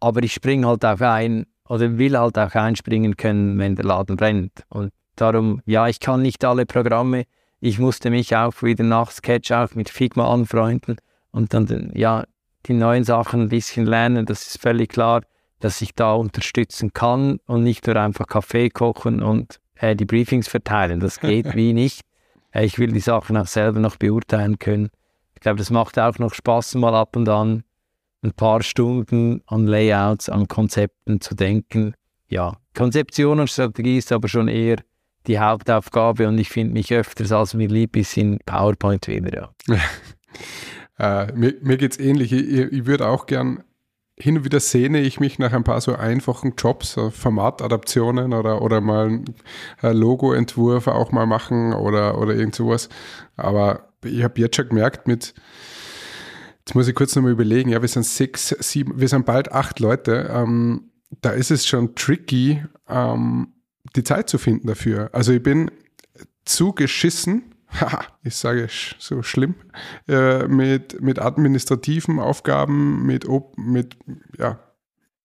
aber 0.00 0.22
ich 0.22 0.32
springe 0.32 0.66
halt 0.66 0.84
auch 0.84 1.00
ein 1.00 1.46
oder 1.68 1.98
will 1.98 2.18
halt 2.18 2.38
auch 2.38 2.54
einspringen 2.54 3.16
können, 3.16 3.58
wenn 3.58 3.76
der 3.76 3.84
Laden 3.84 4.16
brennt. 4.16 4.64
Und 4.68 4.90
darum, 5.16 5.60
ja, 5.66 5.88
ich 5.88 6.00
kann 6.00 6.22
nicht 6.22 6.44
alle 6.44 6.66
Programme. 6.66 7.24
Ich 7.60 7.78
musste 7.78 8.10
mich 8.10 8.34
auch 8.36 8.62
wieder 8.62 8.84
nach 8.84 9.10
Sketch 9.10 9.52
auch 9.52 9.74
mit 9.74 9.90
Figma 9.90 10.32
anfreunden 10.32 10.96
und 11.30 11.52
dann, 11.52 11.92
ja, 11.94 12.24
die 12.66 12.74
neuen 12.74 13.04
Sachen 13.04 13.42
ein 13.42 13.48
bisschen 13.48 13.86
lernen. 13.86 14.26
Das 14.26 14.46
ist 14.46 14.60
völlig 14.60 14.90
klar, 14.90 15.22
dass 15.60 15.80
ich 15.82 15.94
da 15.94 16.12
unterstützen 16.12 16.92
kann 16.92 17.40
und 17.46 17.64
nicht 17.64 17.86
nur 17.86 17.96
einfach 17.96 18.26
Kaffee 18.26 18.70
kochen 18.70 19.22
und 19.22 19.58
äh, 19.74 19.96
die 19.96 20.04
Briefings 20.04 20.48
verteilen. 20.48 21.00
Das 21.00 21.20
geht 21.20 21.54
wie 21.54 21.72
nicht. 21.72 22.02
Äh, 22.52 22.64
ich 22.64 22.78
will 22.78 22.92
die 22.92 23.00
Sachen 23.00 23.36
auch 23.36 23.46
selber 23.46 23.80
noch 23.80 23.96
beurteilen 23.96 24.58
können. 24.58 24.90
Ich 25.34 25.40
glaube, 25.40 25.58
das 25.58 25.70
macht 25.70 25.98
auch 25.98 26.18
noch 26.18 26.34
Spaß 26.34 26.76
mal 26.76 26.94
ab 26.94 27.16
und 27.16 27.28
an 27.28 27.64
ein 28.22 28.32
paar 28.32 28.62
Stunden 28.62 29.42
an 29.46 29.66
Layouts, 29.66 30.28
an 30.28 30.48
Konzepten 30.48 31.20
zu 31.20 31.34
denken. 31.34 31.94
Ja, 32.28 32.56
Konzeption 32.74 33.40
und 33.40 33.50
Strategie 33.50 33.98
ist 33.98 34.12
aber 34.12 34.28
schon 34.28 34.48
eher 34.48 34.78
die 35.26 35.38
Hauptaufgabe 35.38 36.26
und 36.26 36.38
ich 36.38 36.48
finde 36.48 36.72
mich 36.72 36.92
öfters, 36.92 37.32
als 37.32 37.54
mir 37.54 37.68
lieb 37.68 37.96
ist, 37.96 38.16
in 38.16 38.38
PowerPoint 38.46 39.06
wieder. 39.08 39.52
Ja. 39.66 39.78
äh, 41.26 41.32
mir 41.32 41.54
mir 41.62 41.76
geht 41.76 41.92
es 41.92 41.98
ähnlich. 41.98 42.32
Ich, 42.32 42.48
ich 42.48 42.86
würde 42.86 43.06
auch 43.06 43.26
gern 43.26 43.62
hin 44.18 44.38
und 44.38 44.44
wieder 44.44 44.60
sehne 44.60 45.00
ich 45.00 45.20
mich 45.20 45.38
nach 45.38 45.52
ein 45.52 45.64
paar 45.64 45.80
so 45.80 45.94
einfachen 45.94 46.54
Jobs, 46.58 46.92
so 46.92 47.10
Formatadaptionen 47.10 48.32
oder, 48.32 48.62
oder 48.62 48.80
mal 48.80 49.06
einen 49.06 49.96
Logoentwurf 49.96 50.88
auch 50.88 51.12
mal 51.12 51.26
machen 51.26 51.72
oder, 51.72 52.18
oder 52.18 52.34
irgend 52.34 52.56
sowas. 52.56 52.88
Aber 53.36 53.90
ich 54.04 54.22
habe 54.24 54.40
jetzt 54.40 54.56
schon 54.56 54.70
gemerkt, 54.70 55.06
mit, 55.06 55.34
jetzt 56.68 56.74
muss 56.74 56.86
ich 56.86 56.94
kurz 56.94 57.16
nochmal 57.16 57.32
überlegen, 57.32 57.70
ja, 57.70 57.80
wir 57.80 57.88
sind 57.88 58.04
sechs, 58.04 58.54
sieben, 58.60 59.00
wir 59.00 59.08
sind 59.08 59.24
bald 59.24 59.52
acht 59.52 59.80
Leute. 59.80 60.30
Ähm, 60.30 60.90
da 61.22 61.30
ist 61.30 61.50
es 61.50 61.66
schon 61.66 61.94
tricky, 61.94 62.62
ähm, 62.86 63.54
die 63.96 64.04
Zeit 64.04 64.28
zu 64.28 64.36
finden 64.36 64.66
dafür. 64.66 65.08
Also 65.14 65.32
ich 65.32 65.42
bin 65.42 65.70
zu 66.44 66.74
geschissen, 66.74 67.54
ich 68.22 68.36
sage 68.36 68.68
so 68.98 69.22
schlimm, 69.22 69.54
äh, 70.08 70.46
mit, 70.46 71.00
mit 71.00 71.18
administrativen 71.18 72.18
Aufgaben, 72.18 73.06
mit, 73.06 73.26
mit 73.56 73.96
ja, 74.38 74.60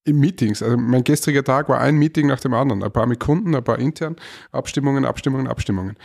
in 0.06 0.20
Meetings. 0.22 0.64
Also 0.64 0.78
mein 0.78 1.04
gestriger 1.04 1.44
Tag 1.44 1.68
war 1.68 1.82
ein 1.82 1.98
Meeting 1.98 2.28
nach 2.28 2.39
dem 2.39 2.54
anderen. 2.54 2.84
Ein 2.84 2.91
paar 2.91 3.06
mit 3.06 3.20
Kunden, 3.20 3.54
ein 3.54 3.64
paar 3.66 3.80
intern, 3.80 4.16
Abstimmungen, 4.54 5.04
Abstimmungen, 5.04 5.48
Abstimmungen. 5.48 5.98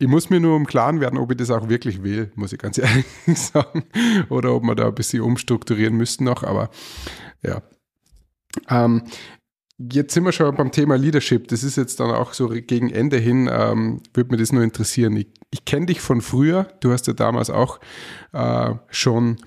Ich 0.00 0.08
muss 0.08 0.30
mir 0.30 0.40
nur 0.40 0.56
im 0.56 0.66
Klaren 0.66 1.00
werden, 1.00 1.18
ob 1.18 1.30
ich 1.30 1.36
das 1.36 1.50
auch 1.50 1.68
wirklich 1.68 2.02
will, 2.02 2.32
muss 2.34 2.54
ich 2.54 2.58
ganz 2.58 2.78
ehrlich 2.78 3.06
sagen. 3.36 3.84
Oder 4.30 4.54
ob 4.54 4.64
wir 4.64 4.74
da 4.74 4.88
ein 4.88 4.94
bisschen 4.94 5.22
umstrukturieren 5.22 5.94
müssten 5.94 6.24
noch, 6.24 6.42
aber 6.42 6.70
ja. 7.42 7.62
Ähm, 8.68 9.02
Jetzt 9.92 10.12
sind 10.12 10.24
wir 10.24 10.32
schon 10.32 10.54
beim 10.56 10.72
Thema 10.72 10.96
Leadership. 10.96 11.48
Das 11.48 11.62
ist 11.62 11.76
jetzt 11.76 12.00
dann 12.00 12.10
auch 12.10 12.34
so 12.34 12.48
gegen 12.48 12.90
Ende 12.90 13.16
hin, 13.16 13.48
ähm, 13.50 14.02
würde 14.12 14.30
mir 14.30 14.36
das 14.36 14.52
nur 14.52 14.62
interessieren. 14.62 15.16
Ich, 15.16 15.28
ich 15.50 15.64
kenne 15.64 15.86
dich 15.86 16.02
von 16.02 16.20
früher. 16.20 16.68
Du 16.80 16.92
hast 16.92 17.06
ja 17.06 17.14
damals 17.14 17.48
auch 17.48 17.80
äh, 18.34 18.74
schon 18.90 19.38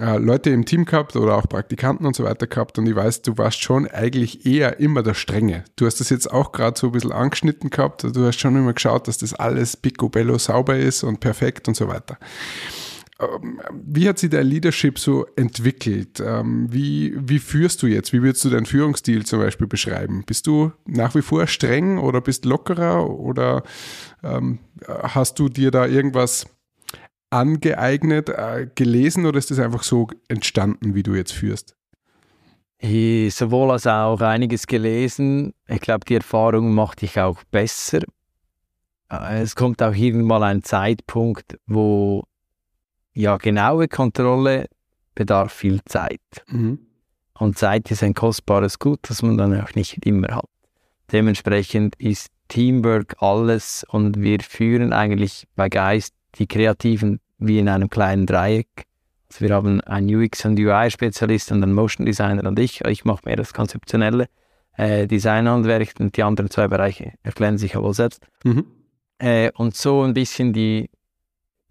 äh, 0.00 0.16
Leute 0.18 0.50
im 0.50 0.64
Team 0.64 0.84
gehabt 0.84 1.16
oder 1.16 1.36
auch 1.36 1.48
Praktikanten 1.48 2.06
und 2.06 2.16
so 2.16 2.24
weiter 2.24 2.46
gehabt. 2.46 2.78
Und 2.78 2.86
ich 2.86 2.94
weiß, 2.94 3.22
du 3.22 3.36
warst 3.38 3.62
schon 3.62 3.86
eigentlich 3.86 4.46
eher 4.46 4.80
immer 4.80 5.02
der 5.02 5.14
Strenge. 5.14 5.64
Du 5.76 5.86
hast 5.86 6.00
das 6.00 6.10
jetzt 6.10 6.30
auch 6.30 6.52
gerade 6.52 6.78
so 6.78 6.88
ein 6.88 6.92
bisschen 6.92 7.12
angeschnitten 7.12 7.70
gehabt. 7.70 8.04
Du 8.04 8.24
hast 8.24 8.40
schon 8.40 8.56
immer 8.56 8.72
geschaut, 8.72 9.08
dass 9.08 9.18
das 9.18 9.34
alles 9.34 9.76
picobello 9.76 10.38
sauber 10.38 10.76
ist 10.76 11.02
und 11.02 11.20
perfekt 11.20 11.68
und 11.68 11.76
so 11.76 11.88
weiter. 11.88 12.18
Ähm, 13.20 13.60
wie 13.72 14.08
hat 14.08 14.18
sich 14.18 14.30
dein 14.30 14.46
Leadership 14.46 14.98
so 14.98 15.26
entwickelt? 15.36 16.20
Ähm, 16.24 16.68
wie, 16.70 17.14
wie 17.16 17.38
führst 17.38 17.82
du 17.82 17.86
jetzt? 17.86 18.12
Wie 18.12 18.22
würdest 18.22 18.44
du 18.44 18.50
deinen 18.50 18.66
Führungsstil 18.66 19.24
zum 19.26 19.40
Beispiel 19.40 19.66
beschreiben? 19.66 20.24
Bist 20.26 20.46
du 20.46 20.72
nach 20.86 21.14
wie 21.14 21.22
vor 21.22 21.46
streng 21.46 21.98
oder 21.98 22.20
bist 22.20 22.44
lockerer 22.44 23.08
oder 23.08 23.62
ähm, 24.22 24.58
hast 24.86 25.38
du 25.38 25.48
dir 25.48 25.70
da 25.70 25.86
irgendwas 25.86 26.46
angeeignet, 27.32 28.28
äh, 28.28 28.68
gelesen 28.74 29.26
oder 29.26 29.38
ist 29.38 29.50
das 29.50 29.58
einfach 29.58 29.82
so 29.82 30.08
entstanden, 30.28 30.94
wie 30.94 31.02
du 31.02 31.14
jetzt 31.14 31.32
führst? 31.32 31.76
Ich, 32.78 33.34
sowohl 33.34 33.70
als 33.70 33.86
auch 33.86 34.20
einiges 34.20 34.66
gelesen. 34.66 35.54
Ich 35.68 35.80
glaube, 35.80 36.04
die 36.04 36.16
Erfahrung 36.16 36.74
macht 36.74 37.02
dich 37.02 37.18
auch 37.20 37.42
besser. 37.50 38.00
Äh, 39.10 39.42
es 39.42 39.54
kommt 39.54 39.82
auch 39.82 39.94
irgendwann 39.94 40.42
ein 40.42 40.62
Zeitpunkt, 40.62 41.58
wo 41.66 42.24
ja, 43.14 43.36
genaue 43.36 43.88
Kontrolle 43.88 44.66
bedarf 45.14 45.52
viel 45.52 45.80
Zeit. 45.84 46.20
Mhm. 46.48 46.80
Und 47.38 47.58
Zeit 47.58 47.90
ist 47.90 48.02
ein 48.02 48.14
kostbares 48.14 48.78
Gut, 48.78 49.00
das 49.08 49.22
man 49.22 49.36
dann 49.36 49.60
auch 49.60 49.74
nicht 49.74 50.04
immer 50.06 50.36
hat. 50.36 50.48
Dementsprechend 51.12 51.96
ist 51.96 52.28
Teamwork 52.48 53.16
alles 53.18 53.84
und 53.88 54.20
wir 54.20 54.40
führen 54.40 54.92
eigentlich 54.92 55.46
bei 55.56 55.68
Geist 55.68 56.14
die 56.36 56.46
Kreativen 56.46 57.20
wie 57.38 57.58
in 57.58 57.68
einem 57.68 57.90
kleinen 57.90 58.26
Dreieck. 58.26 58.86
Also 59.30 59.44
wir 59.46 59.54
haben 59.54 59.80
einen 59.82 60.14
UX- 60.14 60.44
und 60.44 60.58
UI-Spezialist 60.58 61.52
und 61.52 61.62
einen 61.62 61.72
Motion 61.72 62.06
Designer 62.06 62.46
und 62.46 62.58
ich. 62.58 62.82
Ich 62.84 63.04
mache 63.04 63.22
mehr 63.24 63.36
das 63.36 63.54
konzeptionelle 63.54 64.28
äh, 64.76 65.06
Designhandwerk 65.06 65.94
und 65.98 66.16
die 66.16 66.22
anderen 66.22 66.50
zwei 66.50 66.68
Bereiche 66.68 67.12
erklären 67.22 67.58
sich 67.58 67.74
ja 67.74 67.82
wohl 67.82 67.94
selbst. 67.94 68.26
Mhm. 68.44 68.66
Äh, 69.18 69.50
und 69.54 69.76
so 69.76 70.02
ein 70.02 70.14
bisschen 70.14 70.52
die 70.52 70.90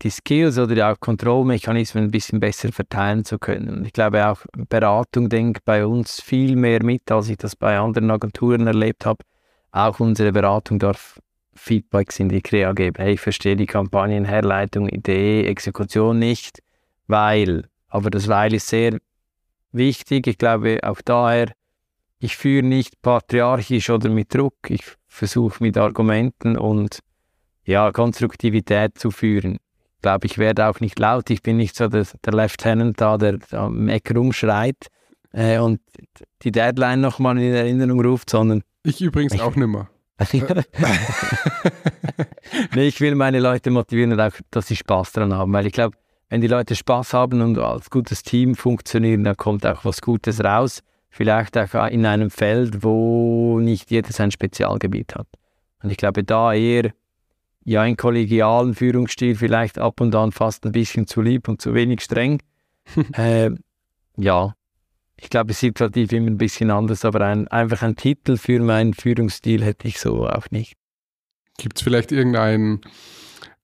die 0.01 0.09
Skills 0.09 0.57
oder 0.57 0.73
die 0.73 0.83
auch 0.83 0.99
Kontrollmechanismen 0.99 2.05
ein 2.05 2.11
bisschen 2.11 2.39
besser 2.39 2.71
verteilen 2.71 3.23
zu 3.23 3.37
können. 3.37 3.69
Und 3.69 3.85
ich 3.85 3.93
glaube 3.93 4.27
auch 4.27 4.43
Beratung 4.69 5.29
denkt 5.29 5.63
bei 5.65 5.85
uns 5.85 6.21
viel 6.21 6.55
mehr 6.55 6.83
mit, 6.83 7.11
als 7.11 7.29
ich 7.29 7.37
das 7.37 7.55
bei 7.55 7.77
anderen 7.77 8.09
Agenturen 8.09 8.67
erlebt 8.67 9.05
habe. 9.05 9.23
Auch 9.71 9.99
unsere 9.99 10.31
Beratung 10.31 10.79
darf 10.79 11.19
Feedbacks 11.53 12.19
in 12.19 12.29
die 12.29 12.41
Krea 12.41 12.73
geben. 12.73 12.95
Hey, 12.97 13.13
ich 13.13 13.19
verstehe 13.19 13.55
die 13.55 13.65
Kampagnenherleitung, 13.65 14.87
Idee, 14.89 15.45
Exekution 15.45 16.19
nicht, 16.19 16.61
weil. 17.07 17.67
Aber 17.87 18.09
das 18.09 18.27
Weil 18.27 18.53
ist 18.53 18.67
sehr 18.67 18.97
wichtig. 19.71 20.27
Ich 20.27 20.37
glaube 20.37 20.79
auch 20.83 21.01
daher, 21.01 21.51
ich 22.19 22.37
führe 22.37 22.65
nicht 22.65 23.01
patriarchisch 23.01 23.89
oder 23.89 24.09
mit 24.09 24.33
Druck. 24.33 24.69
Ich 24.69 24.83
versuche 25.07 25.61
mit 25.61 25.77
Argumenten 25.77 26.57
und 26.57 26.99
ja, 27.65 27.91
Konstruktivität 27.91 28.97
zu 28.97 29.11
führen 29.11 29.59
glaube, 30.01 30.25
ich 30.25 30.37
werde 30.37 30.67
auch 30.67 30.79
nicht 30.79 30.99
laut. 30.99 31.29
Ich 31.29 31.41
bin 31.41 31.57
nicht 31.57 31.75
so 31.75 31.87
der, 31.87 32.05
der 32.25 32.33
Lieutenant 32.33 32.99
da, 32.99 33.17
der 33.17 33.39
am 33.51 33.87
Eck 33.87 34.13
rumschreit 34.15 34.87
äh, 35.31 35.59
und 35.59 35.79
die 36.41 36.51
Deadline 36.51 37.01
nochmal 37.01 37.37
in 37.37 37.53
Erinnerung 37.53 38.01
ruft, 38.03 38.29
sondern. 38.29 38.63
Ich 38.83 39.01
übrigens 39.01 39.33
ich, 39.33 39.41
auch 39.41 39.55
nicht 39.55 39.67
mehr. 39.67 39.89
nee, 42.75 42.87
ich 42.87 43.01
will 43.01 43.15
meine 43.15 43.39
Leute 43.39 43.71
motivieren, 43.71 44.19
auch, 44.19 44.31
dass 44.51 44.67
sie 44.67 44.75
Spaß 44.75 45.13
daran 45.13 45.33
haben, 45.33 45.51
weil 45.53 45.65
ich 45.65 45.73
glaube, 45.73 45.97
wenn 46.29 46.41
die 46.41 46.47
Leute 46.47 46.75
Spaß 46.75 47.13
haben 47.13 47.41
und 47.41 47.57
als 47.57 47.89
gutes 47.89 48.23
Team 48.23 48.55
funktionieren, 48.55 49.23
dann 49.23 49.35
kommt 49.35 49.65
auch 49.65 49.83
was 49.83 50.01
Gutes 50.01 50.43
raus. 50.43 50.81
Vielleicht 51.09 51.57
auch 51.57 51.73
in 51.89 52.05
einem 52.05 52.29
Feld, 52.29 52.83
wo 52.83 53.59
nicht 53.59 53.91
jeder 53.91 54.13
sein 54.13 54.31
Spezialgebiet 54.31 55.15
hat. 55.15 55.27
Und 55.83 55.89
ich 55.89 55.97
glaube, 55.97 56.23
da 56.23 56.53
eher 56.53 56.93
ja, 57.63 57.81
einen 57.81 57.97
kollegialen 57.97 58.73
Führungsstil 58.73 59.35
vielleicht 59.35 59.77
ab 59.77 60.01
und 60.01 60.15
an 60.15 60.31
fast 60.31 60.65
ein 60.65 60.71
bisschen 60.71 61.05
zu 61.05 61.21
lieb 61.21 61.47
und 61.47 61.61
zu 61.61 61.73
wenig 61.73 62.01
streng. 62.01 62.41
äh, 63.13 63.51
ja, 64.17 64.55
ich 65.17 65.29
glaube, 65.29 65.51
es 65.51 65.57
ist 65.57 65.61
situativ 65.61 66.11
immer 66.11 66.27
ein 66.27 66.37
bisschen 66.37 66.71
anders, 66.71 67.05
aber 67.05 67.21
ein, 67.21 67.47
einfach 67.47 67.83
ein 67.83 67.95
Titel 67.95 68.37
für 68.37 68.59
meinen 68.59 68.93
Führungsstil 68.93 69.63
hätte 69.63 69.87
ich 69.87 69.99
so 69.99 70.27
auch 70.27 70.49
nicht. 70.51 70.73
Gibt 71.57 71.77
es 71.77 71.83
vielleicht 71.83 72.11
irgendeinen 72.11 72.81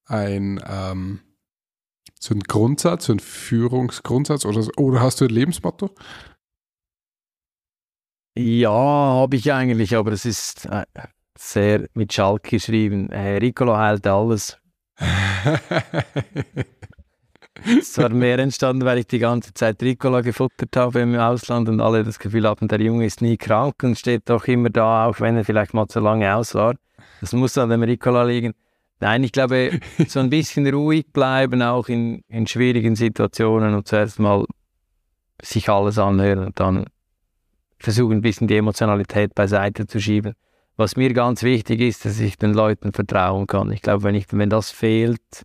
ein, 0.05 0.63
ähm, 0.67 1.19
so 2.19 2.33
einen 2.33 2.43
Grundsatz, 2.43 3.05
so 3.05 3.13
einen 3.13 3.19
Führungsgrundsatz 3.19 4.45
oder, 4.45 4.67
oder 4.77 5.01
hast 5.01 5.21
du 5.21 5.25
ein 5.25 5.31
Lebensmotto? 5.31 5.93
Ja, 8.37 8.69
habe 8.69 9.35
ich 9.35 9.51
eigentlich, 9.51 9.95
aber 9.95 10.11
es 10.11 10.25
ist 10.25 10.65
äh, 10.65 10.85
sehr 11.37 11.87
mit 11.93 12.13
Schalk 12.13 12.43
geschrieben. 12.43 13.09
Hey, 13.11 13.39
Riccolo 13.39 13.75
heilt 13.75 14.05
alles. 14.05 14.59
es 17.79 17.97
war 17.97 18.09
mehr 18.09 18.39
entstanden, 18.39 18.85
weil 18.85 18.99
ich 18.99 19.07
die 19.07 19.19
ganze 19.19 19.53
Zeit 19.53 19.81
Ricola 19.81 20.21
gefuttert 20.21 20.75
habe 20.75 20.99
im 21.01 21.15
Ausland 21.15 21.69
und 21.69 21.81
alle 21.81 22.03
das 22.03 22.19
Gefühl 22.19 22.47
hatten, 22.47 22.67
der 22.67 22.81
Junge 22.81 23.05
ist 23.05 23.21
nie 23.21 23.37
krank 23.37 23.75
und 23.83 23.97
steht 23.97 24.29
doch 24.29 24.45
immer 24.45 24.69
da, 24.69 25.05
auch 25.05 25.19
wenn 25.19 25.37
er 25.37 25.45
vielleicht 25.45 25.73
mal 25.73 25.87
zu 25.87 25.99
lange 25.99 26.33
aus 26.35 26.55
war. 26.55 26.75
Das 27.21 27.33
muss 27.33 27.57
an 27.57 27.69
dem 27.69 27.83
Ricola 27.83 28.23
liegen. 28.23 28.53
Nein, 28.99 29.23
ich 29.23 29.31
glaube, 29.31 29.79
so 30.07 30.19
ein 30.19 30.29
bisschen 30.29 30.67
ruhig 30.67 31.05
bleiben, 31.13 31.61
auch 31.61 31.87
in, 31.87 32.23
in 32.27 32.47
schwierigen 32.47 32.95
Situationen 32.95 33.73
und 33.73 33.87
zuerst 33.87 34.19
mal 34.19 34.45
sich 35.41 35.69
alles 35.69 35.99
anhören 35.99 36.45
und 36.47 36.59
dann 36.59 36.85
versuchen, 37.79 38.17
ein 38.17 38.21
bisschen 38.21 38.47
die 38.47 38.57
Emotionalität 38.57 39.35
beiseite 39.35 39.85
zu 39.85 39.99
schieben 39.99 40.33
was 40.77 40.95
mir 40.95 41.11
ganz 41.13 41.43
wichtig 41.43 41.81
ist, 41.81 42.05
dass 42.05 42.19
ich 42.19 42.37
den 42.37 42.53
Leuten 42.53 42.93
vertrauen 42.93 43.47
kann. 43.47 43.71
Ich 43.71 43.81
glaube, 43.81 44.03
wenn, 44.03 44.15
ich, 44.15 44.27
wenn 44.29 44.49
das 44.49 44.71
fehlt, 44.71 45.43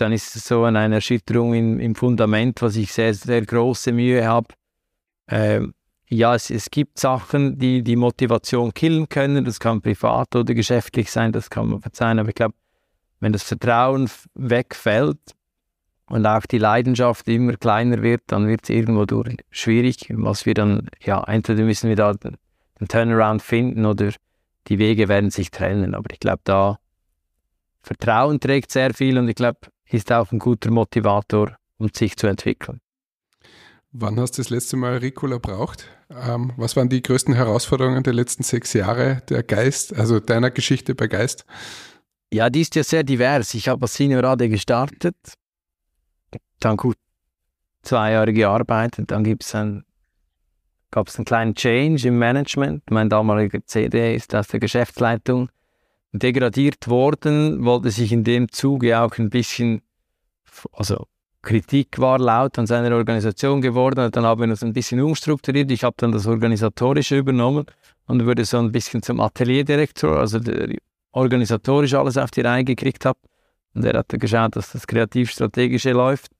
dann 0.00 0.12
ist 0.12 0.34
es 0.36 0.46
so 0.46 0.64
eine 0.64 0.94
Erschütterung 0.94 1.54
im, 1.54 1.80
im 1.80 1.94
Fundament, 1.94 2.62
was 2.62 2.76
ich 2.76 2.92
sehr, 2.92 3.14
sehr 3.14 3.42
große 3.42 3.92
Mühe 3.92 4.26
habe. 4.26 4.48
Ähm, 5.28 5.74
ja, 6.08 6.34
es, 6.34 6.50
es 6.50 6.70
gibt 6.70 6.98
Sachen, 6.98 7.58
die 7.58 7.82
die 7.82 7.96
Motivation 7.96 8.74
killen 8.74 9.08
können. 9.08 9.44
Das 9.44 9.60
kann 9.60 9.80
privat 9.80 10.34
oder 10.34 10.54
geschäftlich 10.54 11.10
sein, 11.10 11.32
das 11.32 11.50
kann 11.50 11.68
man 11.68 11.80
verzeihen. 11.80 12.18
Aber 12.18 12.30
ich 12.30 12.34
glaube, 12.34 12.54
wenn 13.20 13.32
das 13.32 13.42
Vertrauen 13.42 14.10
wegfällt 14.34 15.20
und 16.06 16.26
auch 16.26 16.46
die 16.46 16.58
Leidenschaft 16.58 17.28
immer 17.28 17.52
kleiner 17.54 18.02
wird, 18.02 18.22
dann 18.26 18.48
wird 18.48 18.64
es 18.64 18.70
irgendwo 18.70 19.04
durch 19.04 19.36
schwierig. 19.50 20.06
Was 20.10 20.46
wir 20.46 20.54
dann, 20.54 20.88
ja, 21.04 21.22
entweder 21.24 21.62
müssen 21.62 21.88
wir 21.88 21.96
da 21.96 22.10
einen 22.10 22.88
Turnaround 22.88 23.42
finden 23.42 23.86
oder 23.86 24.10
die 24.66 24.78
Wege 24.78 25.08
werden 25.08 25.30
sich 25.30 25.50
trennen. 25.50 25.94
Aber 25.94 26.10
ich 26.12 26.18
glaube, 26.18 26.40
da 26.44 26.78
Vertrauen 27.82 28.40
trägt 28.40 28.72
sehr 28.72 28.92
viel 28.92 29.16
und 29.16 29.28
ich 29.28 29.36
glaube, 29.36 29.60
ist 29.94 30.12
auch 30.12 30.30
ein 30.32 30.38
guter 30.38 30.70
Motivator, 30.70 31.56
um 31.78 31.88
sich 31.94 32.16
zu 32.16 32.26
entwickeln. 32.26 32.80
Wann 33.92 34.20
hast 34.20 34.38
du 34.38 34.42
das 34.42 34.50
letzte 34.50 34.76
Mal 34.76 34.98
Ricola 34.98 35.38
braucht? 35.38 35.88
Ähm, 36.10 36.52
was 36.56 36.76
waren 36.76 36.88
die 36.88 37.02
größten 37.02 37.34
Herausforderungen 37.34 38.04
der 38.04 38.12
letzten 38.12 38.44
sechs 38.44 38.72
Jahre 38.72 39.22
der 39.28 39.42
Geist, 39.42 39.94
also 39.94 40.20
deiner 40.20 40.50
Geschichte 40.50 40.94
bei 40.94 41.08
Geist? 41.08 41.44
Ja, 42.32 42.50
die 42.50 42.60
ist 42.60 42.76
ja 42.76 42.84
sehr 42.84 43.02
divers. 43.02 43.54
Ich 43.54 43.68
habe 43.68 43.82
als 43.82 43.94
Seniorade 43.94 44.48
gestartet, 44.48 45.16
dann 46.60 46.76
gut 46.76 46.96
zwei 47.82 48.12
Jahre 48.12 48.32
gearbeitet, 48.32 49.10
dann 49.10 49.24
gibt's 49.24 49.54
ein, 49.56 49.84
gab 50.92 51.08
es 51.08 51.16
einen 51.16 51.24
kleinen 51.24 51.54
Change 51.56 52.06
im 52.06 52.18
Management. 52.18 52.88
Mein 52.90 53.08
damaliger 53.08 53.58
CD 53.64 54.14
ist 54.14 54.34
aus 54.34 54.46
der 54.48 54.60
Geschäftsleitung 54.60 55.48
degradiert 56.12 56.88
worden, 56.88 57.64
wollte 57.64 57.90
sich 57.90 58.12
in 58.12 58.24
dem 58.24 58.50
Zuge 58.50 59.00
auch 59.00 59.16
ein 59.18 59.30
bisschen, 59.30 59.82
also 60.72 61.06
Kritik 61.42 61.98
war 61.98 62.18
laut 62.18 62.58
an 62.58 62.66
seiner 62.66 62.94
Organisation 62.94 63.62
geworden. 63.62 64.10
Dann 64.10 64.24
haben 64.24 64.42
wir 64.42 64.48
uns 64.48 64.62
ein 64.62 64.72
bisschen 64.72 65.00
umstrukturiert. 65.00 65.70
Ich 65.70 65.84
habe 65.84 65.94
dann 65.98 66.12
das 66.12 66.26
Organisatorische 66.26 67.16
übernommen 67.16 67.64
und 68.06 68.26
wurde 68.26 68.44
so 68.44 68.58
ein 68.58 68.72
bisschen 68.72 69.02
zum 69.02 69.20
Atelierdirektor, 69.20 70.18
also 70.18 70.38
der 70.38 70.76
organisatorisch 71.12 71.94
alles 71.94 72.18
auf 72.18 72.30
die 72.30 72.42
Reihe 72.42 72.64
gekriegt 72.64 73.04
habe. 73.04 73.18
Und 73.74 73.84
er 73.84 73.98
hat 73.98 74.08
geschaut, 74.08 74.56
dass 74.56 74.72
das 74.72 74.86
kreativ-strategische 74.86 75.92
läuft. 75.92 76.30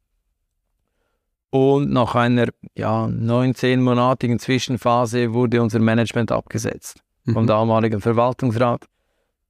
Und 1.51 1.91
nach 1.91 2.15
einer 2.15 2.49
ja, 2.77 3.07
19-monatigen 3.07 4.39
Zwischenphase 4.39 5.33
wurde 5.33 5.63
unser 5.63 5.81
Management 5.81 6.31
abgesetzt 6.31 7.01
mhm. 7.25 7.33
vom 7.33 7.47
damaligen 7.47 8.01
Verwaltungsrat. 8.01 8.87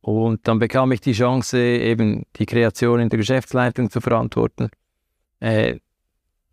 Und 0.00 0.48
dann 0.48 0.58
bekam 0.58 0.92
ich 0.92 1.00
die 1.00 1.12
Chance, 1.12 1.58
eben 1.58 2.24
die 2.36 2.46
Kreation 2.46 3.00
in 3.00 3.08
der 3.10 3.18
Geschäftsleitung 3.18 3.90
zu 3.90 4.00
verantworten 4.00 4.70
äh, 5.40 5.78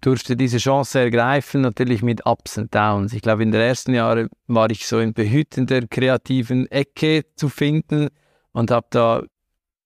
durfte 0.02 0.36
diese 0.36 0.58
Chance 0.58 1.00
ergreifen, 1.00 1.62
natürlich 1.62 2.02
mit 2.02 2.26
Ups 2.26 2.58
und 2.58 2.74
Downs. 2.74 3.14
Ich 3.14 3.22
glaube, 3.22 3.44
in 3.44 3.52
den 3.52 3.62
ersten 3.62 3.94
Jahren 3.94 4.30
war 4.48 4.70
ich 4.70 4.88
so 4.88 5.00
in 5.00 5.14
behütender, 5.14 5.82
kreativen 5.88 6.70
Ecke 6.72 7.26
zu 7.36 7.50
finden 7.50 8.10
und 8.52 8.72
habe 8.72 8.88
da 8.90 9.24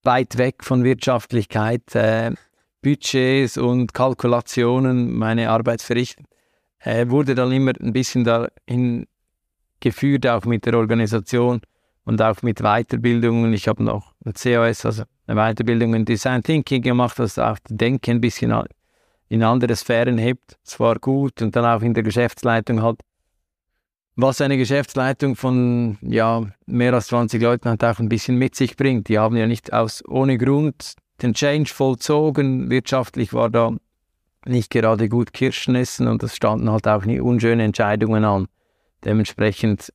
weit 0.03 0.37
weg 0.37 0.63
von 0.63 0.83
Wirtschaftlichkeit, 0.83 1.95
äh, 1.95 2.31
Budgets 2.81 3.57
und 3.57 3.93
Kalkulationen 3.93 5.13
meine 5.13 5.49
Arbeit 5.49 5.81
verrichtet. 5.81 6.25
Äh, 6.79 7.09
wurde 7.09 7.35
dann 7.35 7.51
immer 7.51 7.73
ein 7.79 7.93
bisschen 7.93 8.23
dahin 8.23 9.07
geführt, 9.79 10.27
auch 10.27 10.45
mit 10.45 10.65
der 10.65 10.77
Organisation 10.77 11.61
und 12.05 12.21
auch 12.21 12.41
mit 12.41 12.59
Weiterbildungen. 12.59 13.53
Ich 13.53 13.67
habe 13.67 13.83
noch 13.83 14.13
ein 14.25 14.33
COS, 14.33 14.85
also 14.85 15.03
eine 15.27 15.39
Weiterbildung 15.39 15.93
in 15.93 16.05
Design 16.05 16.43
Thinking 16.43 16.81
gemacht, 16.81 17.19
das 17.19 17.39
auch 17.39 17.57
Denken 17.69 18.11
ein 18.11 18.21
bisschen 18.21 18.53
in 19.29 19.43
andere 19.43 19.75
Sphären 19.75 20.17
hebt. 20.17 20.57
Es 20.65 20.79
war 20.79 20.95
gut 20.99 21.41
und 21.41 21.55
dann 21.55 21.65
auch 21.65 21.81
in 21.81 21.93
der 21.93 22.03
Geschäftsleitung 22.03 22.81
halt. 22.81 22.99
Was 24.17 24.41
eine 24.41 24.57
Geschäftsleitung 24.57 25.35
von 25.35 25.97
ja, 26.01 26.45
mehr 26.65 26.93
als 26.93 27.07
20 27.07 27.41
Leuten 27.41 27.69
hat 27.69 27.83
auch 27.83 27.99
ein 27.99 28.09
bisschen 28.09 28.35
mit 28.35 28.55
sich 28.55 28.75
bringt. 28.75 29.07
Die 29.07 29.17
haben 29.17 29.37
ja 29.37 29.47
nicht 29.47 29.71
aus 29.71 30.03
ohne 30.05 30.37
Grund 30.37 30.95
den 31.21 31.33
Change 31.33 31.71
vollzogen. 31.73 32.69
Wirtschaftlich 32.69 33.33
war 33.33 33.49
da 33.49 33.73
nicht 34.45 34.69
gerade 34.69 35.07
gut 35.07 35.33
Kirschen 35.33 35.75
essen 35.75 36.07
und 36.07 36.23
es 36.23 36.35
standen 36.35 36.69
halt 36.69 36.87
auch 36.87 37.05
nie 37.05 37.21
unschöne 37.21 37.63
Entscheidungen 37.63 38.25
an. 38.25 38.47
Dementsprechend 39.05 39.93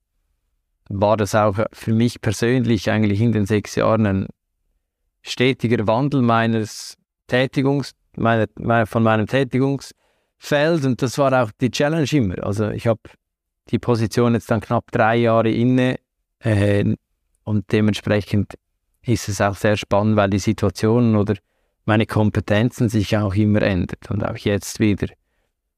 war 0.88 1.16
das 1.16 1.34
auch 1.34 1.58
für 1.72 1.92
mich 1.92 2.20
persönlich 2.20 2.90
eigentlich 2.90 3.20
in 3.20 3.32
den 3.32 3.46
sechs 3.46 3.74
Jahren 3.74 4.06
ein 4.06 4.26
stetiger 5.22 5.86
Wandel 5.86 6.22
meines 6.22 6.96
Tätigungs 7.26 7.94
meine, 8.16 8.46
meine, 8.58 8.86
von 8.86 9.02
meinem 9.02 9.26
Tätigungsfeld 9.26 10.84
und 10.84 11.00
das 11.02 11.18
war 11.18 11.32
auch 11.42 11.50
die 11.60 11.70
Challenge 11.70 12.08
immer. 12.12 12.42
Also 12.42 12.70
ich 12.70 12.86
habe 12.86 13.00
die 13.70 13.78
Position 13.78 14.34
jetzt 14.34 14.50
dann 14.50 14.60
knapp 14.60 14.90
drei 14.90 15.16
Jahre 15.16 15.50
inne 15.50 15.98
äh, 16.40 16.94
und 17.44 17.72
dementsprechend 17.72 18.54
ist 19.02 19.28
es 19.28 19.40
auch 19.40 19.56
sehr 19.56 19.76
spannend, 19.76 20.16
weil 20.16 20.30
die 20.30 20.38
Situationen 20.38 21.16
oder 21.16 21.34
meine 21.84 22.06
Kompetenzen 22.06 22.88
sich 22.88 23.16
auch 23.16 23.34
immer 23.34 23.62
ändern 23.62 23.98
und 24.08 24.24
auch 24.24 24.36
jetzt 24.36 24.80
wieder. 24.80 25.08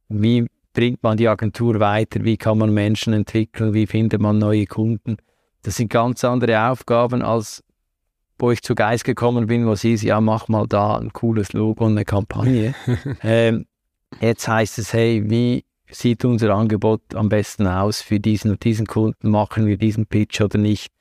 Wie 0.09 0.47
bringt 0.79 1.03
man 1.03 1.17
die 1.17 1.27
Agentur 1.27 1.81
weiter? 1.81 2.23
Wie 2.23 2.37
kann 2.37 2.59
man 2.59 2.73
Menschen 2.73 3.13
entwickeln? 3.13 3.75
Wie 3.75 3.89
findet 3.89 4.21
man 4.21 4.39
neue 4.39 4.65
Kunden? 4.67 5.17
Das 5.63 5.75
sind 5.75 5.91
ganz 5.91 6.23
andere 6.23 6.71
Aufgaben 6.71 7.21
als 7.21 7.65
wo 8.39 8.53
ich 8.53 8.63
zu 8.63 8.77
Geist 8.77 9.03
gekommen 9.03 9.49
bin, 9.49 9.67
was 9.67 9.83
hieß, 9.83 10.03
ja, 10.03 10.21
mach 10.21 10.47
mal 10.47 10.69
da 10.69 10.97
ein 10.97 11.13
cooles 11.13 11.53
Logo 11.53 11.85
und 11.85 11.97
eine 11.97 12.05
Kampagne. 12.05 12.77
ähm, 13.25 13.67
jetzt 14.21 14.47
heißt 14.47 14.79
es, 14.79 14.93
hey, 14.93 15.29
wie 15.29 15.65
sieht 15.91 16.25
unser 16.25 16.55
Angebot 16.55 17.03
am 17.17 17.29
besten 17.29 17.67
aus 17.67 18.01
für 18.01 18.21
diesen 18.21 18.53
und 18.53 18.63
diesen 18.63 18.87
Kunden? 18.87 19.31
Machen 19.31 19.67
wir 19.67 19.77
diesen 19.77 20.07
Pitch 20.07 20.41
oder 20.41 20.59
nicht? 20.59 20.93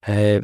Äh, 0.00 0.40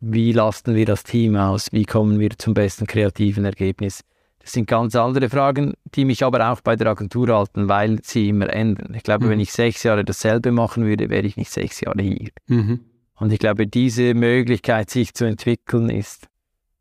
wie 0.00 0.32
lasten 0.32 0.74
wir 0.74 0.86
das 0.86 1.04
Team 1.04 1.36
aus? 1.36 1.70
Wie 1.70 1.84
kommen 1.84 2.18
wir 2.18 2.30
zum 2.30 2.54
besten 2.54 2.88
kreativen 2.88 3.44
Ergebnis? 3.44 4.02
Das 4.44 4.52
sind 4.52 4.66
ganz 4.68 4.94
andere 4.94 5.30
Fragen, 5.30 5.72
die 5.94 6.04
mich 6.04 6.22
aber 6.22 6.50
auch 6.50 6.60
bei 6.60 6.76
der 6.76 6.88
Agentur 6.88 7.28
halten, 7.28 7.66
weil 7.66 8.00
sie 8.02 8.28
immer 8.28 8.50
ändern. 8.52 8.92
Ich 8.92 9.02
glaube, 9.02 9.24
mhm. 9.24 9.30
wenn 9.30 9.40
ich 9.40 9.52
sechs 9.52 9.82
Jahre 9.84 10.04
dasselbe 10.04 10.52
machen 10.52 10.84
würde, 10.84 11.08
wäre 11.08 11.26
ich 11.26 11.38
nicht 11.38 11.50
sechs 11.50 11.80
Jahre 11.80 12.02
hier. 12.02 12.28
Mhm. 12.46 12.80
Und 13.14 13.32
ich 13.32 13.38
glaube, 13.38 13.66
diese 13.66 14.12
Möglichkeit, 14.12 14.90
sich 14.90 15.14
zu 15.14 15.24
entwickeln, 15.24 15.88
ist 15.88 16.28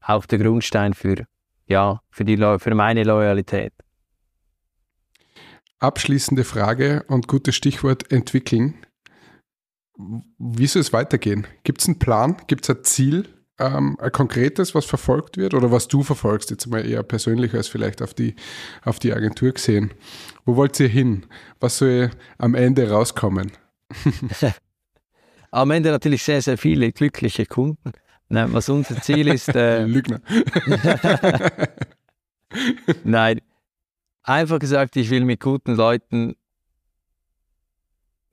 auch 0.01 0.25
der 0.25 0.39
Grundstein 0.39 0.93
für, 0.93 1.25
ja, 1.65 2.01
für, 2.09 2.25
die, 2.25 2.35
für 2.35 2.75
meine 2.75 3.05
Loyalität. 3.05 3.71
Abschließende 5.79 6.43
Frage 6.43 7.05
und 7.07 7.29
gutes 7.29 7.55
Stichwort 7.55 8.11
entwickeln. 8.11 8.73
Wie 10.37 10.67
soll 10.67 10.81
es 10.81 10.91
weitergehen? 10.91 11.47
Gibt 11.63 11.79
es 11.79 11.87
einen 11.87 11.99
Plan? 11.99 12.35
Gibt 12.47 12.65
es 12.65 12.75
ein 12.75 12.83
Ziel? 12.83 13.42
Ähm, 13.59 13.97
ein 13.99 14.11
konkretes, 14.11 14.73
was 14.73 14.85
verfolgt 14.85 15.37
wird 15.37 15.53
oder 15.53 15.71
was 15.71 15.87
du 15.87 16.01
verfolgst, 16.01 16.49
jetzt 16.49 16.65
mal 16.65 16.83
eher 16.83 17.03
persönlich 17.03 17.53
als 17.53 17.67
vielleicht 17.67 18.01
auf 18.01 18.15
die, 18.15 18.35
auf 18.83 18.97
die 18.97 19.13
Agentur 19.13 19.51
gesehen. 19.51 19.93
Wo 20.43 20.55
wollt 20.55 20.79
ihr 20.79 20.87
hin? 20.87 21.27
Was 21.59 21.77
soll 21.77 22.09
am 22.39 22.55
Ende 22.55 22.89
rauskommen? 22.89 23.51
am 25.51 25.69
Ende 25.69 25.91
natürlich 25.91 26.23
sehr, 26.23 26.41
sehr 26.41 26.57
viele 26.57 26.91
glückliche 26.91 27.45
Kunden. 27.45 27.91
Was 28.29 28.69
unser 28.69 28.99
Ziel 29.01 29.27
ist. 29.27 29.49
Äh, 29.49 29.83
Lügner. 29.85 30.19
Nein, 33.03 33.41
einfach 34.23 34.57
gesagt, 34.57 34.95
ich 34.95 35.11
will 35.11 35.25
mit 35.25 35.39
guten 35.39 35.75
Leuten 35.75 36.35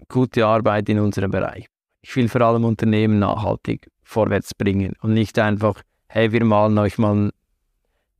gute 0.09 0.47
Arbeit 0.47 0.89
in 0.89 0.99
unserem 0.99 1.31
Bereich. 1.31 1.67
Ich 2.01 2.17
will 2.17 2.29
vor 2.29 2.41
allem 2.41 2.65
Unternehmen 2.65 3.19
nachhaltig 3.19 3.89
vorwärts 4.11 4.55
bringen 4.55 4.95
und 5.01 5.15
nicht 5.15 5.39
einfach, 5.39 5.83
hey, 6.09 6.33
wir 6.33 6.45
malen 6.45 6.77
euch 6.79 6.99
mal 6.99 7.31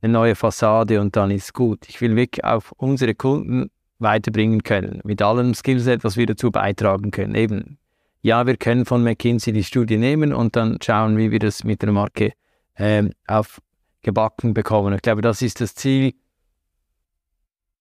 eine 0.01 0.13
neue 0.13 0.35
Fassade 0.35 0.99
und 0.99 1.15
dann 1.15 1.31
ist 1.31 1.53
gut. 1.53 1.87
Ich 1.89 2.01
will 2.01 2.15
wirklich 2.15 2.43
auf 2.43 2.71
unsere 2.77 3.13
Kunden 3.13 3.69
weiterbringen 3.99 4.63
können, 4.63 5.01
mit 5.03 5.21
allem 5.21 5.53
Skillset, 5.53 6.03
was 6.03 6.17
wir 6.17 6.25
dazu 6.25 6.49
beitragen 6.49 7.11
können. 7.11 7.35
Eben 7.35 7.77
ja, 8.23 8.45
wir 8.45 8.55
können 8.57 8.85
von 8.85 9.03
McKinsey 9.03 9.51
die 9.51 9.63
Studie 9.63 9.97
nehmen 9.97 10.31
und 10.31 10.55
dann 10.55 10.77
schauen, 10.81 11.17
wie 11.17 11.31
wir 11.31 11.39
das 11.39 11.63
mit 11.63 11.81
der 11.81 11.91
Marke 11.91 12.33
ähm, 12.77 13.13
aufgebacken 13.27 14.53
bekommen. 14.53 14.93
Ich 14.93 15.01
glaube, 15.01 15.21
das 15.21 15.41
ist 15.41 15.59
das 15.59 15.73
Ziel, 15.73 16.13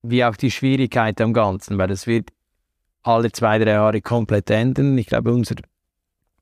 wie 0.02 0.24
auch 0.24 0.36
die 0.36 0.50
Schwierigkeit 0.50 1.20
am 1.20 1.34
Ganzen, 1.34 1.76
weil 1.76 1.88
das 1.88 2.06
wird 2.06 2.30
alle 3.02 3.30
zwei, 3.32 3.58
drei 3.58 3.72
Jahre 3.72 4.00
komplett 4.00 4.50
ändern. 4.50 4.96
Ich 4.96 5.06
glaube, 5.06 5.32
unser, 5.32 5.56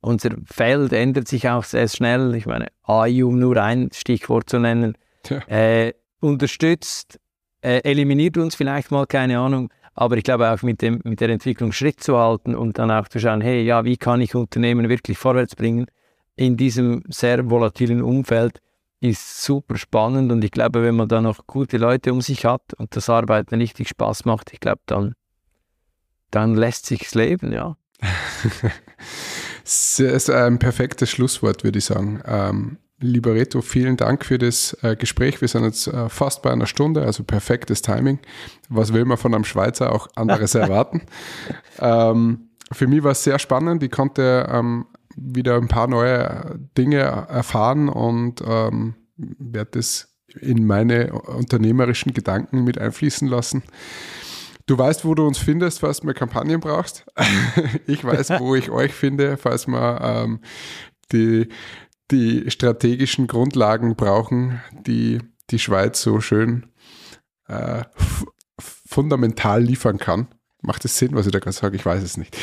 unser 0.01 0.31
Feld 0.45 0.93
ändert 0.93 1.29
sich 1.29 1.49
auch 1.49 1.65
sehr 1.65 1.89
schnell. 1.89 2.35
Ich 2.35 2.47
meine, 2.47 2.69
AI, 2.85 3.25
um 3.25 3.39
nur 3.39 3.57
ein 3.57 3.91
Stichwort 3.93 4.49
zu 4.49 4.59
nennen, 4.59 4.97
ja. 5.29 5.39
äh, 5.49 5.95
unterstützt, 6.21 7.19
äh, 7.61 7.81
eliminiert 7.83 8.37
uns 8.37 8.55
vielleicht 8.55 8.91
mal, 8.91 9.07
keine 9.07 9.39
Ahnung, 9.39 9.71
aber 9.95 10.17
ich 10.17 10.25
glaube 10.25 10.51
auch 10.51 10.63
mit, 10.63 10.81
dem, 10.81 11.01
mit 11.05 11.21
der 11.21 11.29
Entwicklung 11.29 11.73
Schritt 11.73 12.01
zu 12.01 12.17
halten 12.17 12.55
und 12.55 12.79
dann 12.79 12.91
auch 12.91 13.09
zu 13.09 13.19
schauen, 13.19 13.41
hey, 13.41 13.63
ja, 13.63 13.85
wie 13.85 13.97
kann 13.97 14.21
ich 14.21 14.35
Unternehmen 14.35 14.89
wirklich 14.89 15.19
vorwärts 15.19 15.57
bringen 15.57 15.87
in 16.37 16.57
diesem 16.57 17.03
sehr 17.09 17.51
volatilen 17.51 18.01
Umfeld, 18.01 18.61
ist 19.01 19.43
super 19.43 19.77
spannend 19.77 20.31
und 20.31 20.43
ich 20.45 20.53
glaube, 20.53 20.83
wenn 20.83 20.97
man 20.97 21.09
da 21.09 21.21
noch 21.21 21.47
gute 21.47 21.79
Leute 21.79 22.13
um 22.13 22.21
sich 22.21 22.45
hat 22.45 22.75
und 22.75 22.95
das 22.95 23.11
Arbeiten 23.11 23.57
richtig 23.57 23.89
Spaß 23.89 24.25
macht, 24.25 24.53
ich 24.53 24.61
glaube, 24.61 24.81
dann, 24.87 25.15
dann 26.31 26.55
lässt 26.55 26.87
sich's 26.87 27.15
leben, 27.15 27.53
ja. 27.53 27.77
das 29.69 30.01
ist 30.01 30.31
ein 30.31 30.59
perfektes 30.59 31.11
Schlusswort, 31.11 31.63
würde 31.63 31.79
ich 31.79 31.85
sagen. 31.85 32.23
Ähm, 32.27 32.79
Lieber 33.01 33.35
Reto, 33.35 33.61
vielen 33.61 33.97
Dank 33.97 34.25
für 34.25 34.39
das 34.39 34.77
äh, 34.83 34.97
Gespräch. 34.97 35.41
Wir 35.41 35.47
sind 35.47 35.63
jetzt 35.63 35.87
äh, 35.87 36.09
fast 36.09 36.43
bei 36.43 36.51
einer 36.51 36.67
Stunde, 36.67 37.03
also 37.03 37.23
perfektes 37.23 37.81
Timing. 37.81 38.19
Was 38.69 38.93
will 38.93 39.05
man 39.05 39.17
von 39.17 39.35
einem 39.35 39.45
Schweizer 39.45 39.93
auch 39.93 40.09
anderes 40.17 40.55
erwarten? 40.57 41.03
Ähm, 41.79 42.49
für 42.73 42.89
mich 42.89 43.05
war 43.05 43.13
es 43.13 43.23
sehr 43.23 43.39
spannend. 43.39 43.85
Ich 43.85 43.93
konnte 43.93 44.49
ähm, 44.51 44.87
wieder 45.17 45.57
ein 45.57 45.69
paar 45.69 45.87
neue 45.87 46.59
Dinge 46.77 46.99
erfahren 46.99 47.89
und 47.89 48.43
ähm, 48.45 48.95
werde 49.17 49.71
das 49.75 50.09
in 50.41 50.67
meine 50.67 51.13
unternehmerischen 51.13 52.15
Gedanken 52.15 52.65
mit 52.65 52.79
einfließen 52.79 53.29
lassen. 53.29 53.63
Du 54.69 54.77
weißt, 54.77 55.07
wo 55.07 55.15
du 55.15 55.27
uns 55.27 55.39
findest, 55.39 55.81
falls 55.81 56.01
du 56.01 56.13
Kampagnen 56.13 56.61
brauchst. 56.61 57.07
ich 57.87 58.05
weiß, 58.05 58.39
wo 58.39 58.55
ich 58.55 58.71
euch 58.71 58.93
finde, 58.93 59.39
falls 59.39 59.67
wir 59.67 59.99
ähm, 60.03 60.41
die, 61.11 61.49
die 62.11 62.51
strategischen 62.51 63.29
Grundlagen 63.29 63.97
brauchen, 63.97 64.61
die 64.87 65.21
die 65.49 65.59
Schweiz 65.59 66.03
so 66.03 66.21
schön 66.21 66.67
äh, 67.49 67.83
fundamental 68.59 69.63
liefern 69.63 69.97
kann. 69.97 70.29
Macht 70.61 70.85
es 70.85 70.99
Sinn, 70.99 71.15
was 71.15 71.25
ich 71.25 71.33
da 71.33 71.39
gerade 71.39 71.53
sage? 71.53 71.77
Ich 71.77 71.87
weiß 71.87 72.03
es 72.03 72.19
nicht. 72.19 72.37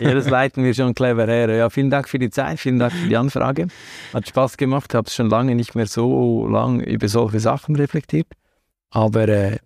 ja, 0.00 0.14
das 0.14 0.28
leiten 0.28 0.64
wir 0.64 0.74
schon 0.74 0.94
clever 0.94 1.26
her. 1.28 1.48
Ja, 1.54 1.70
vielen 1.70 1.90
Dank 1.90 2.08
für 2.08 2.18
die 2.18 2.30
Zeit, 2.30 2.58
vielen 2.58 2.80
Dank 2.80 2.92
für 2.92 3.06
die 3.06 3.16
Anfrage. 3.16 3.68
Hat 4.12 4.26
Spaß 4.26 4.56
gemacht, 4.56 4.94
habe 4.94 5.08
schon 5.10 5.30
lange 5.30 5.54
nicht 5.54 5.76
mehr 5.76 5.86
so 5.86 6.48
lange 6.48 6.84
über 6.84 7.06
solche 7.06 7.38
Sachen 7.38 7.76
reflektiert. 7.76 8.26
Aber 8.90 9.28
äh, 9.28 9.58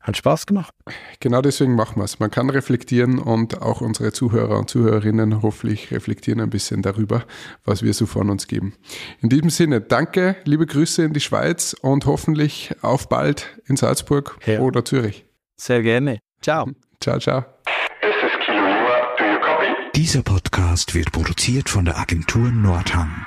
hat 0.00 0.16
Spaß 0.16 0.46
gemacht. 0.46 0.74
Genau 1.20 1.42
deswegen 1.42 1.74
machen 1.74 1.96
wir 1.96 2.04
es. 2.04 2.18
Man 2.18 2.30
kann 2.30 2.50
reflektieren 2.50 3.18
und 3.18 3.60
auch 3.62 3.80
unsere 3.80 4.12
Zuhörer 4.12 4.58
und 4.58 4.70
Zuhörerinnen 4.70 5.42
hoffentlich 5.42 5.90
reflektieren 5.90 6.40
ein 6.40 6.50
bisschen 6.50 6.82
darüber, 6.82 7.24
was 7.64 7.82
wir 7.82 7.92
so 7.92 8.06
von 8.06 8.30
uns 8.30 8.46
geben. 8.46 8.74
In 9.20 9.28
diesem 9.28 9.50
Sinne, 9.50 9.80
danke, 9.80 10.36
liebe 10.44 10.66
Grüße 10.66 11.02
in 11.02 11.12
die 11.12 11.20
Schweiz 11.20 11.74
und 11.80 12.06
hoffentlich 12.06 12.74
auf 12.82 13.08
bald 13.08 13.60
in 13.66 13.76
Salzburg 13.76 14.38
ja. 14.46 14.60
oder 14.60 14.84
Zürich. 14.84 15.26
Sehr 15.56 15.82
gerne. 15.82 16.20
Ciao. 16.40 16.70
Ciao, 17.00 17.18
ciao. 17.18 17.44
Dieser 19.94 20.22
Podcast 20.22 20.94
wird 20.94 21.12
produziert 21.12 21.68
von 21.68 21.84
der 21.84 21.98
Agentur 21.98 22.50
Nordhang. 22.50 23.26